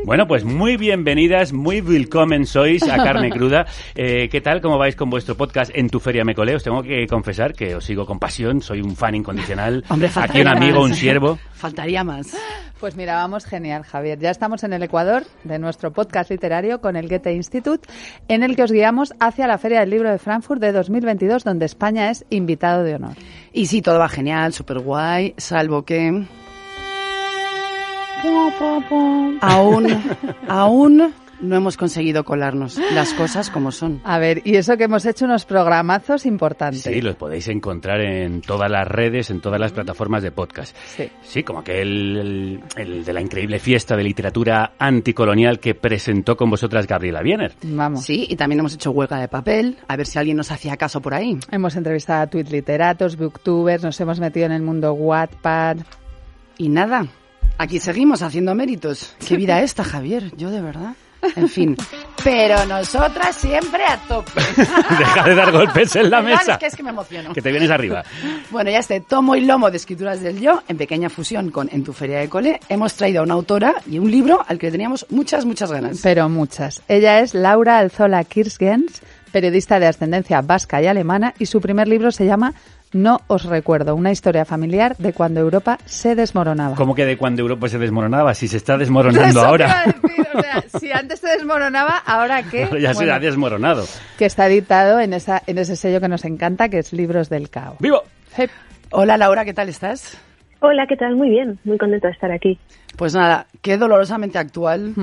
Bueno, 0.05 0.29
pues 0.29 0.45
muy 0.45 0.77
bienvenidas, 0.77 1.53
muy 1.53 1.81
willkommen 1.81 2.47
sois 2.47 2.85
a 2.85 3.03
Carne 3.03 3.31
Cruda. 3.31 3.67
Eh, 3.97 4.29
¿Qué 4.29 4.41
tal? 4.41 4.61
¿Cómo 4.61 4.79
vais 4.79 4.95
con 4.95 5.11
vuestro 5.11 5.37
podcast 5.37 5.73
En 5.75 5.91
tu 5.91 5.99
Feria 5.99 6.25
Me 6.25 6.37
Colé? 6.37 6.55
Os 6.55 6.63
tengo 6.63 6.85
que 6.85 7.05
confesar 7.09 7.53
que 7.53 7.75
os 7.75 7.85
sigo 7.85 8.07
con 8.07 8.21
pasión, 8.21 8.63
soy 8.63 8.81
un 8.81 8.95
fan 8.95 9.17
incondicional. 9.17 9.85
Hombre, 9.89 10.09
Aquí 10.15 10.41
un 10.41 10.47
amigo, 10.47 10.83
más. 10.83 10.91
un 10.91 10.95
siervo. 10.95 11.39
Faltaría 11.53 12.05
más. 12.05 12.33
Pues 12.79 12.95
mira, 12.95 13.17
vamos 13.17 13.45
genial, 13.45 13.83
Javier. 13.83 14.21
Ya 14.21 14.31
estamos 14.31 14.63
en 14.63 14.73
el 14.73 14.85
Ecuador 14.85 15.25
de 15.43 15.59
nuestro 15.59 15.93
podcast 15.93 16.31
literario 16.31 16.81
con 16.81 16.95
el 16.95 17.09
Goethe 17.09 17.33
Institut, 17.33 17.85
en 18.29 18.45
el 18.45 18.55
que 18.55 18.63
os 18.63 18.71
guiamos 18.71 19.15
hacia 19.19 19.49
la 19.49 19.59
Feria 19.59 19.81
del 19.81 19.91
Libro 19.91 20.13
de 20.13 20.19
Frankfurt 20.19 20.61
de 20.61 20.71
2022, 20.71 21.43
donde 21.43 21.67
España 21.67 22.11
es 22.11 22.25
invitado 22.31 22.85
de 22.85 22.95
honor. 22.95 23.17
Y 23.53 23.67
sí, 23.67 23.83
todo 23.83 23.99
va 23.99 24.09
genial, 24.09 24.53
súper 24.53 24.79
guay, 24.79 25.35
salvo 25.39 25.85
que... 25.85 26.25
Aún, 29.41 29.87
aún 30.49 31.13
no 31.41 31.57
hemos 31.57 31.77
conseguido 31.77 32.25
colarnos 32.25 32.79
las 32.93 33.15
cosas 33.15 33.51
como 33.51 33.71
son. 33.71 34.01
A 34.05 34.19
ver, 34.19 34.43
y 34.45 34.57
eso 34.57 34.77
que 34.77 34.85
hemos 34.85 35.07
hecho 35.07 35.25
unos 35.25 35.45
programazos 35.45 36.27
importantes. 36.27 36.83
Sí, 36.83 37.01
los 37.01 37.17
podéis 37.17 37.49
encontrar 37.49 38.01
en 38.01 38.41
todas 38.41 38.71
las 38.71 38.87
redes, 38.87 39.31
en 39.31 39.41
todas 39.41 39.61
las 39.61 39.73
plataformas 39.73 40.23
de 40.23 40.33
podcast. 40.33 40.77
Sí. 40.97 41.09
Sí, 41.23 41.43
como 41.43 41.61
aquel 41.61 42.17
el, 42.17 42.61
el 42.77 43.05
de 43.05 43.13
la 43.13 43.21
increíble 43.21 43.59
fiesta 43.59 43.97
de 43.97 44.03
literatura 44.03 44.73
anticolonial 44.79 45.61
que 45.61 45.75
presentó 45.75 46.37
con 46.37 46.51
vosotras 46.51 46.87
Gabriela 46.87 47.23
Biener. 47.23 47.55
Vamos. 47.63 48.05
Sí, 48.05 48.27
y 48.29 48.37
también 48.37 48.61
hemos 48.61 48.75
hecho 48.75 48.91
huelga 48.91 49.21
de 49.21 49.29
papel, 49.29 49.79
a 49.87 49.97
ver 49.97 50.07
si 50.07 50.19
alguien 50.19 50.37
nos 50.37 50.51
hacía 50.51 50.77
caso 50.77 51.01
por 51.01 51.15
ahí. 51.15 51.39
Hemos 51.51 51.77
entrevistado 51.77 52.23
a 52.23 52.27
tweet 52.27 52.47
literatos, 52.51 53.17
booktubers, 53.17 53.83
nos 53.83 54.01
hemos 54.01 54.19
metido 54.21 54.47
en 54.47 54.53
el 54.53 54.63
mundo 54.63 54.93
Wattpad. 54.93 55.79
Y 56.61 56.69
nada, 56.71 57.07
aquí 57.59 57.81
seguimos 57.81 58.23
haciendo 58.23 58.55
méritos. 58.55 59.15
Qué 59.27 59.37
vida 59.37 59.61
esta, 59.63 59.85
Javier, 59.85 60.33
yo 60.37 60.51
de 60.51 60.61
verdad. 60.61 60.95
En 61.35 61.49
fin. 61.49 61.77
Pero 62.23 62.65
nosotras 62.67 63.35
siempre 63.37 63.85
a 63.85 63.97
tope. 63.97 64.31
Deja 64.57 65.25
de 65.25 65.35
dar 65.35 65.51
golpes 65.51 65.97
en 65.97 66.11
la 66.11 66.23
mesa. 66.23 66.53
Es 66.53 66.59
que, 66.59 66.67
es 66.67 66.77
que 66.77 66.83
me 66.85 66.91
emociono. 66.91 67.33
Que 67.33 67.43
te 67.43 67.51
vienes 67.51 67.71
arriba. 67.71 68.05
Bueno, 68.51 68.71
ya 68.71 68.79
este 68.79 69.01
tomo 69.01 69.37
y 69.37 69.43
lomo 69.43 69.71
de 69.71 69.77
escrituras 69.77 70.23
del 70.23 70.41
yo, 70.41 70.63
en 70.69 70.79
pequeña 70.79 71.11
fusión 71.11 71.51
con 71.51 71.69
En 71.71 71.85
tu 71.85 71.93
feria 71.93 72.19
de 72.21 72.31
cole, 72.31 72.61
hemos 72.71 72.95
traído 72.95 73.21
a 73.21 73.25
una 73.25 73.35
autora 73.35 73.75
y 73.87 73.99
un 73.99 74.11
libro 74.11 74.43
al 74.49 74.59
que 74.59 74.71
teníamos 74.71 75.05
muchas, 75.11 75.45
muchas 75.45 75.71
ganas. 75.71 76.01
Pero 76.03 76.29
muchas. 76.31 76.81
Ella 76.89 77.21
es 77.21 77.35
Laura 77.35 77.79
Alzola 77.79 78.25
Kirchgens, 78.25 79.03
periodista 79.33 79.79
de 79.79 79.87
ascendencia 79.87 80.41
vasca 80.41 80.81
y 80.81 80.87
alemana, 80.87 81.35
y 81.39 81.45
su 81.45 81.61
primer 81.61 81.89
libro 81.89 82.11
se 82.11 82.25
llama 82.25 82.55
No 82.93 83.21
os 83.27 83.45
recuerdo, 83.45 83.95
una 83.95 84.11
historia 84.11 84.45
familiar 84.45 84.97
de 84.97 85.13
cuando 85.13 85.41
Europa 85.41 85.79
se 85.85 86.15
desmoronaba. 86.15 86.75
Como 86.75 86.95
que 86.95 87.05
de 87.05 87.19
cuando 87.19 87.43
Europa 87.43 87.69
se 87.69 87.79
desmoronaba, 87.79 88.33
si 88.35 88.49
se 88.49 88.57
está 88.57 88.79
desmoronando 88.79 89.29
Eso 89.29 89.41
te 89.41 89.47
ahora. 89.47 89.67
iba 89.67 89.81
a 89.81 89.85
decir, 89.85 90.27
o 90.35 90.41
sea, 90.43 90.81
si 90.81 90.93
antes 90.93 91.21
se 91.21 91.29
desmoronaba, 91.29 91.99
¿ahora 91.99 92.43
qué? 92.51 92.65
Ahora 92.65 92.79
ya 92.81 92.95
se 92.95 93.11
ha 93.11 93.19
desmoronado. 93.19 93.85
que 94.17 94.25
está 94.25 94.47
editado 94.47 95.01
en, 95.01 95.13
esa, 95.13 95.43
en 95.47 95.59
ese 95.59 95.77
sello 95.77 96.01
que 96.01 96.09
nos 96.09 96.25
encanta, 96.25 96.69
que 96.69 96.79
es 96.79 96.93
Libros 96.93 97.29
del 97.29 97.51
Cao. 97.51 97.77
¡Vivo! 97.81 98.03
Hola 98.91 99.19
Laura, 99.19 99.45
¿qué 99.45 99.53
tal 99.53 99.69
estás? 99.69 100.17
Hola, 100.61 100.87
¿qué 100.89 100.97
tal? 100.97 101.15
Muy 101.15 101.29
bien, 101.29 101.59
muy 101.65 101.77
contenta 101.77 102.09
de 102.09 102.15
estar 102.15 102.33
aquí. 102.33 102.59
Pues 102.97 103.15
nada, 103.15 103.47
qué 103.61 103.77
dolorosamente 103.77 104.39
actual 104.39 104.95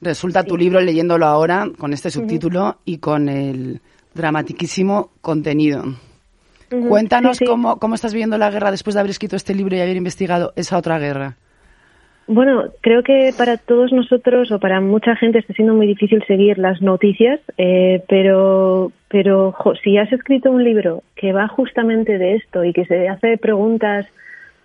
resulta 0.00 0.44
tu 0.44 0.56
libro 0.56 0.80
leyéndolo 0.80 1.26
ahora 1.26 1.66
con 1.78 1.92
este 1.92 2.10
subtítulo 2.10 2.78
y 2.84 2.98
con 2.98 3.28
el 3.28 3.80
dramatiquísimo 4.14 5.10
contenido. 5.20 5.84
Cuéntanos 6.70 7.36
sí, 7.36 7.44
sí. 7.44 7.50
Cómo, 7.50 7.78
cómo 7.78 7.94
estás 7.94 8.12
viviendo 8.12 8.38
la 8.38 8.50
guerra 8.50 8.70
después 8.70 8.94
de 8.94 9.00
haber 9.00 9.10
escrito 9.10 9.36
este 9.36 9.54
libro 9.54 9.76
y 9.76 9.80
haber 9.80 9.96
investigado 9.96 10.52
esa 10.56 10.78
otra 10.78 10.98
guerra. 10.98 11.36
Bueno, 12.26 12.66
creo 12.80 13.02
que 13.02 13.34
para 13.36 13.56
todos 13.56 13.92
nosotros 13.92 14.52
o 14.52 14.60
para 14.60 14.80
mucha 14.80 15.16
gente 15.16 15.40
está 15.40 15.52
siendo 15.52 15.74
muy 15.74 15.88
difícil 15.88 16.22
seguir 16.28 16.58
las 16.58 16.80
noticias, 16.80 17.40
eh, 17.58 18.04
pero, 18.08 18.92
pero 19.08 19.50
jo, 19.50 19.74
si 19.74 19.98
has 19.98 20.12
escrito 20.12 20.52
un 20.52 20.62
libro 20.62 21.02
que 21.16 21.32
va 21.32 21.48
justamente 21.48 22.18
de 22.18 22.36
esto 22.36 22.62
y 22.64 22.72
que 22.72 22.84
se 22.84 23.08
hace 23.08 23.36
preguntas 23.36 24.06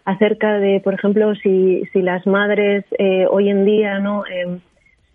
acerca 0.05 0.59
de, 0.59 0.79
por 0.79 0.93
ejemplo, 0.93 1.33
si, 1.35 1.83
si 1.91 2.03
las 2.03 2.27
madres 2.27 2.85
eh, 2.99 3.25
hoy 3.31 3.49
en 3.49 3.65
día 3.65 3.97
no 3.97 4.23
eh, 4.27 4.59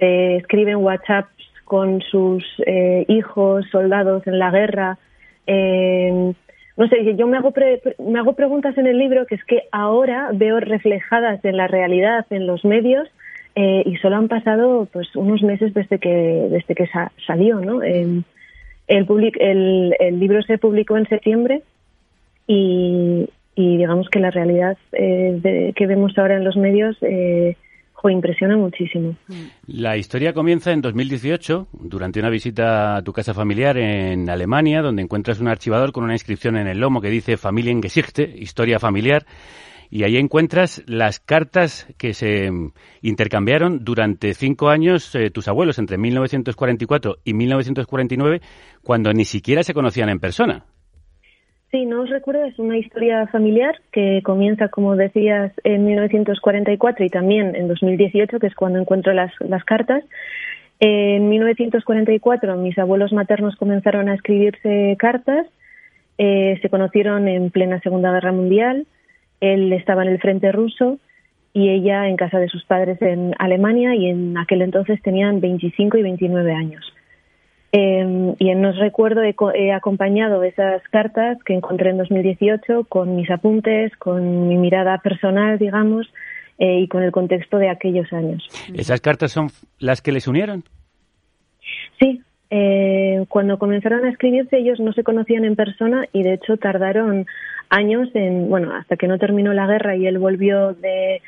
se 0.00 0.36
escriben 0.38 0.78
WhatsApps 0.78 1.44
con 1.64 2.02
sus 2.02 2.44
eh, 2.66 3.04
hijos 3.06 3.64
soldados 3.70 4.26
en 4.26 4.40
la 4.40 4.50
guerra, 4.50 4.98
eh, 5.46 6.32
no 6.80 6.88
sé, 6.88 7.14
yo 7.14 7.26
me 7.26 7.36
hago, 7.36 7.50
pre- 7.50 7.82
me 7.98 8.18
hago 8.18 8.32
preguntas 8.32 8.78
en 8.78 8.86
el 8.86 8.96
libro 8.98 9.26
que 9.26 9.34
es 9.34 9.44
que 9.44 9.64
ahora 9.70 10.30
veo 10.32 10.60
reflejadas 10.60 11.44
en 11.44 11.58
la 11.58 11.66
realidad, 11.66 12.24
en 12.30 12.46
los 12.46 12.64
medios, 12.64 13.06
eh, 13.54 13.82
y 13.84 13.96
solo 13.98 14.16
han 14.16 14.28
pasado 14.28 14.88
pues 14.90 15.14
unos 15.14 15.42
meses 15.42 15.74
desde 15.74 15.98
que 15.98 16.08
desde 16.08 16.74
que 16.74 16.86
sa- 16.86 17.12
salió, 17.26 17.60
¿no? 17.60 17.82
Eh, 17.82 18.22
el, 18.88 19.94
el, 20.00 20.18
libro 20.18 20.40
se 20.42 20.56
publicó 20.56 20.96
en 20.96 21.06
septiembre 21.06 21.62
y, 22.46 23.28
y 23.54 23.76
digamos 23.76 24.08
que 24.08 24.18
la 24.18 24.30
realidad 24.30 24.78
eh, 24.92 25.72
que 25.76 25.86
vemos 25.86 26.16
ahora 26.16 26.36
en 26.36 26.44
los 26.44 26.56
medios 26.56 26.96
eh, 27.02 27.56
impresiona 28.08 28.56
muchísimo. 28.56 29.14
La 29.66 29.96
historia 29.96 30.32
comienza 30.32 30.72
en 30.72 30.80
2018, 30.80 31.68
durante 31.72 32.20
una 32.20 32.30
visita 32.30 32.96
a 32.96 33.02
tu 33.02 33.12
casa 33.12 33.34
familiar 33.34 33.76
en 33.76 34.30
Alemania, 34.30 34.80
donde 34.80 35.02
encuentras 35.02 35.40
un 35.40 35.48
archivador 35.48 35.92
con 35.92 36.04
una 36.04 36.14
inscripción 36.14 36.56
en 36.56 36.68
el 36.68 36.78
lomo 36.78 37.00
que 37.00 37.10
dice 37.10 37.36
Familiengeschichte, 37.36 38.22
historia 38.22 38.78
familiar, 38.78 39.26
y 39.90 40.04
ahí 40.04 40.16
encuentras 40.16 40.82
las 40.86 41.18
cartas 41.18 41.88
que 41.98 42.14
se 42.14 42.50
intercambiaron 43.02 43.84
durante 43.84 44.34
cinco 44.34 44.70
años 44.70 45.12
eh, 45.16 45.30
tus 45.30 45.48
abuelos, 45.48 45.78
entre 45.78 45.98
1944 45.98 47.18
y 47.24 47.34
1949, 47.34 48.40
cuando 48.82 49.12
ni 49.12 49.24
siquiera 49.24 49.64
se 49.64 49.74
conocían 49.74 50.08
en 50.08 50.20
persona. 50.20 50.64
Sí, 51.70 51.86
no 51.86 52.02
os 52.02 52.10
recuerdo, 52.10 52.44
es 52.44 52.58
una 52.58 52.78
historia 52.78 53.28
familiar 53.28 53.80
que 53.92 54.22
comienza, 54.24 54.68
como 54.68 54.96
decías, 54.96 55.52
en 55.62 55.84
1944 55.84 57.04
y 57.04 57.08
también 57.08 57.54
en 57.54 57.68
2018, 57.68 58.40
que 58.40 58.46
es 58.48 58.54
cuando 58.56 58.80
encuentro 58.80 59.12
las, 59.12 59.32
las 59.38 59.62
cartas. 59.64 60.02
En 60.80 61.28
1944 61.28 62.56
mis 62.56 62.76
abuelos 62.76 63.12
maternos 63.12 63.54
comenzaron 63.54 64.08
a 64.08 64.14
escribirse 64.14 64.96
cartas, 64.98 65.46
eh, 66.18 66.58
se 66.60 66.68
conocieron 66.70 67.28
en 67.28 67.50
plena 67.50 67.80
Segunda 67.80 68.10
Guerra 68.10 68.32
Mundial, 68.32 68.86
él 69.40 69.72
estaba 69.72 70.02
en 70.02 70.08
el 70.08 70.20
frente 70.20 70.50
ruso 70.50 70.98
y 71.52 71.68
ella 71.68 72.08
en 72.08 72.16
casa 72.16 72.38
de 72.38 72.48
sus 72.48 72.64
padres 72.64 73.00
en 73.00 73.34
Alemania 73.38 73.94
y 73.94 74.08
en 74.08 74.36
aquel 74.38 74.62
entonces 74.62 75.00
tenían 75.02 75.40
25 75.40 75.98
y 75.98 76.02
29 76.02 76.52
años. 76.52 76.92
Eh, 77.72 78.34
y 78.38 78.50
en 78.50 78.62
Nos 78.62 78.76
Recuerdo 78.78 79.22
he, 79.22 79.72
acompañado 79.72 80.42
esas 80.42 80.82
cartas 80.88 81.38
que 81.44 81.54
encontré 81.54 81.90
en 81.90 81.98
2018 81.98 82.84
con 82.88 83.14
mis 83.14 83.30
apuntes, 83.30 83.94
con 83.96 84.48
mi 84.48 84.56
mirada 84.56 84.98
personal, 84.98 85.58
digamos, 85.58 86.12
eh, 86.58 86.80
y 86.80 86.88
con 86.88 87.02
el 87.02 87.12
contexto 87.12 87.58
de 87.58 87.70
aquellos 87.70 88.12
años. 88.12 88.46
¿Esas 88.74 89.00
cartas 89.00 89.30
son 89.30 89.48
las 89.78 90.02
que 90.02 90.10
les 90.10 90.26
unieron? 90.26 90.64
Sí. 92.00 92.22
Eh, 92.52 93.24
cuando 93.28 93.60
comenzaron 93.60 94.04
a 94.04 94.10
escribirse 94.10 94.58
ellos 94.58 94.80
no 94.80 94.92
se 94.92 95.04
conocían 95.04 95.44
en 95.44 95.54
persona 95.54 96.06
y 96.12 96.24
de 96.24 96.34
hecho 96.34 96.56
tardaron 96.56 97.26
años 97.68 98.08
en, 98.14 98.48
bueno, 98.48 98.74
hasta 98.74 98.96
que 98.96 99.06
no 99.06 99.18
terminó 99.18 99.52
la 99.52 99.68
guerra 99.68 99.94
y 99.94 100.08
él 100.08 100.18
volvió 100.18 100.74
de, 100.74 101.22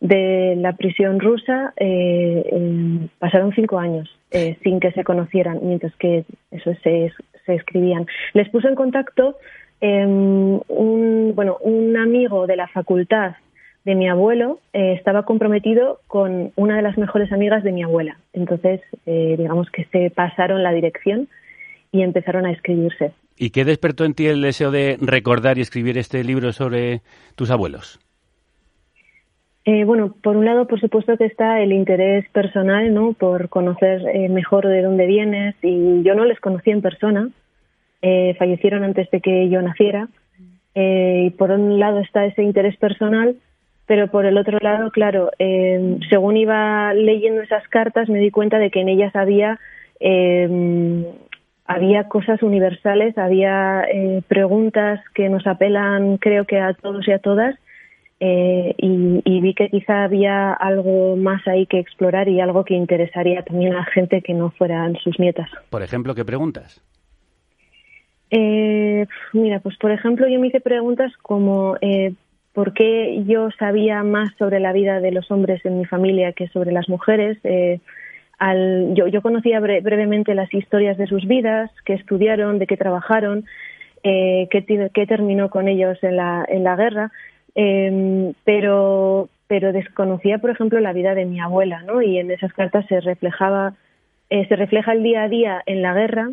de 0.00 0.54
la 0.56 0.74
prisión 0.76 1.18
rusa, 1.18 1.72
eh, 1.76 3.08
pasaron 3.18 3.52
cinco 3.56 3.80
años 3.80 4.08
eh, 4.30 4.56
sin 4.62 4.80
que 4.80 4.92
se 4.92 5.04
conocieran, 5.04 5.60
mientras 5.62 5.94
que 5.96 6.24
eso 6.50 6.72
se, 6.82 7.12
se 7.46 7.54
escribían. 7.54 8.06
Les 8.34 8.48
puso 8.48 8.68
en 8.68 8.74
contacto 8.74 9.36
em, 9.80 10.60
un, 10.68 11.32
bueno, 11.34 11.58
un 11.60 11.96
amigo 11.96 12.46
de 12.46 12.56
la 12.56 12.68
facultad 12.68 13.36
de 13.84 13.94
mi 13.94 14.08
abuelo 14.08 14.60
eh, 14.72 14.94
estaba 14.94 15.24
comprometido 15.24 16.00
con 16.08 16.52
una 16.56 16.76
de 16.76 16.82
las 16.82 16.98
mejores 16.98 17.32
amigas 17.32 17.64
de 17.64 17.72
mi 17.72 17.82
abuela. 17.82 18.18
Entonces, 18.32 18.80
digamos 19.06 19.70
que 19.70 19.84
se 19.86 20.10
pasaron 20.10 20.62
la 20.62 20.72
dirección 20.72 21.28
y 21.90 22.02
empezaron 22.02 22.44
a 22.44 22.52
escribirse. 22.52 23.12
¿Y 23.36 23.50
qué 23.50 23.64
despertó 23.64 24.04
en 24.04 24.14
ti 24.14 24.26
el 24.26 24.42
deseo 24.42 24.70
de 24.70 24.98
recordar 25.00 25.58
y 25.58 25.62
escribir 25.62 25.96
este 25.96 26.24
libro 26.24 26.52
sobre 26.52 27.02
tus 27.36 27.50
abuelos? 27.50 28.00
Eh, 29.70 29.84
bueno, 29.84 30.14
por 30.22 30.34
un 30.34 30.46
lado, 30.46 30.66
por 30.66 30.80
supuesto 30.80 31.18
que 31.18 31.26
está 31.26 31.60
el 31.60 31.72
interés 31.72 32.26
personal, 32.30 32.94
¿no? 32.94 33.12
Por 33.12 33.50
conocer 33.50 34.00
eh, 34.14 34.30
mejor 34.30 34.66
de 34.66 34.80
dónde 34.80 35.04
vienes. 35.04 35.56
Y 35.60 36.02
yo 36.02 36.14
no 36.14 36.24
les 36.24 36.40
conocí 36.40 36.70
en 36.70 36.80
persona. 36.80 37.28
Eh, 38.00 38.34
fallecieron 38.38 38.82
antes 38.82 39.10
de 39.10 39.20
que 39.20 39.50
yo 39.50 39.60
naciera. 39.60 40.08
y 40.74 41.28
por 41.36 41.50
un 41.50 41.78
lado 41.78 41.98
está 41.98 42.24
ese 42.24 42.42
interés 42.42 42.78
personal, 42.78 43.36
pero 43.84 44.08
por 44.08 44.24
el 44.24 44.38
otro 44.38 44.58
lado, 44.62 44.90
claro, 44.90 45.30
según 46.08 46.36
iba 46.36 46.94
leyendo 46.94 47.42
esas 47.42 47.66
cartas, 47.68 48.08
me 48.08 48.20
di 48.20 48.30
cuenta 48.30 48.58
de 48.58 48.70
que 48.70 48.80
en 48.80 48.88
ellas 48.88 49.14
había 49.16 49.58
había 51.66 52.04
cosas 52.04 52.42
universales, 52.42 53.18
había 53.18 53.84
preguntas 54.28 55.00
que 55.14 55.28
nos 55.28 55.46
apelan, 55.46 56.18
creo 56.18 56.44
que 56.44 56.58
a 56.60 56.74
todos 56.74 57.06
y 57.08 57.12
a 57.12 57.18
todas 57.18 57.56
eh, 58.20 58.74
y, 58.78 59.40
vi 59.40 59.54
que 59.54 59.68
quizá 59.68 60.02
había 60.02 60.52
algo 60.52 61.16
más 61.16 61.46
ahí 61.46 61.66
que 61.66 61.78
explorar 61.78 62.28
y 62.28 62.40
algo 62.40 62.64
que 62.64 62.74
interesaría 62.74 63.42
también 63.44 63.76
a 63.76 63.84
gente 63.84 64.22
que 64.22 64.34
no 64.34 64.50
fueran 64.50 64.96
sus 64.96 65.20
nietas. 65.20 65.48
Por 65.70 65.82
ejemplo, 65.82 66.16
¿qué 66.16 66.24
preguntas? 66.24 66.82
Eh, 68.30 69.06
mira, 69.32 69.60
pues 69.60 69.78
por 69.78 69.92
ejemplo 69.92 70.28
yo 70.28 70.38
me 70.38 70.48
hice 70.48 70.60
preguntas 70.60 71.12
como 71.22 71.76
eh, 71.80 72.12
por 72.52 72.74
qué 72.74 73.22
yo 73.24 73.50
sabía 73.58 74.02
más 74.02 74.30
sobre 74.36 74.58
la 74.60 74.72
vida 74.72 75.00
de 75.00 75.12
los 75.12 75.30
hombres 75.30 75.64
en 75.64 75.78
mi 75.78 75.86
familia 75.86 76.32
que 76.32 76.48
sobre 76.48 76.72
las 76.72 76.88
mujeres. 76.88 77.38
Al, 78.40 78.94
yo, 78.94 79.06
yo, 79.08 79.22
conocía 79.22 79.60
brevemente 79.60 80.34
las 80.34 80.52
historias 80.52 80.96
de 80.96 81.06
sus 81.06 81.26
vidas, 81.26 81.70
qué 81.84 81.94
estudiaron, 81.94 82.58
de 82.58 82.66
qué 82.66 82.76
trabajaron, 82.76 83.46
qué, 84.02 84.90
qué 84.94 85.06
terminó 85.06 85.50
con 85.50 85.66
ellos 85.66 85.98
en 86.02 86.16
la, 86.16 86.44
en 86.48 86.62
la 86.62 86.76
guerra, 86.76 87.10
eh, 87.60 88.32
pero, 88.44 89.28
pero 89.48 89.72
desconocía, 89.72 90.38
por 90.38 90.50
ejemplo, 90.50 90.78
la 90.78 90.92
vida 90.92 91.16
de 91.16 91.24
mi 91.24 91.40
abuela, 91.40 91.82
¿no? 91.82 92.00
Y 92.02 92.16
en 92.18 92.30
esas 92.30 92.52
cartas 92.52 92.86
se 92.86 93.00
reflejaba, 93.00 93.74
eh, 94.30 94.46
se 94.46 94.54
refleja 94.54 94.92
el 94.92 95.02
día 95.02 95.24
a 95.24 95.28
día 95.28 95.62
en 95.66 95.82
la 95.82 95.92
guerra, 95.92 96.30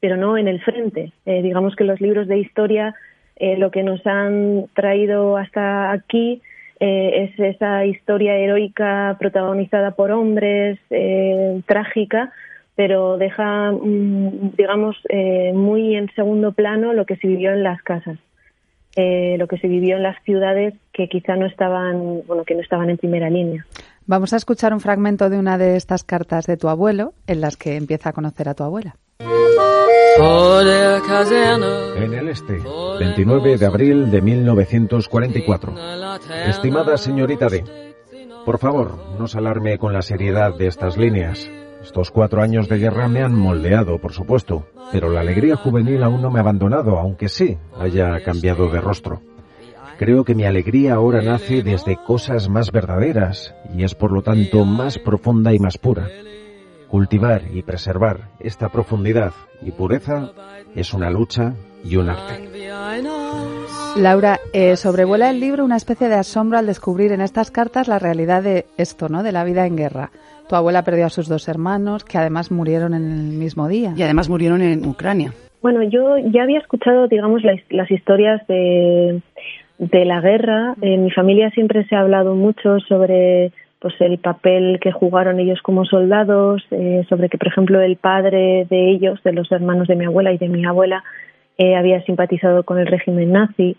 pero 0.00 0.18
no 0.18 0.36
en 0.36 0.48
el 0.48 0.60
frente. 0.60 1.12
Eh, 1.24 1.40
digamos 1.40 1.76
que 1.76 1.84
los 1.84 1.98
libros 2.02 2.28
de 2.28 2.40
historia 2.40 2.94
eh, 3.36 3.56
lo 3.56 3.70
que 3.70 3.82
nos 3.82 4.06
han 4.06 4.66
traído 4.74 5.38
hasta 5.38 5.92
aquí 5.92 6.42
es 6.78 7.38
esa 7.38 7.84
historia 7.84 8.36
heroica 8.36 9.16
protagonizada 9.18 9.90
por 9.90 10.10
hombres, 10.12 10.78
trágica, 11.66 12.32
pero 12.74 13.18
deja, 13.18 13.72
mm, 13.72 14.56
digamos, 14.56 14.96
muy 15.52 15.94
en 15.94 16.10
segundo 16.14 16.52
plano 16.52 16.94
lo 16.94 17.04
que 17.04 17.16
se 17.16 17.28
vivió 17.28 17.52
en 17.52 17.64
las 17.64 17.82
casas. 17.82 18.18
Eh, 18.96 19.36
lo 19.38 19.46
que 19.46 19.56
se 19.58 19.68
vivió 19.68 19.96
en 19.96 20.02
las 20.02 20.22
ciudades 20.24 20.74
que 20.92 21.08
quizá 21.08 21.36
no 21.36 21.46
estaban, 21.46 22.22
bueno, 22.26 22.44
que 22.44 22.54
no 22.54 22.60
estaban 22.60 22.90
en 22.90 22.96
primera 22.96 23.30
línea. 23.30 23.64
Vamos 24.06 24.32
a 24.32 24.36
escuchar 24.36 24.72
un 24.72 24.80
fragmento 24.80 25.30
de 25.30 25.38
una 25.38 25.58
de 25.58 25.76
estas 25.76 26.02
cartas 26.02 26.46
de 26.46 26.56
tu 26.56 26.68
abuelo 26.68 27.12
en 27.28 27.40
las 27.40 27.56
que 27.56 27.76
empieza 27.76 28.10
a 28.10 28.12
conocer 28.12 28.48
a 28.48 28.54
tu 28.54 28.64
abuela. 28.64 28.96
En 31.96 32.12
el 32.14 32.28
este, 32.28 32.58
29 32.98 33.56
de 33.56 33.66
abril 33.66 34.10
de 34.10 34.20
1944. 34.20 35.74
Estimada 36.48 36.96
señorita 36.96 37.48
D, 37.48 37.64
por 38.44 38.58
favor, 38.58 38.98
no 39.18 39.28
se 39.28 39.38
alarme 39.38 39.78
con 39.78 39.92
la 39.92 40.02
seriedad 40.02 40.54
de 40.54 40.66
estas 40.66 40.96
líneas. 40.96 41.48
Estos 41.82 42.10
cuatro 42.10 42.42
años 42.42 42.68
de 42.68 42.78
guerra 42.78 43.08
me 43.08 43.22
han 43.22 43.34
moldeado, 43.34 43.98
por 43.98 44.12
supuesto, 44.12 44.66
pero 44.92 45.10
la 45.10 45.20
alegría 45.20 45.56
juvenil 45.56 46.02
aún 46.02 46.22
no 46.22 46.30
me 46.30 46.38
ha 46.38 46.42
abandonado, 46.42 46.98
aunque 46.98 47.28
sí 47.28 47.56
haya 47.78 48.22
cambiado 48.22 48.68
de 48.68 48.80
rostro. 48.80 49.22
Creo 49.98 50.24
que 50.24 50.34
mi 50.34 50.44
alegría 50.44 50.94
ahora 50.94 51.20
nace 51.20 51.62
desde 51.62 51.96
cosas 51.96 52.48
más 52.48 52.70
verdaderas 52.72 53.54
y 53.74 53.84
es 53.84 53.94
por 53.94 54.12
lo 54.12 54.22
tanto 54.22 54.64
más 54.64 54.98
profunda 54.98 55.52
y 55.52 55.58
más 55.58 55.78
pura. 55.78 56.08
Cultivar 56.88 57.42
y 57.52 57.62
preservar 57.62 58.30
esta 58.40 58.68
profundidad 58.68 59.32
y 59.62 59.70
pureza 59.70 60.32
es 60.74 60.94
una 60.94 61.10
lucha 61.10 61.54
y 61.84 61.96
un 61.96 62.08
arte. 62.08 62.48
Laura, 63.96 64.40
eh, 64.52 64.76
sobrevuela 64.76 65.30
el 65.30 65.40
libro 65.40 65.64
una 65.64 65.76
especie 65.76 66.08
de 66.08 66.14
asombro 66.14 66.58
al 66.58 66.66
descubrir 66.66 67.12
en 67.12 67.20
estas 67.20 67.50
cartas 67.50 67.88
la 67.88 67.98
realidad 67.98 68.42
de 68.42 68.66
esto, 68.76 69.08
¿no? 69.08 69.22
De 69.22 69.32
la 69.32 69.44
vida 69.44 69.66
en 69.66 69.76
guerra. 69.76 70.10
Tu 70.50 70.56
abuela 70.56 70.82
perdió 70.82 71.06
a 71.06 71.10
sus 71.10 71.28
dos 71.28 71.46
hermanos, 71.46 72.04
que 72.04 72.18
además 72.18 72.50
murieron 72.50 72.92
en 72.92 73.04
el 73.04 73.38
mismo 73.38 73.68
día. 73.68 73.92
Y 73.96 74.02
además 74.02 74.28
murieron 74.28 74.60
en 74.62 74.84
Ucrania. 74.84 75.32
Bueno, 75.62 75.84
yo 75.84 76.18
ya 76.18 76.42
había 76.42 76.58
escuchado, 76.58 77.06
digamos, 77.06 77.42
las, 77.44 77.88
historias 77.88 78.44
de, 78.48 79.22
de 79.78 80.04
la 80.04 80.20
guerra. 80.20 80.74
En 80.80 81.04
mi 81.04 81.12
familia 81.12 81.50
siempre 81.50 81.86
se 81.86 81.94
ha 81.94 82.00
hablado 82.00 82.34
mucho 82.34 82.80
sobre 82.80 83.52
pues 83.78 83.94
el 84.00 84.18
papel 84.18 84.80
que 84.80 84.90
jugaron 84.90 85.38
ellos 85.38 85.60
como 85.62 85.84
soldados, 85.84 86.64
eh, 86.72 87.04
sobre 87.08 87.28
que, 87.28 87.38
por 87.38 87.46
ejemplo, 87.46 87.80
el 87.80 87.94
padre 87.94 88.66
de 88.68 88.90
ellos, 88.90 89.22
de 89.22 89.32
los 89.32 89.52
hermanos 89.52 89.86
de 89.86 89.94
mi 89.94 90.06
abuela 90.06 90.32
y 90.32 90.38
de 90.38 90.48
mi 90.48 90.66
abuela, 90.66 91.04
eh, 91.58 91.76
había 91.76 92.02
simpatizado 92.02 92.64
con 92.64 92.80
el 92.80 92.88
régimen 92.88 93.30
nazi 93.30 93.76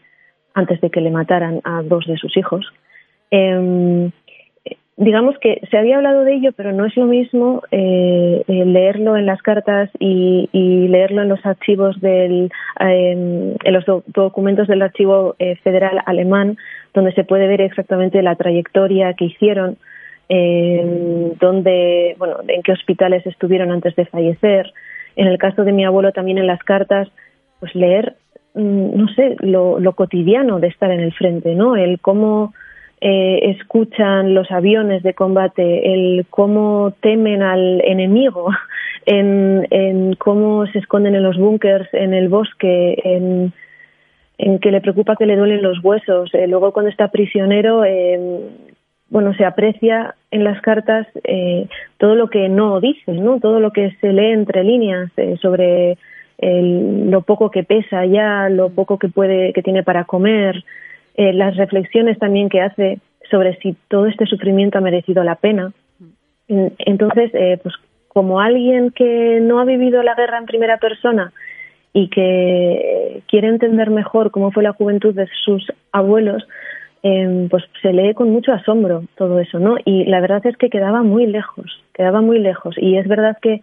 antes 0.53 0.79
de 0.79 0.89
que 0.89 1.01
le 1.01 1.11
mataran 1.11 1.59
a 1.65 1.81
dos 1.83 2.05
de 2.07 2.15
sus 2.15 2.37
hijos. 2.37 2.65
Eh, 3.29 4.09
digamos 5.01 5.35
que 5.39 5.61
se 5.71 5.77
había 5.79 5.97
hablado 5.97 6.23
de 6.23 6.35
ello, 6.35 6.51
pero 6.55 6.73
no 6.73 6.85
es 6.85 6.95
lo 6.95 7.05
mismo 7.05 7.63
eh, 7.71 8.43
eh, 8.47 8.65
leerlo 8.65 9.17
en 9.17 9.25
las 9.25 9.41
cartas 9.41 9.89
y, 9.97 10.47
leerlo 10.53 11.23
en 11.23 11.29
los 11.29 11.43
archivos 11.43 11.99
del, 12.01 12.51
em, 12.79 13.55
en 13.63 13.73
los 13.73 13.83
documentos 14.05 14.67
del 14.67 14.83
archivo 14.83 15.35
eh, 15.39 15.55
federal 15.63 16.03
alemán, 16.05 16.55
donde 16.93 17.13
se 17.13 17.23
puede 17.23 17.47
ver 17.47 17.61
exactamente 17.61 18.21
la 18.21 18.35
trayectoria 18.35 19.15
que 19.15 19.25
hicieron, 19.25 19.77
em, 20.29 21.33
donde, 21.39 22.15
bueno, 22.19 22.35
en 22.47 22.61
qué 22.61 22.71
hospitales 22.71 23.25
estuvieron 23.25 23.71
antes 23.71 23.95
de 23.95 24.05
fallecer. 24.05 24.71
En 25.15 25.25
el 25.25 25.39
caso 25.39 25.63
de 25.63 25.71
mi 25.71 25.83
abuelo, 25.83 26.11
también 26.11 26.37
en 26.37 26.45
las 26.45 26.59
cartas, 26.59 27.07
pues 27.59 27.73
leer, 27.73 28.17
mm, 28.53 28.97
no 28.97 29.07
sé, 29.15 29.35
lo, 29.39 29.79
lo 29.79 29.93
cotidiano 29.93 30.59
de 30.59 30.67
estar 30.67 30.91
en 30.91 30.99
el 30.99 31.13
frente, 31.13 31.55
¿no? 31.55 31.75
El 31.75 31.99
cómo 31.99 32.53
eh, 33.01 33.55
escuchan 33.57 34.33
los 34.35 34.51
aviones 34.51 35.01
de 35.01 35.15
combate, 35.15 35.91
el 35.93 36.25
cómo 36.29 36.93
temen 37.01 37.41
al 37.41 37.81
enemigo, 37.83 38.49
en, 39.05 40.15
cómo 40.19 40.67
se 40.67 40.79
esconden 40.79 41.15
en 41.15 41.23
los 41.23 41.37
búnkers, 41.37 41.91
en 41.93 42.13
el 42.13 42.29
bosque, 42.29 43.01
en, 43.03 43.51
en 44.37 44.59
que 44.59 44.71
le 44.71 44.81
preocupa 44.81 45.15
que 45.15 45.25
le 45.25 45.35
duelen 45.35 45.63
los 45.63 45.83
huesos. 45.83 46.33
Eh, 46.33 46.47
luego 46.47 46.71
cuando 46.71 46.89
está 46.91 47.07
prisionero, 47.09 47.83
eh, 47.83 48.19
bueno, 49.09 49.33
se 49.33 49.45
aprecia 49.45 50.15
en 50.29 50.43
las 50.43 50.61
cartas 50.61 51.07
eh, 51.23 51.67
todo 51.97 52.15
lo 52.15 52.29
que 52.29 52.47
no 52.49 52.79
dice, 52.79 53.11
¿no? 53.13 53.39
Todo 53.39 53.59
lo 53.59 53.71
que 53.71 53.91
se 53.99 54.13
lee 54.13 54.31
entre 54.31 54.63
líneas 54.63 55.11
eh, 55.17 55.35
sobre 55.41 55.97
el- 56.37 57.09
lo 57.11 57.21
poco 57.21 57.49
que 57.51 57.63
pesa 57.63 58.05
ya, 58.05 58.47
lo 58.49 58.69
poco 58.69 58.97
que 58.97 59.09
puede, 59.09 59.53
que 59.53 59.61
tiene 59.63 59.83
para 59.83 60.05
comer, 60.05 60.63
eh, 61.15 61.33
las 61.33 61.55
reflexiones 61.57 62.17
también 62.19 62.49
que 62.49 62.61
hace 62.61 62.99
sobre 63.29 63.55
si 63.59 63.75
todo 63.87 64.07
este 64.07 64.25
sufrimiento 64.25 64.77
ha 64.77 64.81
merecido 64.81 65.23
la 65.23 65.35
pena. 65.35 65.71
En- 66.47 66.73
Entonces, 66.79 67.31
eh, 67.33 67.59
pues 67.63 67.75
como 68.09 68.41
alguien 68.41 68.91
que 68.91 69.39
no 69.41 69.59
ha 69.59 69.65
vivido 69.65 70.03
la 70.03 70.15
guerra 70.15 70.37
en 70.37 70.45
primera 70.45 70.77
persona 70.77 71.31
y 71.93 72.09
que 72.09 73.21
quiere 73.27 73.47
entender 73.47 73.89
mejor 73.89 74.31
cómo 74.31 74.51
fue 74.51 74.63
la 74.63 74.73
juventud 74.73 75.13
de 75.15 75.27
sus 75.45 75.65
abuelos, 75.93 76.45
eh, 77.03 77.47
pues 77.49 77.63
se 77.81 77.93
lee 77.93 78.13
con 78.13 78.29
mucho 78.29 78.51
asombro 78.53 79.03
todo 79.15 79.39
eso, 79.39 79.59
¿no? 79.59 79.77
Y 79.85 80.05
la 80.05 80.19
verdad 80.19 80.45
es 80.45 80.57
que 80.57 80.69
quedaba 80.69 81.03
muy 81.03 81.25
lejos, 81.25 81.81
quedaba 81.93 82.21
muy 82.21 82.39
lejos. 82.39 82.75
Y 82.77 82.97
es 82.97 83.07
verdad 83.07 83.37
que, 83.41 83.61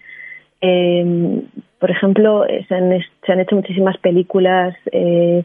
eh, 0.61 1.41
por 1.79 1.91
ejemplo, 1.91 2.45
se 2.69 2.75
han, 2.75 2.99
se 3.25 3.33
han 3.33 3.41
hecho 3.41 3.55
muchísimas 3.57 3.97
películas, 3.99 4.75
eh, 4.93 5.45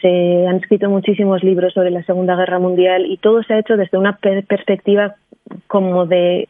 se 0.00 0.46
han 0.46 0.56
escrito 0.56 0.88
muchísimos 0.88 1.42
libros 1.42 1.74
sobre 1.74 1.90
la 1.90 2.02
Segunda 2.02 2.36
Guerra 2.36 2.58
Mundial 2.58 3.06
y 3.06 3.16
todo 3.16 3.42
se 3.42 3.54
ha 3.54 3.58
hecho 3.58 3.76
desde 3.76 3.98
una 3.98 4.16
per- 4.16 4.44
perspectiva 4.46 5.14
como 5.66 6.06
de, 6.06 6.48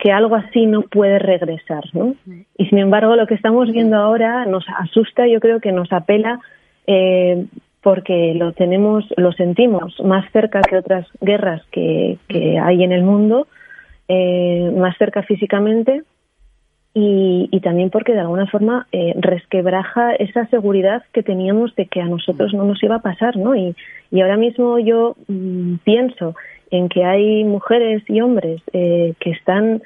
que 0.00 0.12
algo 0.12 0.34
así 0.36 0.66
no 0.66 0.82
puede 0.82 1.18
regresar, 1.18 1.84
¿no? 1.94 2.14
Y 2.58 2.66
sin 2.66 2.78
embargo, 2.78 3.16
lo 3.16 3.26
que 3.26 3.34
estamos 3.34 3.70
viendo 3.70 3.96
ahora 3.96 4.44
nos 4.46 4.64
asusta, 4.78 5.26
yo 5.26 5.40
creo 5.40 5.60
que 5.60 5.72
nos 5.72 5.92
apela 5.92 6.40
eh, 6.86 7.46
porque 7.82 8.34
lo 8.34 8.52
tenemos, 8.52 9.04
lo 9.16 9.32
sentimos 9.32 9.98
más 10.04 10.30
cerca 10.32 10.60
que 10.60 10.76
otras 10.76 11.06
guerras 11.20 11.62
que, 11.72 12.18
que 12.28 12.58
hay 12.58 12.84
en 12.84 12.92
el 12.92 13.02
mundo, 13.02 13.46
eh, 14.08 14.72
más 14.76 14.96
cerca 14.98 15.22
físicamente 15.22 16.02
y, 16.94 17.48
y 17.50 17.60
también 17.60 17.90
porque 17.90 18.12
de 18.12 18.20
alguna 18.20 18.46
forma 18.46 18.86
eh, 18.92 19.14
resquebraja 19.18 20.14
esa 20.14 20.46
seguridad 20.46 21.02
que 21.12 21.22
teníamos 21.22 21.74
de 21.74 21.86
que 21.86 22.00
a 22.02 22.06
nosotros 22.06 22.52
no 22.52 22.64
nos 22.64 22.82
iba 22.82 22.96
a 22.96 23.02
pasar, 23.02 23.36
¿no? 23.36 23.54
Y, 23.56 23.74
y 24.10 24.20
ahora 24.20 24.36
mismo 24.36 24.78
yo 24.78 25.16
mm, 25.28 25.76
pienso 25.84 26.34
en 26.70 26.88
que 26.88 27.04
hay 27.04 27.44
mujeres 27.44 28.02
y 28.08 28.20
hombres 28.20 28.60
eh, 28.72 29.14
que 29.20 29.30
están 29.30 29.82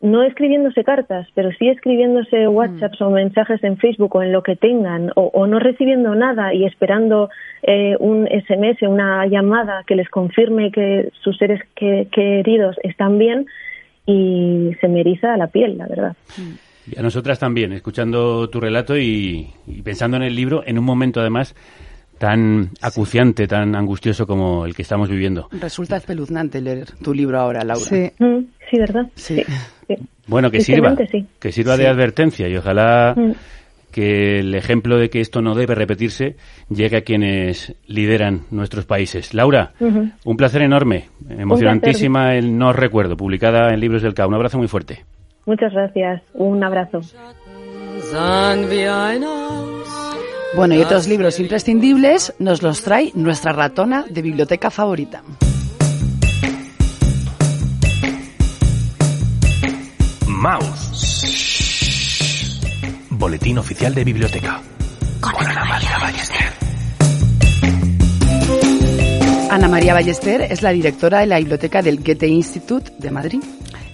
no 0.00 0.22
escribiéndose 0.22 0.84
cartas, 0.84 1.26
pero 1.34 1.50
sí 1.58 1.68
escribiéndose 1.68 2.46
WhatsApps 2.46 3.00
o 3.02 3.10
mensajes 3.10 3.62
en 3.64 3.76
Facebook 3.78 4.14
o 4.14 4.22
en 4.22 4.30
lo 4.30 4.44
que 4.44 4.54
tengan, 4.54 5.10
o, 5.16 5.22
o 5.34 5.48
no 5.48 5.58
recibiendo 5.58 6.14
nada 6.14 6.54
y 6.54 6.64
esperando 6.66 7.30
eh, 7.64 7.96
un 7.98 8.28
SMS, 8.28 8.80
una 8.82 9.26
llamada 9.26 9.82
que 9.88 9.96
les 9.96 10.08
confirme 10.08 10.70
que 10.70 11.10
sus 11.22 11.36
seres 11.36 11.60
que- 11.74 12.06
queridos 12.12 12.76
están 12.84 13.18
bien 13.18 13.46
y 14.08 14.70
se 14.80 14.88
me 14.88 15.00
eriza 15.00 15.36
la 15.36 15.46
piel, 15.48 15.76
la 15.76 15.86
verdad. 15.86 16.16
Y 16.90 16.98
a 16.98 17.02
nosotras 17.02 17.38
también, 17.38 17.72
escuchando 17.74 18.48
tu 18.48 18.58
relato 18.60 18.96
y, 18.96 19.50
y 19.66 19.82
pensando 19.82 20.16
en 20.16 20.22
el 20.22 20.34
libro, 20.34 20.62
en 20.66 20.78
un 20.78 20.84
momento 20.84 21.20
además 21.20 21.54
tan 22.18 22.70
acuciante, 22.80 23.46
tan 23.46 23.76
angustioso 23.76 24.26
como 24.26 24.64
el 24.66 24.74
que 24.74 24.82
estamos 24.82 25.08
viviendo. 25.10 25.48
Resulta 25.52 25.96
espeluznante 25.96 26.60
leer 26.60 26.86
tu 27.02 27.12
libro 27.14 27.38
ahora, 27.38 27.62
Laura. 27.64 27.84
Sí, 27.84 28.10
Mm, 28.18 28.38
sí 28.70 28.78
¿verdad? 28.78 29.06
Sí. 29.14 29.42
Bueno, 30.26 30.50
que 30.50 30.60
sirva, 30.60 30.96
que 31.38 31.52
sirva 31.52 31.76
de 31.76 31.86
advertencia 31.86 32.48
y 32.48 32.56
ojalá 32.56 33.14
Mm. 33.16 33.32
Que 33.98 34.38
el 34.38 34.54
ejemplo 34.54 34.96
de 34.96 35.10
que 35.10 35.20
esto 35.20 35.42
no 35.42 35.56
debe 35.56 35.74
repetirse 35.74 36.36
llegue 36.68 36.98
a 36.98 37.00
quienes 37.00 37.74
lideran 37.88 38.42
nuestros 38.52 38.86
países. 38.86 39.34
Laura, 39.34 39.72
un 39.80 40.36
placer 40.36 40.62
enorme, 40.62 41.06
emocionantísima 41.28 42.36
el 42.36 42.56
No 42.56 42.72
Recuerdo, 42.72 43.16
publicada 43.16 43.74
en 43.74 43.80
Libros 43.80 44.02
del 44.02 44.14
K. 44.14 44.24
Un 44.24 44.34
abrazo 44.34 44.56
muy 44.56 44.68
fuerte. 44.68 45.04
Muchas 45.46 45.72
gracias. 45.72 46.22
Un 46.32 46.62
abrazo. 46.62 47.00
Bueno, 50.54 50.76
y 50.76 50.78
otros 50.78 51.08
libros 51.08 51.40
imprescindibles 51.40 52.32
nos 52.38 52.62
los 52.62 52.84
trae 52.84 53.10
nuestra 53.16 53.52
ratona 53.52 54.04
de 54.08 54.22
biblioteca 54.22 54.70
favorita. 54.70 55.24
Mouse. 60.28 61.37
Boletín 63.18 63.58
oficial 63.58 63.92
de 63.96 64.04
biblioteca. 64.04 64.62
Con 65.20 65.44
Ana 65.44 65.64
María 65.64 65.98
Ballester. 65.98 66.46
Ana 69.50 69.68
María 69.68 69.92
Ballester 69.92 70.42
es 70.42 70.62
la 70.62 70.70
directora 70.70 71.18
de 71.18 71.26
la 71.26 71.38
biblioteca 71.38 71.82
del 71.82 71.98
Goethe 71.98 72.28
Institut 72.28 72.90
de 72.90 73.10
Madrid. 73.10 73.42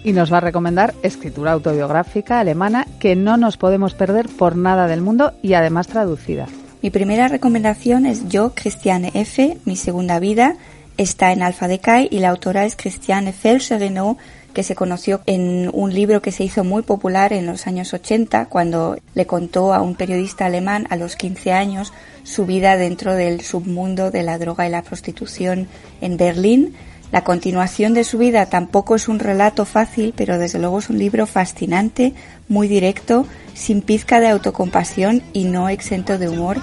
Y 0.05 0.13
nos 0.13 0.31
va 0.31 0.37
a 0.37 0.41
recomendar 0.41 0.93
escritura 1.03 1.53
autobiográfica 1.53 2.39
alemana 2.39 2.87
que 2.99 3.17
no 3.17 3.39
nos 3.39 3.57
podemos 3.57 3.95
perder 3.95 4.29
por 4.29 4.57
nada 4.57 4.87
del 4.87 5.01
mundo 5.01 5.33
y 5.41 5.55
además 5.55 5.87
traducida. 5.87 6.47
Mi 6.83 6.91
primera 6.91 7.27
recomendación 7.27 8.05
es 8.05 8.29
Yo, 8.29 8.53
Christiane 8.55 9.11
F., 9.15 9.57
Mi 9.65 9.77
segunda 9.77 10.19
vida. 10.19 10.57
Está 10.99 11.33
en 11.33 11.43
Alfa 11.43 11.67
Decay 11.67 12.09
y 12.11 12.19
la 12.19 12.29
autora 12.29 12.67
es 12.67 12.77
Christiane 12.77 13.33
Felcher-Renaud, 13.33 14.19
que 14.55 14.63
se 14.63 14.75
conoció 14.75 15.21
en 15.27 15.69
un 15.73 15.93
libro 15.93 16.23
que 16.23 16.33
se 16.33 16.45
hizo 16.45 16.65
muy 16.65 16.83
popular 16.83 17.35
en 17.35 17.45
los 17.45 17.67
años 17.67 17.93
80 17.93 18.47
cuando 18.47 18.97
le 19.15 19.27
contó 19.27 19.75
a 19.75 19.83
un 19.83 19.95
periodista 19.95 20.47
alemán 20.47 20.87
a 20.89 20.97
los 20.97 21.17
15 21.17 21.53
años 21.53 21.93
su 22.23 22.47
vida 22.47 22.77
dentro 22.79 23.15
del 23.15 23.43
submundo 23.43 24.11
de 24.11 24.23
la 24.23 24.39
droga 24.39 24.67
y 24.67 24.71
la 24.71 24.83
prostitución 24.83 25.69
en 26.01 26.17
Berlín. 26.17 26.75
La 27.13 27.23
continuación 27.23 27.95
de 27.95 28.03
su 28.03 28.19
vida 28.19 28.47
tampoco 28.47 28.97
es 28.97 29.09
un 29.09 29.19
relato 29.19 29.65
fácil, 29.67 30.15
pero 30.17 30.39
desde 30.39 30.59
luego 30.59 30.79
es 30.79 30.89
un 30.89 30.99
libro 30.99 31.27
fascinante, 31.27 32.15
muy 32.49 32.67
directo, 32.67 33.27
sin 33.53 33.83
pizca 33.83 34.21
de 34.21 34.31
autocompasión 34.31 35.23
y 35.33 35.45
no 35.45 35.69
exento 35.69 36.19
de 36.19 36.29
humor. 36.29 36.59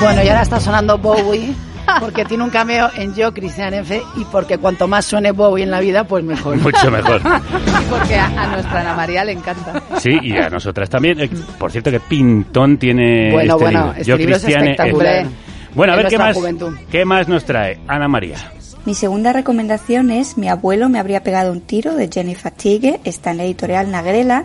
Bueno, 0.00 0.22
y 0.22 0.28
ahora 0.28 0.42
está 0.42 0.60
sonando 0.60 0.98
Bowie 0.98 1.54
porque 2.00 2.24
tiene 2.24 2.44
un 2.44 2.50
cameo 2.50 2.88
en 2.96 3.14
Yo, 3.14 3.32
Christiane 3.32 3.78
F. 3.78 4.00
y 4.16 4.24
porque 4.26 4.58
cuanto 4.58 4.86
más 4.88 5.04
suene 5.04 5.32
Bowie 5.32 5.64
en 5.64 5.70
la 5.70 5.80
vida, 5.80 6.04
pues 6.04 6.24
mejor. 6.24 6.56
Mucho 6.62 6.90
mejor. 6.90 7.20
Porque 7.90 8.16
a, 8.16 8.26
a 8.26 8.46
nuestra 8.48 8.80
Ana 8.80 8.94
María 8.94 9.24
le 9.24 9.32
encanta. 9.32 9.82
Sí, 9.98 10.10
y 10.22 10.36
a 10.36 10.50
nosotras 10.50 10.90
también. 10.90 11.20
Eh, 11.20 11.30
Por 11.58 11.70
cierto, 11.72 11.90
que 11.90 12.00
pintón 12.00 12.76
tiene 12.78 13.32
Bueno, 13.32 13.54
este 13.54 13.64
bueno, 13.64 13.78
libro. 13.80 13.92
este 13.98 14.04
Yo, 14.04 14.16
libro 14.16 14.36
es 14.36 14.42
Cristiane, 14.42 14.70
espectacular. 14.72 15.14
eh, 15.14 15.26
Bueno, 15.74 15.92
a 15.92 15.96
ver 15.96 16.06
qué 16.08 16.18
más, 16.18 16.36
juventud. 16.36 16.74
qué 16.90 17.04
más 17.04 17.28
nos 17.28 17.44
trae 17.44 17.78
Ana 17.88 18.08
María. 18.08 18.36
Mi 18.84 18.94
segunda 18.94 19.32
recomendación 19.32 20.10
es 20.10 20.36
Mi 20.38 20.48
abuelo 20.48 20.88
me 20.88 20.98
habría 20.98 21.22
pegado 21.22 21.52
un 21.52 21.60
tiro 21.60 21.94
de 21.94 22.08
Jennifer 22.12 22.52
Tige, 22.52 23.00
está 23.04 23.30
en 23.32 23.38
la 23.38 23.44
editorial 23.44 23.90
Nagrela 23.90 24.44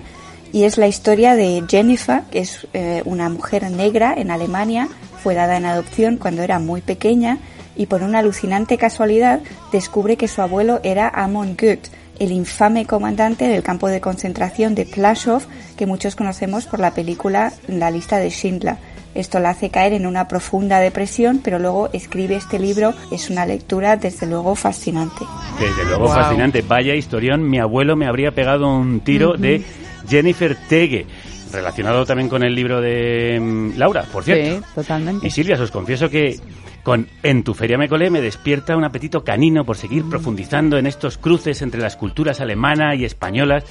y 0.51 0.63
es 0.65 0.77
la 0.77 0.87
historia 0.87 1.35
de 1.35 1.63
Jennifer, 1.69 2.21
que 2.31 2.39
es 2.39 2.67
eh, 2.73 3.01
una 3.05 3.27
mujer 3.29 3.69
negra 3.71 4.13
en 4.15 4.31
Alemania, 4.31 4.87
fue 5.24 5.36
dada 5.36 5.55
en 5.55 5.65
adopción 5.65 6.17
cuando 6.17 6.41
era 6.43 6.59
muy 6.59 6.82
pequeña 6.82 7.38
y 7.78 7.86
por 7.86 8.03
una 8.03 8.19
alucinante 8.19 8.78
casualidad 8.78 9.39
descubre 9.71 10.17
que 10.17 10.28
su 10.28 10.41
abuelo 10.41 10.82
era 10.84 11.07
Amon 11.07 11.55
Goeth, 11.59 11.88
el 12.19 12.34
infame 12.34 12.86
comandante 12.86 13.47
del 13.47 13.63
campo 13.63 13.88
de 13.88 14.01
concentración 14.01 14.76
de 14.76 14.86
Plaszow 14.86 15.41
que 15.78 15.86
muchos 15.86 16.17
conocemos 16.17 16.65
por 16.65 16.80
la 16.82 16.91
película 16.93 17.53
La 17.67 17.89
lista 17.89 18.17
de 18.17 18.30
Schindler. 18.30 18.76
Esto 19.15 19.39
la 19.39 19.51
hace 19.51 19.69
caer 19.69 19.93
en 19.93 20.05
una 20.07 20.28
profunda 20.28 20.80
depresión, 20.80 21.39
pero 21.43 21.57
luego 21.59 21.89
escribe 21.93 22.36
este 22.36 22.57
libro. 22.59 22.93
Es 23.11 23.30
una 23.30 23.45
lectura, 23.45 23.95
desde 23.95 24.26
luego, 24.26 24.55
fascinante. 24.55 25.24
Desde 25.59 25.86
luego, 25.86 26.05
Wow. 26.05 26.15
fascinante. 26.15 26.63
Vaya 26.67 26.95
historión. 26.95 27.47
Mi 27.47 27.59
abuelo 27.59 27.95
me 27.95 28.07
habría 28.07 28.32
pegado 28.32 28.67
un 28.76 29.01
tiro 29.01 29.34
de 29.38 29.63
Jennifer 30.09 30.57
Tege. 30.67 31.05
Relacionado 31.53 32.05
también 32.05 32.27
con 32.29 32.43
el 32.43 32.53
libro 32.55 32.81
de 32.81 33.39
mm, 33.39 33.77
Laura, 33.77 34.03
por 34.11 34.23
cierto. 34.23 34.57
Sí, 34.59 34.73
totalmente. 34.75 35.27
Y 35.27 35.29
Silvia, 35.29 35.55
os 35.61 35.71
confieso 35.71 36.09
que 36.09 36.39
con 36.83 37.07
En 37.21 37.43
tu 37.43 37.53
feria 37.53 37.77
me 37.77 37.87
colé 37.87 38.09
me 38.09 38.19
despierta 38.19 38.75
un 38.75 38.83
apetito 38.83 39.23
canino 39.23 39.63
por 39.63 39.77
Mm. 39.77 39.79
seguir 39.79 40.09
profundizando 40.09 40.77
en 40.77 40.85
estos 40.87 41.17
cruces 41.17 41.61
entre 41.61 41.79
las 41.79 41.95
culturas 41.95 42.41
alemana 42.41 42.95
y 42.95 43.05
españolas 43.05 43.63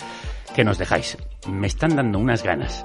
que 0.55 0.65
nos 0.65 0.79
dejáis. 0.79 1.19
Me 1.51 1.67
están 1.67 1.97
dando 1.97 2.19
unas 2.19 2.43
ganas. 2.43 2.83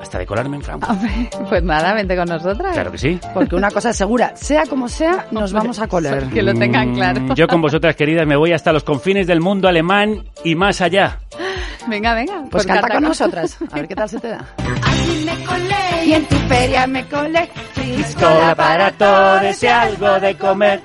Hasta 0.00 0.18
de 0.18 0.26
colarme 0.26 0.56
en 0.56 0.62
Frankfurt. 0.62 0.90
Hombre, 0.92 1.30
pues 1.48 1.62
nada, 1.62 1.94
vente 1.94 2.16
con 2.16 2.28
nosotras. 2.28 2.72
Claro 2.72 2.92
que 2.92 2.98
sí. 2.98 3.18
Porque 3.34 3.56
una 3.56 3.70
cosa 3.70 3.90
es 3.90 3.96
segura, 3.96 4.34
sea 4.36 4.66
como 4.66 4.88
sea, 4.88 5.26
nos 5.30 5.52
vamos 5.52 5.78
a 5.78 5.86
colar. 5.88 6.28
Que 6.30 6.42
lo 6.42 6.54
tengan 6.54 6.94
claro. 6.94 7.20
Mm, 7.20 7.34
Yo 7.34 7.46
con 7.46 7.60
vosotras, 7.60 7.96
queridas, 7.96 8.26
me 8.26 8.36
voy 8.36 8.52
hasta 8.52 8.72
los 8.72 8.84
confines 8.84 9.26
del 9.26 9.40
mundo 9.40 9.68
alemán 9.68 10.24
y 10.44 10.54
más 10.54 10.80
allá. 10.80 11.18
Venga, 11.86 12.14
venga. 12.14 12.44
Pues 12.50 12.66
canta 12.66 12.82
con 12.82 12.90
con 12.98 13.02
nosotras, 13.04 13.56
a 13.72 13.76
ver 13.76 13.88
qué 13.88 13.94
tal 13.94 14.08
se 14.08 14.20
te 14.20 14.28
da. 14.28 14.44
me 15.24 15.44
colé 15.44 16.04
Y 16.04 16.12
en 16.12 16.26
tu 16.26 16.36
feria 16.36 16.86
me 16.86 17.04
colé, 17.06 17.48
Piscola 17.74 18.54
para 18.54 18.90
todos 18.92 19.62
y 19.62 19.66
algo 19.66 20.20
de 20.20 20.34
comer. 20.36 20.82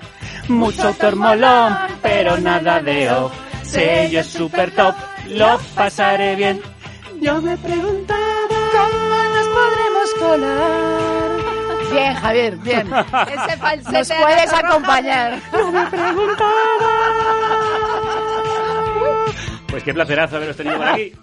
Mucho 0.47 0.87
autor 0.87 1.15
molón, 1.15 1.75
pero 2.01 2.37
nada 2.37 2.81
de 2.81 3.09
off. 3.09 3.33
Sello 3.63 4.19
es 4.19 4.27
super 4.27 4.71
top, 4.71 4.93
lo 5.29 5.57
pasaré 5.75 6.35
bien. 6.35 6.61
Yo 7.21 7.41
me 7.41 7.55
preguntaba 7.57 8.52
escolar. 10.05 11.31
Bien, 11.91 12.15
Javier, 12.15 12.57
bien. 12.57 12.87
Ese 13.27 13.57
falsete 13.57 13.91
Nos 13.99 14.07
puedes 14.11 14.51
roja. 14.51 14.67
acompañar. 14.67 15.39
No 15.51 15.71
me 15.71 15.87
Pues 19.67 19.83
qué 19.83 19.93
placerazo 19.93 20.35
haberos 20.37 20.55
tenido 20.57 20.77
por 20.77 20.87
aquí. 20.87 21.13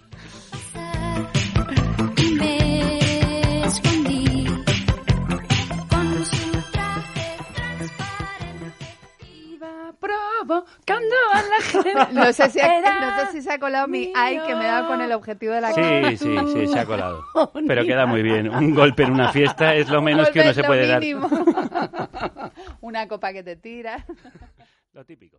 Provocando 11.11 11.32
a 11.32 11.58
la 11.58 11.64
gente. 11.64 12.14
No 12.20 12.32
sé, 12.32 12.50
si 12.50 12.61
ha, 12.61 12.80
no 13.00 13.20
sé 13.26 13.32
si 13.32 13.42
se 13.42 13.52
ha 13.52 13.58
colado 13.58 13.88
mi 13.88 14.12
ay 14.14 14.38
que 14.46 14.54
me 14.54 14.64
da 14.64 14.86
con 14.86 15.00
el 15.00 15.12
objetivo 15.12 15.52
de 15.54 15.61
la 15.61 15.72
Sí, 15.72 15.80
cámara. 15.80 16.11
sí, 16.16 16.36
sí, 16.52 16.66
se 16.66 16.78
ha 16.78 16.84
colado. 16.86 17.24
Pero 17.66 17.84
queda 17.84 18.06
muy 18.06 18.22
bien. 18.22 18.48
Un 18.48 18.74
golpe 18.74 19.02
en 19.04 19.12
una 19.12 19.30
fiesta 19.32 19.74
es 19.74 19.88
lo 19.90 20.00
menos 20.02 20.30
que 20.30 20.40
uno 20.40 20.52
se 20.54 20.62
puede 20.64 20.86
dar. 20.86 21.02
Una 22.80 23.06
copa 23.08 23.32
que 23.32 23.42
te 23.42 23.56
tira. 23.56 24.04
Lo 24.92 25.04
típico. 25.04 25.38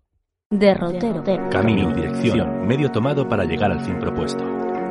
Derrotero. 0.50 1.24
Camino 1.50 1.92
y 1.92 1.94
dirección. 1.94 2.68
Medio 2.68 2.92
tomado 2.92 3.28
para 3.28 3.46
llegar 3.46 3.72
al 3.72 3.80
fin 3.82 3.98
propuesto. 4.00 4.44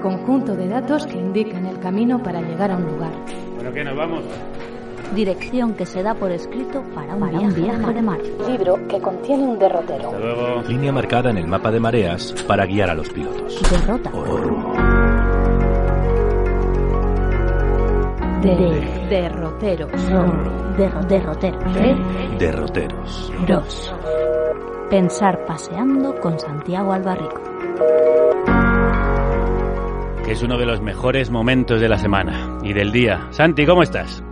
Conjunto 0.03 0.57
de 0.57 0.68
datos 0.68 1.07
que 1.07 1.18
indican 1.18 1.66
el 1.66 1.78
camino 1.81 2.22
para 2.22 2.41
llegar 2.41 2.70
a 2.70 2.76
un 2.76 2.85
lugar. 2.87 3.12
Bueno, 3.57 3.72
que 3.72 3.85
nos 3.85 3.97
vamos. 3.97 4.24
Dirección 5.15 5.75
que 5.75 5.87
se 5.87 6.03
da 6.03 6.15
por 6.15 6.31
escrito 6.31 6.83
para 6.95 7.15
un 7.17 7.29
viaje, 7.29 7.93
de 7.95 8.03
mar. 8.03 8.19
Libro 8.49 8.79
que 8.89 9.01
contiene 9.01 9.43
un 9.43 9.59
derrotero. 9.59 10.13
Luego. 10.19 10.63
Línea 10.69 10.93
marcada 10.93 11.31
en 11.31 11.39
el 11.39 11.49
mapa 11.49 11.71
de 11.73 11.81
mareas 11.81 12.33
para 12.47 12.65
guiar 12.65 12.91
a 12.91 12.95
los 12.95 13.09
pilotos. 13.11 13.61
Derrota. 13.71 14.11
O 14.15 14.25
rumbo. 14.37 14.73
De 18.43 19.07
derroteros. 19.11 19.91
Derro- 20.79 21.07
derrotero. 21.07 21.59
Derroteros. 22.39 23.33
Dos. 23.47 23.95
Pensar 24.89 25.45
paseando 25.45 26.15
con 26.21 26.39
Santiago 26.39 26.93
Albarrico. 26.93 27.41
Que 30.25 30.33
es 30.33 30.43
uno 30.43 30.57
de 30.57 30.67
los 30.67 30.81
mejores 30.81 31.31
momentos 31.31 31.81
de 31.81 31.89
la 31.89 31.99
semana 31.99 32.59
y 32.63 32.73
del 32.73 32.93
día. 32.93 33.27
Santi, 33.31 33.67
¿cómo 33.67 33.83
estás? 33.83 34.23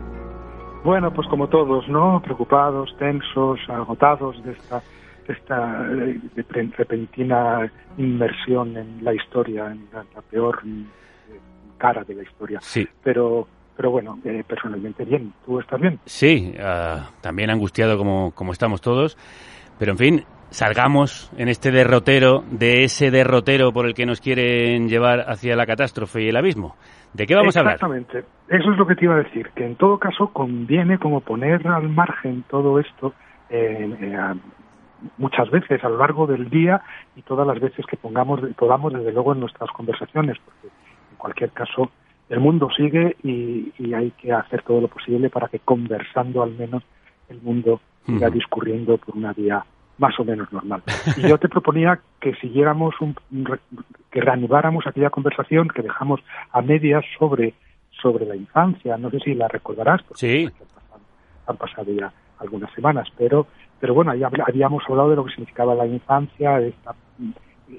Bueno, 0.85 1.12
pues 1.12 1.26
como 1.29 1.49
todos, 1.49 1.89
¿no? 1.89 2.22
Preocupados, 2.22 2.95
tensos, 2.99 3.59
agotados 3.68 4.43
de 4.45 4.53
esta, 4.53 4.83
de 5.26 5.35
esta 5.35 5.87
eh, 5.93 6.20
de 6.35 6.72
repentina 6.76 7.70
inmersión 7.97 8.76
en 8.76 9.05
la 9.05 9.12
historia, 9.12 9.66
en 9.66 9.89
la, 9.93 10.05
la 10.14 10.22
peor 10.22 10.61
eh, 10.64 11.39
cara 11.76 12.05
de 12.05 12.14
la 12.14 12.22
historia. 12.22 12.61
Sí. 12.62 12.89
Pero, 13.03 13.47
pero 13.76 13.91
bueno, 13.91 14.18
eh, 14.24 14.45
personalmente 14.47 15.05
bien. 15.05 15.33
¿Tú 15.45 15.61
estás 15.61 15.81
bien? 15.81 15.99
Sí, 16.05 16.55
ah, 16.61 17.11
también 17.20 17.51
angustiado 17.51 17.99
como, 17.99 18.33
como 18.33 18.53
estamos 18.53 18.81
todos. 18.81 19.16
Pero 19.79 19.93
en 19.93 19.99
fin, 19.99 20.24
salgamos 20.51 21.30
en 21.36 21.49
este 21.49 21.70
derrotero, 21.70 22.42
de 22.51 22.84
ese 22.84 23.11
derrotero 23.11 23.72
por 23.72 23.86
el 23.86 23.94
que 23.94 24.07
nos 24.07 24.20
quieren 24.20 24.88
llevar 24.88 25.20
hacia 25.28 25.57
la 25.57 25.66
catástrofe 25.66 26.22
y 26.22 26.28
el 26.28 26.36
abismo. 26.36 26.76
¿De 27.12 27.26
qué 27.26 27.34
vamos 27.34 27.57
a 27.57 27.61
hablar? 27.61 27.74
Exactamente. 27.74 28.24
Eso 28.49 28.72
es 28.72 28.78
lo 28.78 28.86
que 28.86 28.94
te 28.94 29.05
iba 29.05 29.14
a 29.14 29.22
decir, 29.22 29.51
que 29.55 29.64
en 29.64 29.76
todo 29.76 29.99
caso 29.99 30.28
conviene 30.28 30.99
como 30.99 31.20
poner 31.20 31.66
al 31.66 31.88
margen 31.88 32.44
todo 32.49 32.78
esto 32.78 33.14
eh, 33.51 33.96
eh, 34.01 34.34
muchas 35.16 35.51
veces 35.51 35.82
a 35.84 35.88
lo 35.88 35.99
largo 35.99 36.26
del 36.26 36.51
día 36.51 36.82
y 37.16 37.22
todas 37.22 37.46
las 37.46 37.61
veces 37.61 37.86
que 37.86 37.96
pongamos 37.96 38.40
podamos 38.57 38.92
desde 38.92 39.12
luego 39.12 39.32
en 39.32 39.40
nuestras 39.40 39.70
conversaciones, 39.70 40.36
porque 40.44 40.68
en 41.11 41.16
cualquier 41.16 41.51
caso 41.51 41.90
el 42.28 42.40
mundo 42.40 42.68
sigue 42.76 43.16
y, 43.22 43.72
y 43.78 43.94
hay 43.94 44.11
que 44.12 44.32
hacer 44.32 44.62
todo 44.62 44.82
lo 44.82 44.88
posible 44.88 45.30
para 45.30 45.49
que 45.49 45.61
conversando 45.61 46.42
al 46.42 46.53
menos 46.53 46.82
el 47.28 47.40
mundo 47.40 47.80
siga 48.05 48.30
discurriendo 48.30 48.96
por 48.96 49.16
una 49.16 49.32
vía 49.32 49.64
más 49.99 50.18
o 50.18 50.24
menos 50.24 50.53
normal. 50.53 50.82
Y 51.16 51.22
yo 51.28 51.38
te 51.38 51.49
proponía 51.49 52.01
que 52.20 52.34
siguiéramos, 52.36 52.94
un, 53.01 53.14
que 54.11 54.20
reanudáramos 54.20 54.86
aquella 54.86 55.11
conversación 55.11 55.68
que 55.68 55.82
dejamos 55.82 56.20
a 56.53 56.62
medias 56.62 57.05
sobre, 57.18 57.55
sobre 58.03 58.26
la 58.26 58.36
infancia. 58.36 58.96
No 58.96 59.11
sé 59.11 59.18
si 59.20 59.34
la 59.34 59.49
recordarás, 59.49 60.03
porque 60.03 60.18
Sí. 60.18 60.49
han 61.46 61.57
pasado 61.57 61.92
ya 61.92 62.12
algunas 62.38 62.72
semanas, 62.72 63.09
pero, 63.16 63.46
pero 63.80 63.94
bueno, 63.94 64.12
ahí 64.12 64.22
habíamos 64.22 64.84
hablado 64.88 65.11
de 65.11 65.16
lo 65.16 65.24
que 65.24 65.30
significaba 65.32 65.74
la 65.74 65.86
infancia, 65.86 66.61
esta 66.61 66.94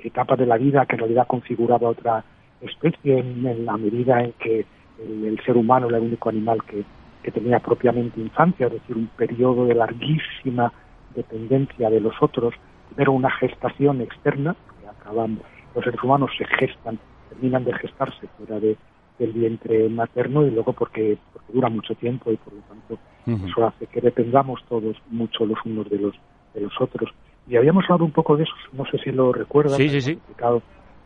etapa 0.04 0.36
de 0.36 0.46
la 0.46 0.58
vida 0.58 0.86
que 0.86 0.96
en 0.96 1.00
realidad 1.00 1.28
configuraba 1.28 1.90
otra 1.90 2.24
especie 2.62 3.20
en, 3.20 3.46
en 3.48 3.66
la 3.66 3.78
medida 3.78 4.22
en 4.22 4.34
que 4.34 4.66
el, 5.02 5.26
el 5.26 5.40
ser 5.46 5.56
humano 5.56 5.88
era 5.88 5.98
el 5.98 6.04
único 6.04 6.28
animal 6.30 6.62
que, 6.66 6.84
que 7.24 7.32
tenía 7.32 7.60
propiamente 7.60 8.20
infancia, 8.20 8.68
es 8.68 8.74
decir, 8.74 8.98
un 8.98 9.08
periodo 9.08 9.66
de 9.66 9.76
larguísima 9.76 10.72
dependencia 11.16 11.90
de 11.90 12.00
los 12.00 12.16
otros, 12.22 12.54
primero 12.90 13.12
una 13.14 13.32
gestación 13.32 14.02
externa, 14.02 14.56
que 14.80 14.88
acaban, 14.88 15.40
los 15.76 15.84
seres 15.84 16.02
humanos 16.04 16.32
se 16.38 16.46
gestan, 16.46 17.00
terminan 17.30 17.64
de 17.64 17.74
gestarse 17.74 18.28
fuera 18.38 18.60
de, 18.60 18.78
del 19.18 19.34
vientre 19.34 19.90
materno 19.90 20.46
y 20.46 20.52
luego 20.52 20.74
porque, 20.74 21.18
porque 21.34 21.54
dura 21.54 21.70
mucho 21.70 21.94
tiempo 21.96 22.32
y 22.32 22.38
por 22.38 22.54
lo 22.54 22.62
tanto 22.62 22.98
eso 23.46 23.68
hace 23.68 23.86
que 23.86 24.02
dependamos 24.02 24.60
todos 24.68 24.98
mucho 25.12 25.46
los 25.46 25.60
unos 25.66 25.88
de 25.90 26.00
los 26.00 26.16
de 26.54 26.62
los 26.62 26.74
otros. 26.82 27.12
Y 27.48 27.58
habíamos 27.58 27.84
hablado 27.86 28.06
un 28.06 28.12
poco 28.12 28.36
de 28.38 28.44
eso, 28.44 28.54
no 28.74 28.86
sé 28.86 28.98
si 29.00 29.12
lo 29.12 29.32
recuerdas, 29.32 29.78
Sí, 29.78 29.90
sí, 29.90 30.02
sí. 30.02 30.12
explicado 30.14 30.64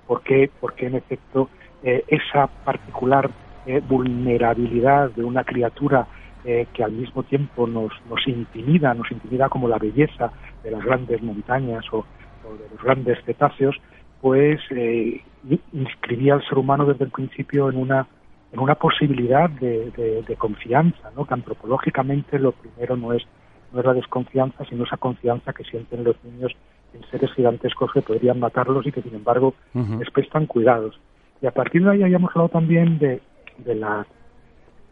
por 0.08 0.22
qué, 0.22 0.50
por 0.60 0.74
qué 0.74 0.88
en 0.88 0.96
efecto 0.96 1.50
eh, 1.84 2.04
esa 2.08 2.48
particular 2.64 3.30
eh, 3.66 3.82
vulnerabilidad 3.86 5.12
de 5.12 5.24
una 5.24 5.44
criatura 5.44 6.08
eh, 6.44 6.68
que 6.74 6.84
al 6.84 6.92
mismo 6.92 7.24
tiempo 7.24 7.68
nos, 7.68 7.92
nos 8.06 8.28
intimida, 8.28 8.94
nos 8.94 9.10
intimida 9.12 9.50
como 9.50 9.68
la 9.68 9.78
belleza 9.78 10.32
de 10.64 10.72
las 10.72 10.84
grandes 10.84 11.22
montañas 11.22 11.86
o, 11.92 12.06
o 12.44 12.58
de 12.58 12.68
los 12.70 12.82
grandes 12.82 13.18
cetáceos, 13.26 13.76
pues 14.22 14.60
eh, 14.72 15.22
in- 15.50 15.62
inscribía 15.74 16.34
al 16.36 16.44
ser 16.48 16.58
humano 16.58 16.86
desde 16.86 17.06
el 17.06 17.12
principio 17.12 17.70
en 17.70 17.78
una 17.78 18.08
en 18.52 18.60
una 18.60 18.76
posibilidad 18.76 19.50
de, 19.50 19.90
de- 19.92 20.22
de 20.22 20.36
confianza, 20.36 21.10
¿no? 21.16 21.26
Que 21.26 21.34
antropológicamente 21.34 22.38
lo 22.38 22.52
primero 22.52 22.96
no 22.96 23.14
es 23.14 23.24
no 23.72 23.80
es 23.80 23.86
la 23.86 23.94
desconfianza, 23.96 24.64
sino 24.70 24.84
esa 24.84 24.98
confianza 24.98 25.52
que 25.54 25.64
sienten 25.64 26.04
los 26.04 26.16
niños 26.24 26.52
en 26.94 27.02
seres 27.10 27.34
gigantescos 27.34 27.92
que 27.92 28.04
podrían 28.04 28.40
matarlos 28.40 28.86
y 28.86 28.92
que 28.92 29.02
sin 29.02 29.16
embargo 29.16 29.56
Ujú. 29.74 29.98
les 29.98 30.12
prestan 30.12 30.46
cuidados. 30.46 31.00
Y 31.42 31.48
a 31.48 31.52
partir 31.52 31.84
de 31.84 31.90
ahí 31.92 32.04
habíamos 32.04 32.30
hablado 32.32 32.50
también 32.50 33.00
de, 33.00 33.20
de 33.58 33.74
la 33.76 34.06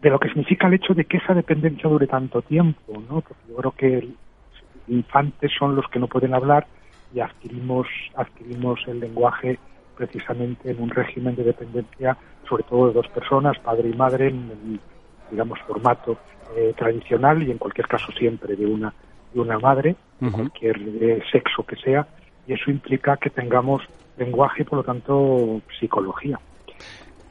de 0.02 0.10
lo 0.10 0.20
que 0.20 0.30
significa 0.30 0.68
el 0.68 0.74
hecho 0.74 0.94
de 0.94 1.06
que 1.06 1.18
esa 1.18 1.34
dependencia 1.34 1.90
dure 1.90 2.08
tanto 2.08 2.42
tiempo, 2.42 3.02
¿no? 3.08 3.22
Porque 3.22 3.48
yo 3.48 3.56
creo 3.56 3.72
que 3.72 3.98
el- 4.00 4.16
infantes 4.88 5.52
son 5.58 5.76
los 5.76 5.88
que 5.90 6.00
no 6.00 6.08
pueden 6.08 6.34
hablar 6.34 6.68
y 7.14 7.20
adquirimos 7.20 7.88
adquirimos 8.16 8.80
el 8.88 9.00
lenguaje 9.00 9.60
precisamente 9.96 10.72
en 10.72 10.82
un 10.82 10.90
régimen 10.90 11.36
de 11.36 11.44
dependencia, 11.44 12.18
sobre 12.50 12.64
todo 12.64 12.88
de 12.88 12.94
dos 12.94 13.08
personas, 13.10 13.60
padre 13.60 13.90
y 13.90 13.94
madre, 13.94 14.30
en 14.30 14.50
el, 14.52 14.80
digamos, 15.30 15.60
formato 15.68 16.18
eh, 16.56 16.74
tradicional 16.76 17.44
y 17.44 17.52
en 17.52 17.58
cualquier 17.58 17.88
caso 17.88 18.12
siempre 18.14 18.56
de 18.56 18.66
una, 18.66 18.94
de 19.32 19.40
una 19.40 19.60
madre, 19.60 19.96
de 20.20 20.32
cualquier 20.32 20.78
eh, 20.80 21.22
sexo 21.32 21.64
que 21.64 21.76
sea, 21.76 22.08
y 22.48 22.54
eso 22.54 22.72
implica 22.72 23.18
que 23.18 23.30
tengamos 23.30 23.84
lenguaje 24.18 24.64
y 24.64 24.66
por 24.66 24.80
lo 24.80 24.84
tanto 24.84 25.62
psicología. 25.80 26.40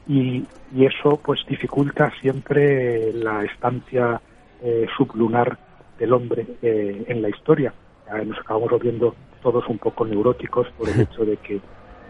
Y, 0.07 0.43
y 0.75 0.85
eso 0.85 1.19
pues 1.23 1.39
dificulta 1.47 2.11
siempre 2.21 3.13
la 3.13 3.43
estancia 3.43 4.19
eh, 4.63 4.87
sublunar 4.97 5.57
del 5.97 6.13
hombre 6.13 6.45
eh, 6.61 7.03
en 7.07 7.21
la 7.21 7.29
historia. 7.29 7.73
Nos 8.25 8.39
acabamos 8.39 8.71
volviendo 8.71 9.15
todos 9.41 9.67
un 9.67 9.77
poco 9.77 10.05
neuróticos 10.05 10.67
por 10.77 10.89
el 10.89 11.01
hecho 11.01 11.23
de 11.23 11.37
que, 11.37 11.59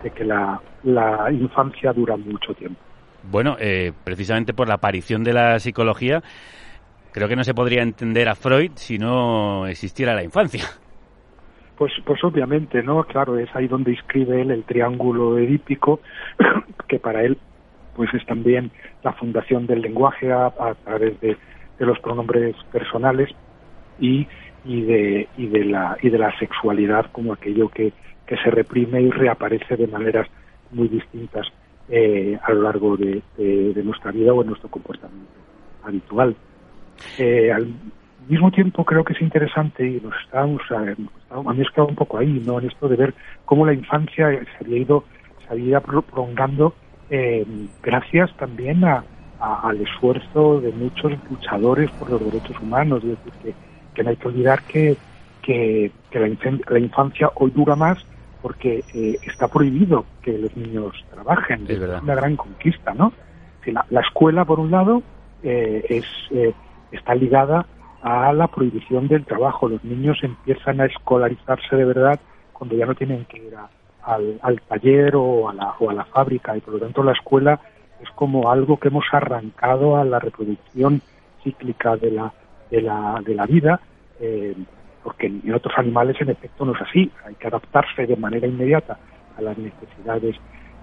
de 0.03 0.09
que 0.11 0.23
la, 0.23 0.59
la 0.83 1.31
infancia 1.31 1.93
dura 1.93 2.17
mucho 2.17 2.53
tiempo. 2.53 2.79
Bueno, 3.23 3.55
eh, 3.59 3.91
precisamente 4.03 4.53
por 4.53 4.67
la 4.67 4.75
aparición 4.75 5.23
de 5.23 5.33
la 5.33 5.59
psicología, 5.59 6.23
creo 7.11 7.27
que 7.27 7.35
no 7.35 7.43
se 7.43 7.53
podría 7.53 7.83
entender 7.83 8.27
a 8.29 8.35
Freud 8.35 8.71
si 8.75 8.97
no 8.97 9.67
existiera 9.67 10.15
la 10.15 10.23
infancia. 10.23 10.65
Pues, 11.77 11.93
pues 12.05 12.23
obviamente, 12.23 12.83
¿no? 12.83 13.03
Claro, 13.03 13.37
es 13.37 13.49
ahí 13.55 13.67
donde 13.67 13.93
escribe 13.93 14.41
él 14.41 14.51
el 14.51 14.63
triángulo 14.63 15.37
edípico, 15.37 15.99
que 16.87 16.99
para 16.99 17.23
él 17.23 17.37
pues 18.01 18.15
es 18.15 18.25
también 18.25 18.71
la 19.03 19.13
fundación 19.13 19.67
del 19.67 19.81
lenguaje 19.83 20.31
a, 20.31 20.51
través 20.83 21.19
de, 21.19 21.37
de 21.77 21.85
los 21.85 21.99
pronombres 21.99 22.55
personales 22.71 23.29
y, 23.95 24.27
y 24.63 24.81
de 24.81 25.29
y 25.35 25.45
de 25.45 25.65
la 25.65 25.95
y 26.01 26.09
de 26.09 26.17
la 26.17 26.35
sexualidad 26.39 27.11
como 27.11 27.31
aquello 27.31 27.69
que, 27.69 27.93
que 28.25 28.37
se 28.37 28.49
reprime 28.49 29.03
y 29.03 29.11
reaparece 29.11 29.77
de 29.77 29.85
maneras 29.85 30.27
muy 30.71 30.87
distintas 30.87 31.45
eh, 31.89 32.39
a 32.41 32.51
lo 32.53 32.63
largo 32.63 32.97
de, 32.97 33.21
de- 33.37 33.71
nuestra 33.83 34.11
vida 34.11 34.33
o 34.33 34.41
en 34.41 34.47
nuestro 34.47 34.67
comportamiento 34.69 35.39
habitual. 35.83 36.35
Eh, 37.17 37.51
al 37.51 37.67
mismo 38.17 38.49
tiempo 38.49 38.83
creo 38.83 39.03
que 39.03 39.13
es 39.13 39.21
interesante 39.21 39.87
y 39.87 40.01
nos 40.01 40.15
estábamos, 40.25 40.63
eh, 40.71 40.95
a 41.29 41.53
mí 41.53 41.63
un 41.87 41.95
poco 41.95 42.17
ahí, 42.17 42.41
¿no? 42.43 42.57
En 42.59 42.65
esto 42.65 42.87
de 42.89 42.95
ver 42.95 43.13
cómo 43.45 43.63
la 43.63 43.73
infancia 43.73 44.27
se 44.31 44.65
había 44.65 44.77
ido, 44.79 45.05
se 45.45 45.53
había 45.53 45.81
pro- 45.81 46.01
prolongando 46.01 46.73
eh, 47.12 47.45
gracias 47.84 48.36
también 48.38 48.84
a, 48.86 49.03
al 49.41 49.82
esfuerzo 49.82 50.62
de 50.62 50.72
muchos 50.72 51.12
luchadores 51.30 51.91
por 51.91 52.09
los 52.09 52.24
derechos 52.24 52.57
humanos. 52.62 53.03
Es 53.03 53.09
decir, 53.09 53.34
que, 53.43 53.53
que 53.93 54.03
no 54.03 54.09
hay 54.12 54.16
que 54.16 54.28
olvidar 54.28 54.64
que, 54.64 54.97
que, 55.41 55.91
la, 56.14 56.80
infancia 56.80 57.30
hoy 57.36 57.51
dura 57.51 57.76
más 57.76 57.97
porque 58.41 58.84
eh, 58.93 59.18
está 59.26 59.47
prohibido 59.47 60.05
que 60.22 60.38
los 60.38 60.55
niños 60.55 60.93
trabajen. 61.12 61.66
Es, 61.68 61.80
una 61.80 62.16
gran 62.16 62.36
conquista, 62.36 62.93
¿no? 62.93 63.14
La, 63.66 63.86
la, 63.89 64.01
escuela, 64.01 64.45
por 64.45 64.59
un 64.59 64.72
lado, 64.72 65.03
eh, 65.43 65.86
es, 65.89 66.05
eh, 66.32 66.53
está 66.91 67.14
ligada 67.14 67.66
a 68.01 68.34
la 68.34 68.47
prohibición 68.47 69.07
del 69.07 69.26
trabajo. 69.26 69.68
Los 69.68 69.84
niños 69.84 70.18
empiezan 70.24 70.82
a 70.82 70.86
escolarizarse 70.86 71.76
de 71.76 71.86
verdad 71.86 72.20
cuando 72.53 72.76
ya 72.76 72.86
no 72.86 72.95
tienen 72.95 73.26
que 73.26 73.38
ir 73.38 73.55
al, 74.03 74.39
al, 74.41 74.61
taller 74.61 75.15
o 75.15 75.49
a, 75.49 75.53
la, 75.53 75.75
o 75.79 75.89
a 75.89 75.93
la 75.93 76.05
fábrica 76.05 76.55
y 76.57 76.61
por 76.61 76.75
lo 76.75 76.79
tanto 76.79 77.03
la 77.03 77.13
escuela 77.13 77.59
es 78.01 78.09
como 78.11 78.51
algo 78.51 78.77
que 78.77 78.87
hemos 78.87 79.05
arrancado 79.11 79.97
a 79.97 80.03
la 80.03 80.19
reproducción 80.19 81.01
cíclica 81.43 81.95
de 81.97 82.11
la, 82.11 82.33
de 82.69 82.81
la, 82.81 83.21
de 83.23 83.35
la 83.35 83.45
vida, 83.45 83.79
eh, 84.19 84.55
porque 85.03 85.27
en 85.27 85.53
otros 85.53 85.73
animales 85.77 86.15
en 86.19 86.29
efecto 86.29 86.65
no 86.65 86.73
es 86.73 86.81
así, 86.81 87.11
hay 87.25 87.35
que 87.35 87.47
adaptarse 87.47 88.05
de 88.05 88.15
manera 88.15 88.47
inmediata 88.47 88.97
a 89.37 89.41
las 89.41 89.57
necesidades 89.57 90.35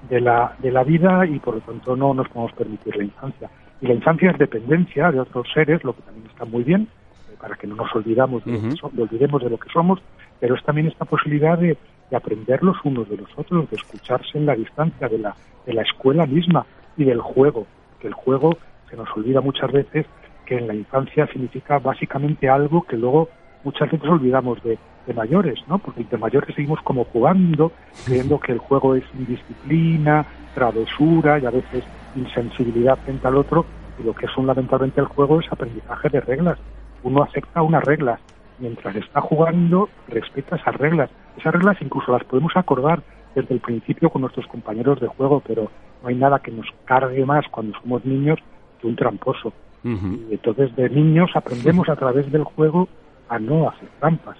de 0.08 0.20
la, 0.20 0.54
de 0.58 0.70
la 0.70 0.84
vida 0.84 1.26
y 1.26 1.38
por 1.38 1.54
lo 1.54 1.60
tanto 1.60 1.96
no 1.96 2.14
nos 2.14 2.28
podemos 2.28 2.52
permitir 2.52 2.96
la 2.96 3.04
infancia. 3.04 3.50
Y 3.80 3.86
la 3.86 3.94
infancia 3.94 4.30
es 4.30 4.38
dependencia 4.38 5.10
de 5.10 5.20
otros 5.20 5.46
seres, 5.52 5.84
lo 5.84 5.94
que 5.94 6.02
también 6.02 6.26
está 6.26 6.44
muy 6.44 6.64
bien, 6.64 6.88
eh, 7.30 7.36
para 7.40 7.56
que 7.56 7.66
no 7.66 7.76
nos 7.76 7.94
olvidamos 7.94 8.44
de, 8.44 8.52
olvidemos 8.82 9.42
de 9.42 9.50
lo 9.50 9.58
que 9.58 9.70
somos, 9.70 10.00
pero 10.40 10.54
es 10.54 10.64
también 10.64 10.88
esta 10.88 11.04
posibilidad 11.04 11.58
de, 11.58 11.76
de, 12.10 12.16
aprender 12.16 12.62
los 12.62 12.76
unos 12.84 13.08
de 13.08 13.16
los 13.16 13.28
otros, 13.36 13.70
de 13.70 13.76
escucharse 13.76 14.38
en 14.38 14.46
la 14.46 14.54
distancia 14.54 15.08
de 15.08 15.18
la, 15.18 15.34
de 15.66 15.72
la 15.72 15.82
escuela 15.82 16.26
misma, 16.26 16.66
y 16.98 17.04
del 17.04 17.20
juego, 17.20 17.66
que 18.00 18.08
el 18.08 18.12
juego 18.12 18.58
se 18.90 18.96
nos 18.96 19.08
olvida 19.16 19.40
muchas 19.40 19.72
veces 19.72 20.04
que 20.44 20.58
en 20.58 20.66
la 20.66 20.74
infancia 20.74 21.26
significa 21.28 21.78
básicamente 21.78 22.48
algo 22.48 22.82
que 22.82 22.96
luego 22.96 23.28
muchas 23.64 23.90
veces 23.90 24.08
olvidamos 24.08 24.62
de, 24.62 24.78
mayores, 25.14 25.58
¿no? 25.68 25.78
Porque 25.78 26.04
de 26.04 26.18
mayores 26.18 26.54
seguimos 26.54 26.82
como 26.82 27.04
jugando, 27.04 27.72
creyendo 28.04 28.38
que 28.38 28.52
el 28.52 28.58
juego 28.58 28.94
es 28.94 29.04
indisciplina, 29.18 30.26
travesura 30.54 31.38
y 31.38 31.46
a 31.46 31.50
veces 31.50 31.82
insensibilidad 32.14 32.98
frente 32.98 33.26
al 33.26 33.36
otro, 33.36 33.64
y 33.98 34.02
lo 34.02 34.12
que 34.12 34.26
es 34.26 34.32
fundamentalmente 34.32 35.00
el 35.00 35.06
juego 35.06 35.40
es 35.40 35.50
aprendizaje 35.50 36.10
de 36.10 36.20
reglas. 36.20 36.58
Uno 37.02 37.22
acepta 37.22 37.62
unas 37.62 37.82
reglas, 37.84 38.20
mientras 38.58 38.96
está 38.96 39.20
jugando 39.20 39.88
respeta 40.08 40.56
esas 40.56 40.74
reglas. 40.76 41.10
Esas 41.36 41.52
reglas 41.52 41.76
incluso 41.80 42.12
las 42.12 42.24
podemos 42.24 42.52
acordar 42.56 43.02
desde 43.34 43.54
el 43.54 43.60
principio 43.60 44.10
con 44.10 44.22
nuestros 44.22 44.46
compañeros 44.46 45.00
de 45.00 45.06
juego, 45.06 45.40
pero 45.46 45.70
no 46.02 46.08
hay 46.08 46.14
nada 46.14 46.40
que 46.40 46.50
nos 46.50 46.66
cargue 46.84 47.24
más 47.24 47.46
cuando 47.50 47.78
somos 47.80 48.04
niños 48.04 48.38
que 48.80 48.86
un 48.86 48.96
tramposo. 48.96 49.52
Y 49.84 50.34
entonces 50.34 50.74
de 50.76 50.90
niños 50.90 51.30
aprendemos 51.34 51.88
a 51.88 51.96
través 51.96 52.30
del 52.30 52.44
juego 52.44 52.88
a 53.28 53.38
no 53.38 53.68
hacer 53.68 53.88
trampas. 54.00 54.36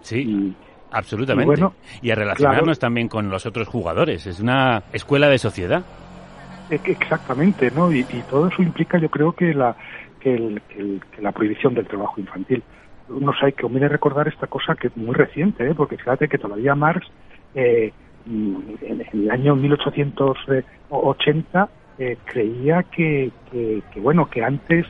Sí. 0.00 0.54
absolutamente. 0.90 1.60
Y, 2.00 2.10
a 2.10 2.14
relacionarnos 2.14 2.78
también 2.78 3.08
con 3.08 3.28
los 3.30 3.44
otros 3.46 3.68
jugadores. 3.68 4.26
Es 4.26 4.40
una 4.40 4.84
escuela 4.92 5.28
de 5.28 5.38
sociedad. 5.38 5.82
E, 6.70 6.80
exactamente, 6.84 7.70
¿no? 7.70 7.92
Y, 7.92 8.04
todo 8.30 8.48
eso 8.48 8.62
implica, 8.62 8.98
yo 8.98 9.10
creo, 9.10 9.32
que 9.32 9.52
la, 9.52 9.76
que, 10.20 10.60
la 11.20 11.32
prohibición 11.32 11.74
del 11.74 11.86
trabajo 11.86 12.20
infantil. 12.20 12.62
No 13.08 13.32
sé, 13.40 13.52
que 13.52 13.62
conviene 13.62 13.88
recordar 13.88 14.28
esta 14.28 14.46
cosa 14.46 14.74
que 14.74 14.88
es 14.88 14.96
muy 14.96 15.14
reciente, 15.14 15.66
¿eh? 15.68 15.74
porque 15.74 15.96
fíjate 15.96 16.28
que 16.28 16.36
todavía 16.38 16.74
Marx 16.74 17.06
eh, 17.54 17.92
en 18.26 19.06
el 19.12 19.30
año 19.30 19.56
1880 19.56 21.68
eh, 21.98 22.18
creía 22.24 22.82
que, 22.82 23.30
que, 23.50 23.82
bueno 24.00 24.28
que 24.28 24.44
antes 24.44 24.86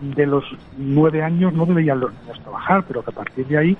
de 0.00 0.26
los 0.26 0.44
nueve 0.76 1.22
años 1.22 1.54
no 1.54 1.64
debían 1.64 2.00
los 2.00 2.12
niños 2.12 2.42
trabajar, 2.42 2.84
pero 2.86 3.02
que 3.02 3.10
a 3.10 3.14
partir 3.14 3.46
de 3.46 3.58
ahí 3.58 3.76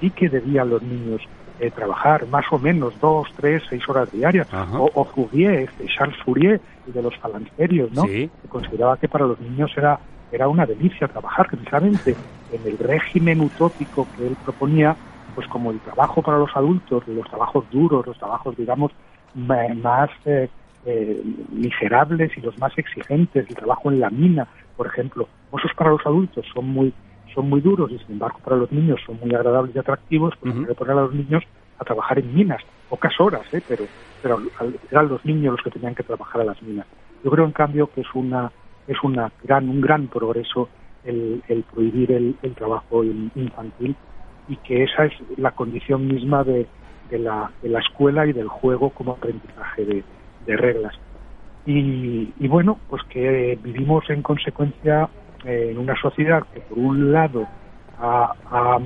sí 0.00 0.10
que 0.10 0.28
debían 0.28 0.68
los 0.70 0.82
niños 0.82 1.22
eh, 1.60 1.70
trabajar 1.70 2.26
más 2.28 2.46
o 2.50 2.58
menos 2.58 2.98
dos, 3.00 3.28
tres, 3.36 3.62
seis 3.68 3.86
horas 3.86 4.10
diarias. 4.10 4.48
O, 4.72 4.90
o, 4.94 5.04
Fourier, 5.04 5.68
este, 5.68 5.86
Charles 5.86 6.16
Fourier, 6.24 6.58
de 6.86 7.02
los 7.02 7.14
falancerios, 7.18 7.92
¿no? 7.92 8.04
Que 8.04 8.30
consideraba 8.48 8.96
que 8.96 9.08
para 9.08 9.26
los 9.26 9.38
niños 9.40 9.70
era, 9.76 10.00
era 10.30 10.48
una 10.48 10.66
delicia 10.66 11.08
trabajar, 11.08 11.48
precisamente 11.48 12.16
en 12.50 12.66
el 12.66 12.78
régimen 12.78 13.40
utópico 13.40 14.08
que 14.16 14.26
él 14.26 14.36
proponía, 14.42 14.96
pues 15.34 15.46
como 15.48 15.70
el 15.70 15.80
trabajo 15.80 16.22
para 16.22 16.38
los 16.38 16.50
adultos, 16.54 17.06
los 17.06 17.28
trabajos 17.28 17.68
duros, 17.70 18.06
los 18.06 18.18
trabajos, 18.18 18.56
digamos, 18.56 18.92
más 19.34 20.10
eh, 20.24 20.48
eh, 20.84 21.22
miserables 21.50 22.36
y 22.36 22.40
los 22.40 22.56
más 22.58 22.76
exigentes, 22.76 23.48
el 23.48 23.56
trabajo 23.56 23.90
en 23.90 24.00
la 24.00 24.10
mina, 24.10 24.48
por 24.76 24.86
ejemplo, 24.86 25.28
esos 25.56 25.72
para 25.74 25.90
los 25.90 26.04
adultos 26.06 26.46
son 26.54 26.66
muy 26.66 26.92
son 27.34 27.48
muy 27.48 27.60
duros 27.60 27.92
y 27.92 27.98
sin 27.98 28.12
embargo 28.14 28.40
para 28.42 28.56
los 28.56 28.72
niños 28.72 29.00
son 29.06 29.20
muy 29.20 29.32
agradables 29.32 29.74
y 29.74 29.78
atractivos, 29.78 30.34
pues 30.40 30.52
hay 30.52 30.64
que 30.64 30.74
poner 30.74 30.96
a 30.98 31.02
los 31.02 31.14
niños 31.14 31.44
a 31.78 31.84
trabajar 31.84 32.18
en 32.18 32.34
minas, 32.34 32.60
pocas 32.88 33.12
horas, 33.20 33.46
¿eh? 33.52 33.62
pero 33.66 33.86
pero 34.20 34.38
eran 34.90 35.08
los 35.08 35.24
niños 35.24 35.52
los 35.52 35.62
que 35.62 35.70
tenían 35.70 35.94
que 35.94 36.02
trabajar 36.02 36.40
a 36.40 36.44
las 36.44 36.60
minas. 36.62 36.86
Yo 37.24 37.30
creo 37.30 37.44
en 37.44 37.52
cambio 37.52 37.88
que 37.88 38.02
es 38.02 38.06
una 38.14 38.50
es 38.90 38.96
una 39.04 39.30
gran 39.44 39.68
un 39.68 39.80
gran 39.80 40.08
progreso 40.08 40.68
el, 41.04 41.42
el 41.48 41.62
prohibir 41.62 42.12
el, 42.12 42.36
trabajo 42.54 43.04
infantil 43.04 43.94
y 44.48 44.56
que 44.56 44.82
esa 44.82 45.06
es 45.06 45.12
la 45.36 45.52
condición 45.52 46.06
misma 46.08 46.44
de, 46.44 46.66
la, 47.10 47.50
de 47.62 47.68
la 47.68 47.78
escuela 47.78 48.26
y 48.26 48.32
del 48.32 48.48
juego 48.48 48.90
como 48.90 49.12
aprendizaje 49.12 49.84
de, 50.46 50.56
reglas. 50.56 50.94
Y, 51.64 52.32
y, 52.40 52.48
bueno, 52.48 52.78
pues 52.88 53.02
que 53.04 53.56
vivimos 53.62 54.10
en 54.10 54.22
consecuencia 54.22 55.08
eh, 55.44 55.68
en 55.70 55.78
una 55.78 55.94
sociedad 56.00 56.42
que 56.52 56.60
por 56.60 56.78
un 56.78 57.12
lado 57.12 57.46
ha, 58.00 58.34
ha, 58.50 58.78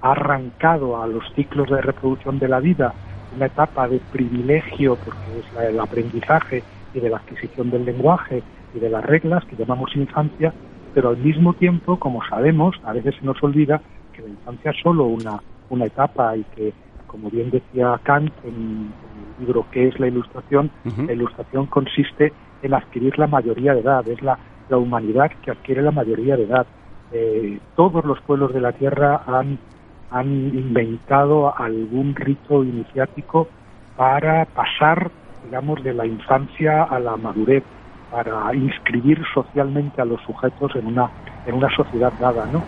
arrancado 0.00 1.02
a 1.02 1.08
los 1.08 1.24
ciclos 1.34 1.68
de 1.68 1.82
reproducción 1.82 2.38
de 2.38 2.46
la 2.46 2.60
vida 2.60 2.94
una 3.34 3.46
etapa 3.46 3.88
de 3.88 3.98
privilegio, 4.12 4.96
porque 5.04 5.40
es 5.40 5.52
la, 5.54 5.66
el 5.66 5.80
aprendizaje 5.80 6.62
y 6.94 7.00
de 7.00 7.10
la 7.10 7.16
adquisición 7.16 7.70
del 7.70 7.84
lenguaje 7.84 8.44
y 8.74 8.80
de 8.80 8.90
las 8.90 9.04
reglas 9.04 9.44
que 9.44 9.56
llamamos 9.56 9.94
infancia, 9.96 10.52
pero 10.94 11.10
al 11.10 11.18
mismo 11.18 11.54
tiempo, 11.54 11.98
como 11.98 12.24
sabemos, 12.24 12.76
a 12.84 12.92
veces 12.92 13.14
se 13.18 13.24
nos 13.24 13.42
olvida 13.42 13.80
que 14.12 14.22
la 14.22 14.28
infancia 14.28 14.70
es 14.72 14.76
solo 14.82 15.04
una, 15.04 15.40
una 15.70 15.86
etapa 15.86 16.36
y 16.36 16.44
que, 16.54 16.72
como 17.06 17.30
bien 17.30 17.50
decía 17.50 17.98
Kant 18.02 18.32
en, 18.44 18.92
el 19.38 19.46
libro 19.46 19.66
¿Qué 19.70 19.88
es 19.88 20.00
la 20.00 20.08
ilustración? 20.08 20.70
La 21.06 21.12
ilustración 21.12 21.66
consiste 21.66 22.32
en 22.62 22.74
adquirir 22.74 23.18
la 23.18 23.28
mayoría 23.28 23.74
de 23.74 23.80
edad, 23.80 24.06
es 24.08 24.20
la, 24.22 24.38
la 24.68 24.76
humanidad 24.76 25.30
que 25.42 25.52
adquiere 25.52 25.82
la 25.82 25.92
mayoría 25.92 26.36
de 26.36 26.44
edad. 26.44 26.66
Eh, 27.12 27.58
todos 27.76 28.04
los 28.04 28.20
pueblos 28.22 28.52
de 28.52 28.60
la 28.60 28.72
Tierra 28.72 29.22
han, 29.26 29.58
han 30.10 30.26
inventado 30.26 31.56
algún 31.56 32.14
rito 32.14 32.64
iniciático 32.64 33.48
para 33.96 34.44
pasar, 34.46 35.10
digamos, 35.44 35.82
de 35.82 35.94
la 35.94 36.06
infancia 36.06 36.82
a 36.82 36.98
la 36.98 37.16
madurez, 37.16 37.64
para 38.10 38.54
inscribir 38.54 39.22
socialmente 39.34 40.00
a 40.00 40.04
los 40.04 40.20
sujetos 40.22 40.74
en 40.76 40.86
una, 40.86 41.10
en 41.46 41.54
una 41.54 41.74
sociedad 41.74 42.12
dada, 42.20 42.46
¿no? 42.52 42.62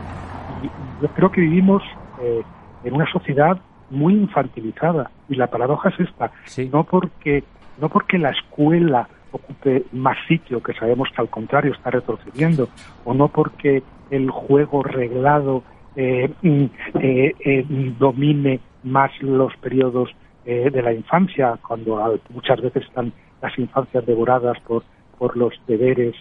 yo 1.01 1.09
creo 1.09 1.30
que 1.30 1.41
vivimos 1.41 1.82
eh, 2.20 2.43
en 2.84 2.95
una 2.95 3.11
sociedad 3.11 3.59
muy 3.91 4.14
infantilizada 4.14 5.11
y 5.28 5.34
la 5.34 5.49
paradoja 5.49 5.88
es 5.88 6.01
esta 6.01 6.30
no 6.72 6.84
porque 6.84 7.43
no 7.80 7.88
porque 7.88 8.18
la 8.18 8.30
escuela 8.30 9.09
ocupe 9.32 9.84
más 9.93 10.16
sitio 10.28 10.62
que 10.62 10.74
sabemos 10.74 11.09
que 11.14 11.22
al 11.22 11.28
contrario 11.28 11.72
está 11.72 11.91
retrocediendo 11.91 12.68
o 13.05 13.14
no 13.14 13.28
porque 13.28 13.82
el 14.11 14.30
juego 14.30 14.82
reglado 14.82 15.62
eh, 15.97 16.32
mm, 16.43 16.64
eh, 17.01 17.66
domine 17.99 18.61
más 18.84 19.11
los 19.20 19.55
periodos 19.57 20.11
de 20.45 20.82
la 20.82 20.93
infancia 20.93 21.59
cuando 21.64 22.18
muchas 22.30 22.61
veces 22.61 22.82
están 22.84 23.12
las 23.41 23.57
infancias 23.57 24.05
devoradas 24.05 24.59
por 24.66 24.82
por 25.21 25.37
los 25.37 25.53
deberes 25.68 26.16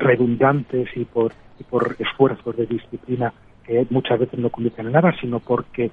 redundantes 0.00 0.88
y 0.96 1.04
por 1.04 1.32
y 1.58 1.64
por 1.64 1.96
esfuerzos 1.98 2.56
de 2.56 2.66
disciplina 2.66 3.32
que 3.64 3.86
muchas 3.90 4.18
veces 4.18 4.38
no 4.38 4.50
conducen 4.50 4.86
a 4.86 4.90
nada, 4.90 5.14
sino 5.20 5.40
porque 5.40 5.90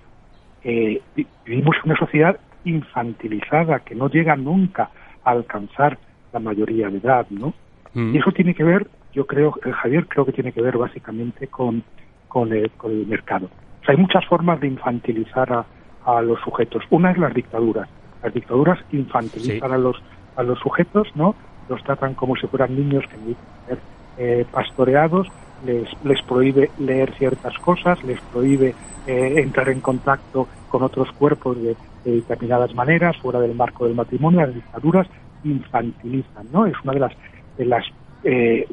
eh, 0.64 1.02
vivimos 1.46 1.76
en 1.78 1.92
una 1.92 2.00
sociedad 2.00 2.40
infantilizada 2.64 3.80
que 3.80 3.96
no 3.96 4.10
llega 4.10 4.36
nunca 4.36 4.90
a 5.24 5.32
alcanzar 5.32 5.98
la 6.32 6.40
mayoría 6.40 6.90
de 6.90 6.98
edad, 6.98 7.28
¿no? 7.30 7.54
Mm. 7.94 8.16
Y 8.16 8.18
eso 8.18 8.32
tiene 8.32 8.54
que 8.54 8.64
ver, 8.64 8.88
yo 9.14 9.26
creo, 9.26 9.56
eh, 9.66 9.72
Javier 9.72 10.08
creo 10.08 10.26
que 10.26 10.32
tiene 10.32 10.52
que 10.52 10.62
ver 10.62 10.78
básicamente 10.78 11.48
con, 11.48 11.84
con, 12.28 12.54
el, 12.54 12.72
con 12.72 12.92
el 12.92 13.06
mercado. 13.08 13.48
O 13.82 13.86
sea, 13.86 13.94
hay 13.94 14.02
muchas 14.02 14.26
formas 14.26 14.60
de 14.60 14.68
infantilizar 14.68 15.52
a, 15.52 15.66
a 16.06 16.22
los 16.22 16.40
sujetos. 16.42 16.84
Una 16.90 17.12
es 17.12 17.18
las 17.18 17.34
dictaduras. 17.34 17.88
Las 18.24 18.34
dictaduras 18.34 18.80
infantilizan 18.92 19.72
a 19.72 19.78
los 19.78 20.02
a 20.36 20.44
los 20.44 20.60
sujetos, 20.60 21.08
¿no? 21.16 21.36
Los 21.70 21.84
tratan 21.84 22.14
como 22.14 22.36
si 22.36 22.48
fueran 22.48 22.76
niños 22.76 23.06
que 23.08 23.18
necesitan 23.18 23.46
ser 23.68 23.80
eh, 24.18 24.46
pastoreados 24.52 25.28
les, 25.64 25.88
les 26.04 26.22
prohíbe 26.24 26.70
leer 26.80 27.14
ciertas 27.14 27.58
cosas, 27.60 28.04
les 28.04 28.20
prohíbe 28.22 28.76
eh, 29.08 29.34
entrar 29.38 29.70
en 29.70 29.82
contacto 29.82 30.48
con 30.70 30.84
otros 30.84 31.12
cuerpos 31.14 31.58
de, 31.62 31.76
determinadas 32.04 32.74
maneras, 32.76 33.18
fuera 33.18 33.40
del 33.40 33.56
marco 33.56 33.86
del 33.86 33.96
matrimonio, 33.96 34.42
las 34.42 34.54
dictaduras 34.54 35.08
infantilizan, 35.44 36.48
¿no? 36.52 36.66
Es 36.66 36.76
una 36.84 36.94
de 36.94 37.00
las 37.00 37.14
de 37.58 37.66
las 37.66 37.86
eh, 38.24 38.68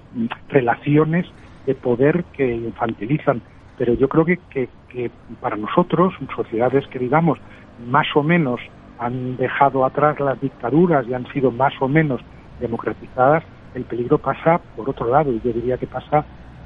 relaciones 0.48 1.26
de 1.66 1.74
poder 1.74 2.24
que 2.32 2.54
infantilizan. 2.54 3.40
Pero 3.78 3.94
yo 3.94 4.08
creo 4.08 4.24
que, 4.24 4.38
que, 4.50 4.68
que 4.88 5.10
para 5.40 5.56
nosotros, 5.56 6.14
sociedades 6.34 6.86
que 6.88 6.98
digamos 6.98 7.38
más 7.86 8.06
o 8.14 8.22
menos 8.22 8.60
han 9.02 9.36
dejado 9.36 9.84
atrás 9.84 10.20
las 10.20 10.40
dictaduras 10.40 11.06
y 11.08 11.14
han 11.14 11.26
sido 11.32 11.50
más 11.50 11.72
o 11.80 11.88
menos 11.88 12.20
democratizadas, 12.60 13.42
el 13.74 13.84
peligro 13.84 14.18
pasa 14.18 14.60
por 14.76 14.88
otro 14.88 15.10
lado 15.10 15.32
y 15.32 15.40
yo 15.40 15.52
diría 15.52 15.76
que 15.76 15.86
pasa 15.86 16.24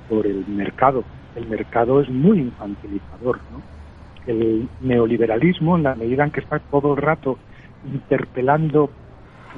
por 0.08 0.26
el 0.26 0.44
mercado. 0.46 1.02
El 1.34 1.46
mercado 1.46 2.00
es 2.00 2.10
muy 2.10 2.38
infantilizador. 2.38 3.38
¿no? 3.52 3.62
El 4.26 4.68
neoliberalismo, 4.80 5.76
en 5.76 5.84
la 5.84 5.94
medida 5.94 6.24
en 6.24 6.30
que 6.30 6.40
está 6.40 6.58
todo 6.58 6.94
el 6.94 7.02
rato 7.02 7.38
interpelando 7.84 8.90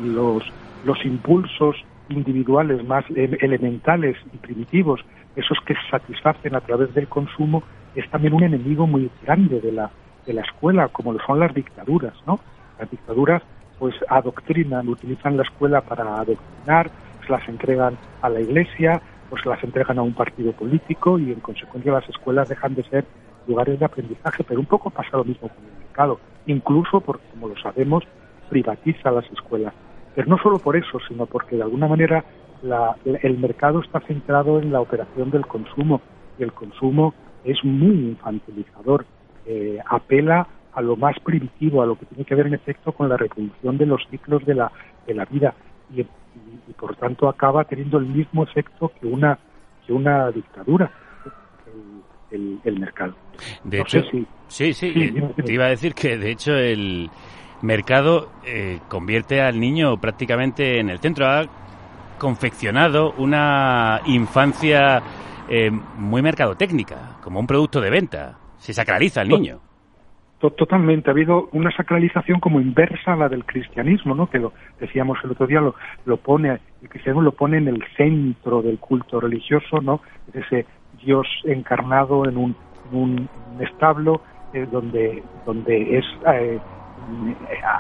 los, 0.03 0.43
los 0.85 1.05
impulsos 1.05 1.77
individuales 2.11 2.85
más 2.87 3.05
elementales 3.11 4.17
y 4.33 4.37
primitivos, 4.37 5.01
esos 5.37 5.59
que 5.67 5.75
satisfacen 5.91 6.55
a 6.55 6.61
través 6.61 6.95
del 6.95 7.09
consumo, 7.09 7.63
es 7.95 8.09
también 8.11 8.35
un 8.35 8.45
enemigo 8.45 8.87
muy 8.87 9.11
grande 9.23 9.61
de 9.61 9.73
la, 9.73 9.91
de 10.27 10.33
la 10.33 10.43
escuela, 10.43 10.89
como 10.89 11.13
lo 11.13 11.19
son 11.25 11.41
las 11.41 11.53
dictaduras, 11.53 12.15
¿no? 12.27 12.39
Las 12.79 12.91
dictaduras 12.91 13.43
pues 13.79 13.95
adoctrinan, 14.09 14.89
utilizan 14.89 15.37
la 15.37 15.45
escuela 15.45 15.81
para 15.81 16.17
adoctrinar, 16.17 16.91
se 17.25 17.33
las 17.33 17.49
entregan 17.49 17.97
a 18.23 18.29
la 18.29 18.41
iglesia, 18.41 19.01
pues 19.31 19.45
las 19.47 19.63
entregan 19.63 19.99
a 19.99 20.03
un 20.03 20.15
partido 20.15 20.53
político 20.53 21.19
y 21.19 21.33
en 21.33 21.41
consecuencia 21.41 21.93
las 21.93 22.09
escuelas 22.09 22.49
dejan 22.49 22.75
de 22.75 22.83
ser 22.85 23.05
lugares 23.47 23.79
de 23.79 23.85
aprendizaje, 23.85 24.45
pero 24.45 24.61
un 24.61 24.67
poco 24.67 24.91
pasa 24.91 25.17
lo 25.17 25.25
mismo 25.25 25.49
con 25.49 25.65
el 25.65 25.79
mercado, 25.79 26.19
incluso 26.47 27.01
porque, 27.01 27.25
como 27.33 27.49
lo 27.49 27.57
sabemos, 27.57 28.05
privatiza 28.49 29.11
las 29.11 29.31
escuelas. 29.31 29.73
Pero 30.15 30.29
no 30.29 30.39
solo 30.39 30.59
por 30.59 30.77
eso, 30.77 30.99
sino 31.07 31.27
porque 31.27 31.57
de 31.57 31.63
alguna 31.63 31.87
manera 31.87 32.25
el 33.05 33.39
mercado 33.39 33.81
está 33.81 34.01
centrado 34.01 34.61
en 34.61 34.73
la 34.73 34.81
operación 34.81 35.31
del 35.31 35.47
consumo 35.47 36.01
y 36.39 36.43
el 36.43 36.53
consumo 36.53 37.15
es 37.45 37.63
muy 37.63 37.95
infantilizador, 37.95 39.07
eh, 39.47 39.79
apela 39.87 40.49
a 40.73 40.83
lo 40.83 40.97
más 40.97 41.19
primitivo, 41.21 41.83
a 41.83 41.87
lo 41.87 41.99
que 41.99 42.07
tiene 42.07 42.25
que 42.25 42.35
ver 42.35 42.47
en 42.47 42.55
efecto 42.55 42.93
con 42.93 43.09
la 43.09 43.17
reproducción 43.17 43.79
de 43.79 43.87
los 43.87 44.07
ciclos 44.11 44.45
de 44.45 44.55
la, 44.55 44.71
de 45.07 45.15
la 45.15 45.25
vida 45.25 45.55
y, 45.95 46.05
por 46.75 46.95
tanto 46.97 47.29
acaba 47.29 47.65
teniendo 47.65 47.99
el 47.99 48.07
mismo 48.07 48.45
efecto 48.45 48.93
que 49.01 49.07
una, 49.07 49.39
que 49.87 49.93
una 49.93 50.31
dictadura, 50.31 50.91
el, 52.31 52.61
el, 52.63 52.79
mercado. 52.79 53.15
De 53.65 53.81
hecho, 53.81 54.01
sí, 54.49 54.75
sí, 54.75 55.15
te 55.45 55.53
iba 55.53 55.65
a 55.65 55.71
decir 55.71 55.95
que 55.95 56.19
de 56.19 56.31
hecho 56.31 56.55
el 56.55 57.11
mercado 57.63 58.31
eh, 58.45 58.81
convierte 58.89 59.41
al 59.41 59.59
niño 59.59 59.99
prácticamente 60.01 60.79
en 60.79 60.91
el 60.91 60.99
centro. 60.99 61.27
Ha 61.27 61.45
confeccionado 62.19 63.13
una 63.13 64.01
infancia 64.07 65.03
eh, 65.49 65.71
muy 65.71 66.23
mercadotécnica, 66.23 67.17
como 67.23 67.41
un 67.41 67.47
producto 67.47 67.81
de 67.81 67.91
venta. 67.91 68.39
Se 68.59 68.73
sacraliza 68.73 69.21
al 69.21 69.29
niño. 69.29 69.61
Totalmente, 70.39 71.11
ha 71.11 71.13
habido 71.13 71.49
una 71.51 71.73
sacralización 71.73 72.39
como 72.39 72.61
inversa 72.61 73.15
a 73.15 73.17
la 73.17 73.29
del 73.29 73.45
cristianismo, 73.45 74.15
¿no? 74.15 74.31
Que 74.31 74.39
lo 74.39 74.53
decíamos 74.79 75.19
el 75.25 75.33
otro 75.33 75.49
día, 75.49 75.61
lo, 75.61 75.75
lo 76.05 76.17
pone, 76.17 76.61
el 76.81 76.89
cristianismo 76.89 77.23
lo 77.23 77.33
pone 77.33 77.59
en 77.59 77.67
el 77.67 77.83
centro 77.97 78.63
del 78.63 78.79
culto 78.79 79.19
religioso, 79.19 79.81
¿no? 79.81 80.01
ese 80.33 80.65
Dios 81.05 81.27
encarnado 81.45 82.29
en 82.29 82.37
un, 82.37 83.29
establo 83.59 84.21
eh, 84.53 84.67
donde, 84.71 85.23
donde 85.45 85.99
es 85.99 86.05
eh, 86.33 86.61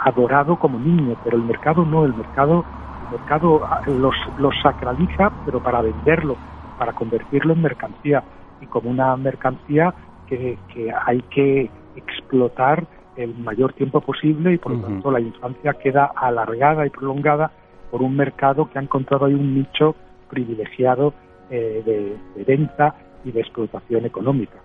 adorado 0.04 0.58
como 0.58 0.80
niño, 0.80 1.16
pero 1.22 1.36
el 1.36 1.44
mercado 1.44 1.84
no, 1.84 2.04
el 2.04 2.14
mercado, 2.14 2.64
el 3.06 3.18
mercado 3.20 3.64
ah, 3.64 3.82
los, 3.86 4.16
los 4.38 4.54
sacraliza, 4.62 5.30
pero 5.44 5.62
para 5.62 5.80
venderlo, 5.80 6.36
para 6.76 6.92
convertirlo 6.92 7.52
en 7.52 7.62
mercancía, 7.62 8.24
y 8.60 8.66
como 8.66 8.90
una 8.90 9.16
mercancía 9.16 9.94
que, 10.26 10.58
que 10.74 10.92
hay 11.06 11.22
que 11.30 11.70
explotar 11.98 12.86
el 13.16 13.34
mayor 13.34 13.72
tiempo 13.72 14.00
posible 14.00 14.54
y 14.54 14.58
por 14.58 14.72
lo 14.72 14.80
tanto 14.80 15.10
la 15.10 15.20
infancia 15.20 15.74
queda 15.74 16.12
alargada 16.14 16.86
y 16.86 16.90
prolongada 16.90 17.50
por 17.90 18.02
un 18.02 18.16
mercado 18.16 18.70
que 18.70 18.78
ha 18.78 18.82
encontrado 18.82 19.26
ahí 19.26 19.34
un 19.34 19.54
nicho 19.54 19.96
privilegiado 20.30 21.14
eh, 21.50 21.82
de, 21.84 22.44
venta 22.44 22.94
y 23.24 23.32
de 23.32 23.40
explotación 23.40 24.04
económica. 24.04 24.58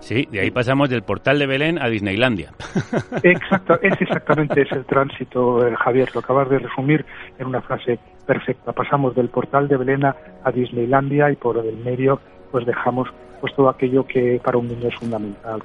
Sí, 0.00 0.26
de 0.32 0.40
ahí 0.40 0.50
pasamos 0.50 0.88
del 0.88 1.02
portal 1.02 1.38
de 1.38 1.46
Belén 1.46 1.78
a 1.80 1.88
Disneylandia. 1.88 2.52
Exacto, 3.22 3.78
es 3.80 4.00
exactamente 4.00 4.62
ese 4.62 4.74
el 4.74 4.84
tránsito, 4.84 5.64
eh, 5.64 5.76
Javier, 5.76 6.08
lo 6.14 6.20
acabas 6.20 6.48
de 6.48 6.58
resumir 6.58 7.06
en 7.38 7.46
una 7.46 7.60
frase 7.60 8.00
perfecta. 8.26 8.72
Pasamos 8.72 9.14
del 9.14 9.28
portal 9.28 9.68
de 9.68 9.76
Belén 9.76 10.04
a 10.04 10.50
Disneylandia 10.52 11.30
y 11.30 11.36
por 11.36 11.58
el 11.58 11.76
medio 11.76 12.18
pues 12.50 12.66
dejamos 12.66 13.08
pues 13.40 13.54
todo 13.54 13.68
aquello 13.68 14.06
que 14.06 14.40
para 14.42 14.58
un 14.58 14.68
niño 14.68 14.88
es 14.88 14.94
fundamental, 14.96 15.62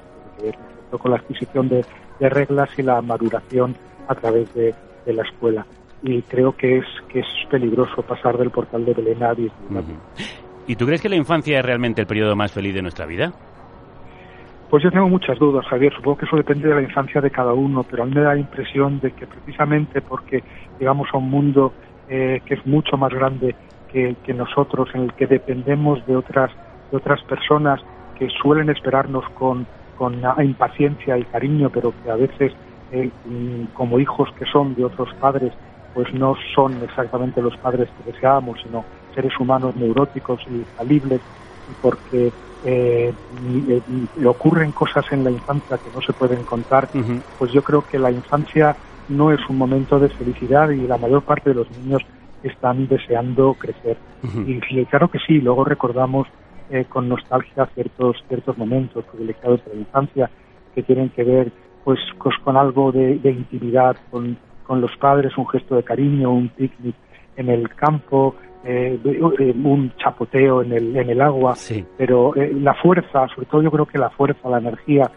con 0.98 1.12
la 1.12 1.18
adquisición 1.18 1.70
de, 1.70 1.86
reglas 2.20 2.70
y 2.78 2.84
la 2.84 3.02
maduración 3.02 3.76
a 4.08 4.16
través 4.16 4.54
de, 4.54 4.74
la 5.06 5.24
escuela. 5.24 5.66
Y 6.02 6.22
creo 6.22 6.56
que 6.56 6.78
es, 6.78 6.86
que 7.10 7.20
es 7.20 7.28
peligroso 7.50 8.02
pasar 8.02 8.38
del 8.38 8.50
portal 8.50 8.86
de 8.86 8.94
Belén 8.94 9.24
a. 9.24 9.34
¿Y 10.68 10.76
tú 10.76 10.86
crees 10.86 11.02
que 11.02 11.10
la 11.10 11.16
infancia 11.16 11.60
es 11.60 11.66
realmente 11.66 12.02
el 12.02 12.08
periodo 12.08 12.36
más 12.36 12.52
feliz 12.52 12.74
de 12.74 12.82
nuestra 12.82 13.06
vida? 13.06 13.34
Pues 14.70 14.82
yo 14.84 14.90
tengo 14.90 15.08
muchas 15.08 15.38
dudas, 15.38 15.66
Javier. 15.68 15.94
Supongo 15.94 16.18
que 16.18 16.26
eso 16.26 16.36
depende 16.36 16.68
de 16.68 16.76
la 16.76 16.82
infancia 16.82 17.22
de 17.22 17.30
cada 17.30 17.54
uno, 17.54 17.84
pero 17.84 18.04
a 18.04 18.06
mí 18.06 18.16
me 18.16 18.22
da 18.22 18.34
la 18.34 18.40
impresión 18.40 19.00
de 19.02 19.12
que 19.12 19.28
precisamente 19.28 20.02
porque 20.02 20.44
llegamos 20.80 21.10
a 21.14 21.18
un 21.18 21.30
mundo 21.30 21.74
eh, 22.10 22.42
que 22.46 22.56
es 22.56 22.66
mucho 22.66 22.98
más 22.98 23.14
grande 23.14 23.56
que, 23.92 24.16
que, 24.26 24.34
nosotros, 24.34 24.90
en 24.96 25.02
el 25.02 25.14
que 25.14 25.28
dependemos 25.28 26.06
de 26.08 26.16
otras, 26.16 26.50
de 26.90 26.98
otras 26.98 27.22
personas 27.24 27.82
que 28.18 28.30
suelen 28.42 28.70
esperarnos 28.70 29.24
con, 29.36 29.68
con 30.04 30.22
impaciencia 30.44 31.18
y 31.18 31.24
cariño, 31.24 31.70
pero 31.70 31.94
que 32.04 32.12
a 32.12 32.16
veces, 32.16 32.52
eh, 32.92 33.10
como 33.74 34.00
hijos 34.02 34.28
que 34.38 34.44
son 34.52 34.76
de 34.76 34.84
otros 34.84 35.08
padres, 35.18 35.54
pues 35.94 36.14
no 36.14 36.36
son 36.54 36.84
exactamente 36.84 37.42
los 37.42 37.56
padres 37.56 37.88
que 37.96 38.12
deseábamos, 38.12 38.60
sino 38.62 38.84
seres 39.16 39.32
humanos 39.40 39.78
neuróticos 39.78 40.42
y 40.48 40.66
falibles, 40.76 41.22
porque 41.80 42.34
eh, 42.66 43.14
eh, 43.14 43.82
le 44.14 44.28
ocurren 44.28 44.74
cosas 44.74 45.06
en 45.12 45.24
la 45.24 45.32
infancia 45.32 45.78
que 45.78 45.90
no 45.92 46.02
se 46.02 46.12
pueden 46.12 46.44
contar, 46.44 46.90
pues 47.38 47.54
yo 47.54 47.64
creo 47.64 47.84
que 47.84 47.98
la 47.98 48.12
infancia 48.12 48.76
no 49.08 49.32
es 49.32 49.40
un 49.48 49.58
momento 49.58 50.00
de 50.00 50.10
felicidad 50.10 50.70
y 50.72 50.86
la 50.86 50.98
mayor 50.98 51.22
parte 51.22 51.52
de 51.52 51.56
los 51.56 51.72
niños 51.72 52.02
están 52.42 52.88
deseando 52.90 53.54
crecer. 53.54 53.98
Y 54.46 54.60
claro 54.88 55.08
que 55.08 55.20
sí, 55.20 55.40
luego 55.40 55.64
recordamos 55.64 56.28
eh, 56.70 56.86
con 56.86 57.10
nostalgia 57.10 57.66
ciertos 57.74 58.18
ciertos 58.28 58.58
momentos 58.58 59.04
privilegiados 59.06 59.64
de 59.66 59.74
la 59.74 59.80
infancia 59.80 60.30
que 60.74 60.84
tienen 60.84 61.10
que 61.10 61.24
ver 61.24 61.52
pues, 61.84 62.00
con 62.44 62.58
algo 62.58 62.92
de, 62.92 63.20
intimidad 63.24 63.96
con, 64.10 64.38
con, 64.66 64.82
los 64.82 64.96
padres, 64.98 65.38
un 65.38 65.48
gesto 65.50 65.76
de 65.76 65.84
cariño, 65.84 66.32
un 66.32 66.50
picnic 66.50 66.96
en 67.36 67.50
el 67.50 67.70
campo, 67.76 68.36
eh, 68.64 68.98
eh, 69.04 69.54
un 69.64 69.92
chapoteo 69.98 70.62
en 70.62 70.72
el, 70.72 70.96
en 70.96 71.10
el 71.10 71.22
agua, 71.22 71.56
pero 71.98 72.34
la 72.36 72.74
fuerza, 72.76 73.28
sobre 73.28 73.48
todo 73.48 73.62
yo 73.62 73.72
creo 73.72 73.86
que 73.86 73.98
la 73.98 74.10
fuerza, 74.10 74.50
la 74.50 74.60
energía, 74.60 75.12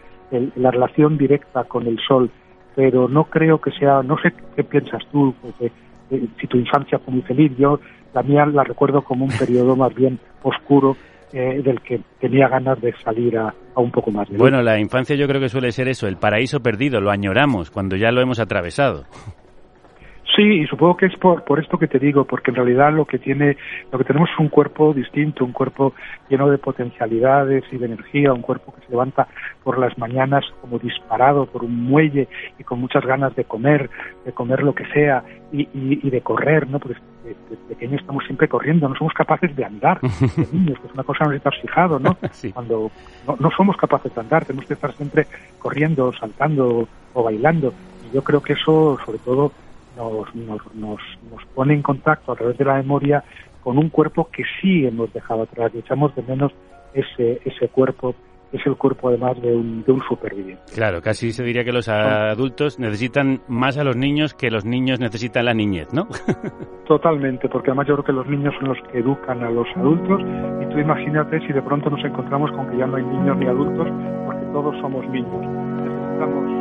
la 0.56 0.70
relación 0.72 1.16
directa 1.16 1.64
con 1.64 1.86
el 1.86 1.98
sol, 2.00 2.30
pero 2.74 3.08
no 3.08 3.24
creo 3.24 3.60
que 3.60 3.70
sea, 3.70 4.02
no 4.02 4.18
sé 4.18 4.32
qué 4.56 4.64
piensas 4.64 5.02
tú, 5.12 5.32
porque 5.40 5.70
si 6.10 6.46
tu 6.46 6.58
infancia 6.58 6.98
fue 6.98 7.14
muy 7.14 7.22
feliz, 7.22 7.52
yo 7.56 7.78
la 8.14 8.22
mía 8.22 8.46
la 8.46 8.64
recuerdo 8.64 9.02
como 9.02 9.24
un 9.24 9.30
periodo 9.30 9.76
más 9.76 9.94
bien 9.94 10.18
oscuro 10.42 10.96
eh, 11.32 11.60
del 11.62 11.80
que 11.80 12.00
tenía 12.20 12.48
ganas 12.48 12.80
de 12.80 12.94
salir 13.04 13.36
a, 13.38 13.52
un 13.76 13.90
poco 13.90 14.10
más. 14.10 14.28
bueno, 14.30 14.62
la 14.62 14.78
infancia 14.78 15.16
yo 15.16 15.26
creo 15.26 15.40
que 15.40 15.48
suele 15.48 15.72
ser 15.72 15.88
eso, 15.88 16.06
el 16.06 16.16
paraíso 16.16 16.60
perdido, 16.60 17.00
lo 17.00 17.10
añoramos 17.10 17.70
cuando 17.70 17.96
ya 17.96 18.10
lo 18.10 18.20
hemos 18.20 18.40
atravesado. 18.40 19.04
Sí, 20.36 20.42
y 20.42 20.66
supongo 20.66 20.98
que 20.98 21.06
es 21.06 21.16
por, 21.16 21.44
por 21.44 21.60
esto 21.60 21.78
que 21.78 21.88
te 21.88 21.98
digo, 21.98 22.26
porque 22.26 22.50
en 22.50 22.56
realidad 22.56 22.92
lo 22.92 23.06
que 23.06 23.18
tiene, 23.18 23.56
lo 23.90 23.98
que 23.98 24.04
tenemos 24.04 24.28
es 24.28 24.38
un 24.38 24.50
cuerpo 24.50 24.92
distinto, 24.92 25.46
un 25.46 25.52
cuerpo 25.52 25.94
lleno 26.28 26.50
de 26.50 26.58
potencialidades 26.58 27.64
y 27.72 27.78
de 27.78 27.86
energía, 27.86 28.34
un 28.34 28.42
cuerpo 28.42 28.74
que 28.74 28.82
se 28.82 28.90
levanta 28.90 29.28
por 29.64 29.78
las 29.78 29.96
mañanas 29.96 30.44
como 30.60 30.78
disparado 30.78 31.46
por 31.46 31.64
un 31.64 31.84
muelle 31.84 32.28
y 32.58 32.64
con 32.64 32.80
muchas 32.80 33.06
ganas 33.06 33.34
de 33.34 33.44
comer, 33.44 33.88
de 34.26 34.32
comer 34.32 34.62
lo 34.62 34.74
que 34.74 34.84
sea 34.92 35.24
y, 35.52 35.68
y, 35.72 36.10
de 36.10 36.20
correr, 36.20 36.68
¿no? 36.68 36.80
Porque 36.80 36.98
desde 37.26 37.56
pequeños 37.68 38.00
estamos 38.00 38.24
siempre 38.24 38.48
corriendo, 38.48 38.88
no 38.88 38.96
somos 38.96 39.12
capaces 39.12 39.54
de 39.54 39.64
andar, 39.64 40.00
de 40.00 40.46
niños, 40.52 40.78
que 40.80 40.86
es 40.86 40.94
una 40.94 41.04
cosa 41.04 41.24
no 41.24 41.32
estar 41.32 41.54
fijado, 41.54 41.98
¿no? 41.98 42.16
Cuando 42.54 42.90
no, 43.26 43.36
no 43.38 43.50
somos 43.50 43.76
capaces 43.76 44.14
de 44.14 44.20
andar, 44.20 44.44
tenemos 44.44 44.66
que 44.66 44.74
estar 44.74 44.92
siempre 44.94 45.26
corriendo, 45.58 46.12
saltando 46.12 46.88
o 47.14 47.22
bailando. 47.22 47.72
Y 48.08 48.14
yo 48.14 48.22
creo 48.22 48.42
que 48.42 48.52
eso, 48.54 48.98
sobre 49.04 49.18
todo, 49.18 49.52
nos, 49.96 50.34
nos, 50.34 50.62
nos, 50.74 51.00
pone 51.54 51.74
en 51.74 51.82
contacto 51.82 52.32
a 52.32 52.36
través 52.36 52.58
de 52.58 52.64
la 52.64 52.74
memoria 52.74 53.24
con 53.62 53.78
un 53.78 53.88
cuerpo 53.88 54.28
que 54.30 54.44
sí 54.60 54.86
hemos 54.86 55.12
dejado 55.12 55.42
atrás 55.42 55.72
y 55.74 55.78
echamos 55.78 56.14
de 56.14 56.22
menos 56.22 56.52
ese, 56.94 57.40
ese 57.44 57.68
cuerpo 57.68 58.14
es 58.52 58.66
el 58.66 58.76
cuerpo 58.76 59.08
además 59.08 59.40
de 59.40 59.54
un, 59.54 59.82
de 59.84 59.92
un 59.92 60.02
superviviente. 60.08 60.62
Claro, 60.74 61.02
casi 61.02 61.32
se 61.32 61.42
diría 61.42 61.64
que 61.64 61.72
los 61.72 61.88
adultos 61.88 62.78
necesitan 62.78 63.40
más 63.48 63.76
a 63.78 63.84
los 63.84 63.96
niños 63.96 64.34
que 64.34 64.50
los 64.50 64.64
niños 64.64 65.00
necesitan 65.00 65.44
la 65.44 65.54
niñez, 65.54 65.92
¿no? 65.92 66.08
Totalmente, 66.86 67.48
porque 67.48 67.70
además 67.70 67.88
yo 67.88 67.94
creo 67.94 68.04
que 68.04 68.12
los 68.12 68.26
niños 68.28 68.54
son 68.58 68.68
los 68.68 68.78
que 68.90 68.98
educan 68.98 69.42
a 69.42 69.50
los 69.50 69.66
adultos 69.76 70.20
y 70.62 70.66
tú 70.72 70.78
imagínate 70.78 71.40
si 71.40 71.52
de 71.52 71.62
pronto 71.62 71.90
nos 71.90 72.04
encontramos 72.04 72.50
con 72.52 72.70
que 72.70 72.76
ya 72.78 72.86
no 72.86 72.96
hay 72.96 73.04
niños 73.04 73.36
ni 73.36 73.46
adultos, 73.46 73.88
porque 74.24 74.46
todos 74.52 74.76
somos 74.80 75.06
niños. 75.08 75.40
Necesitamos 75.42 76.55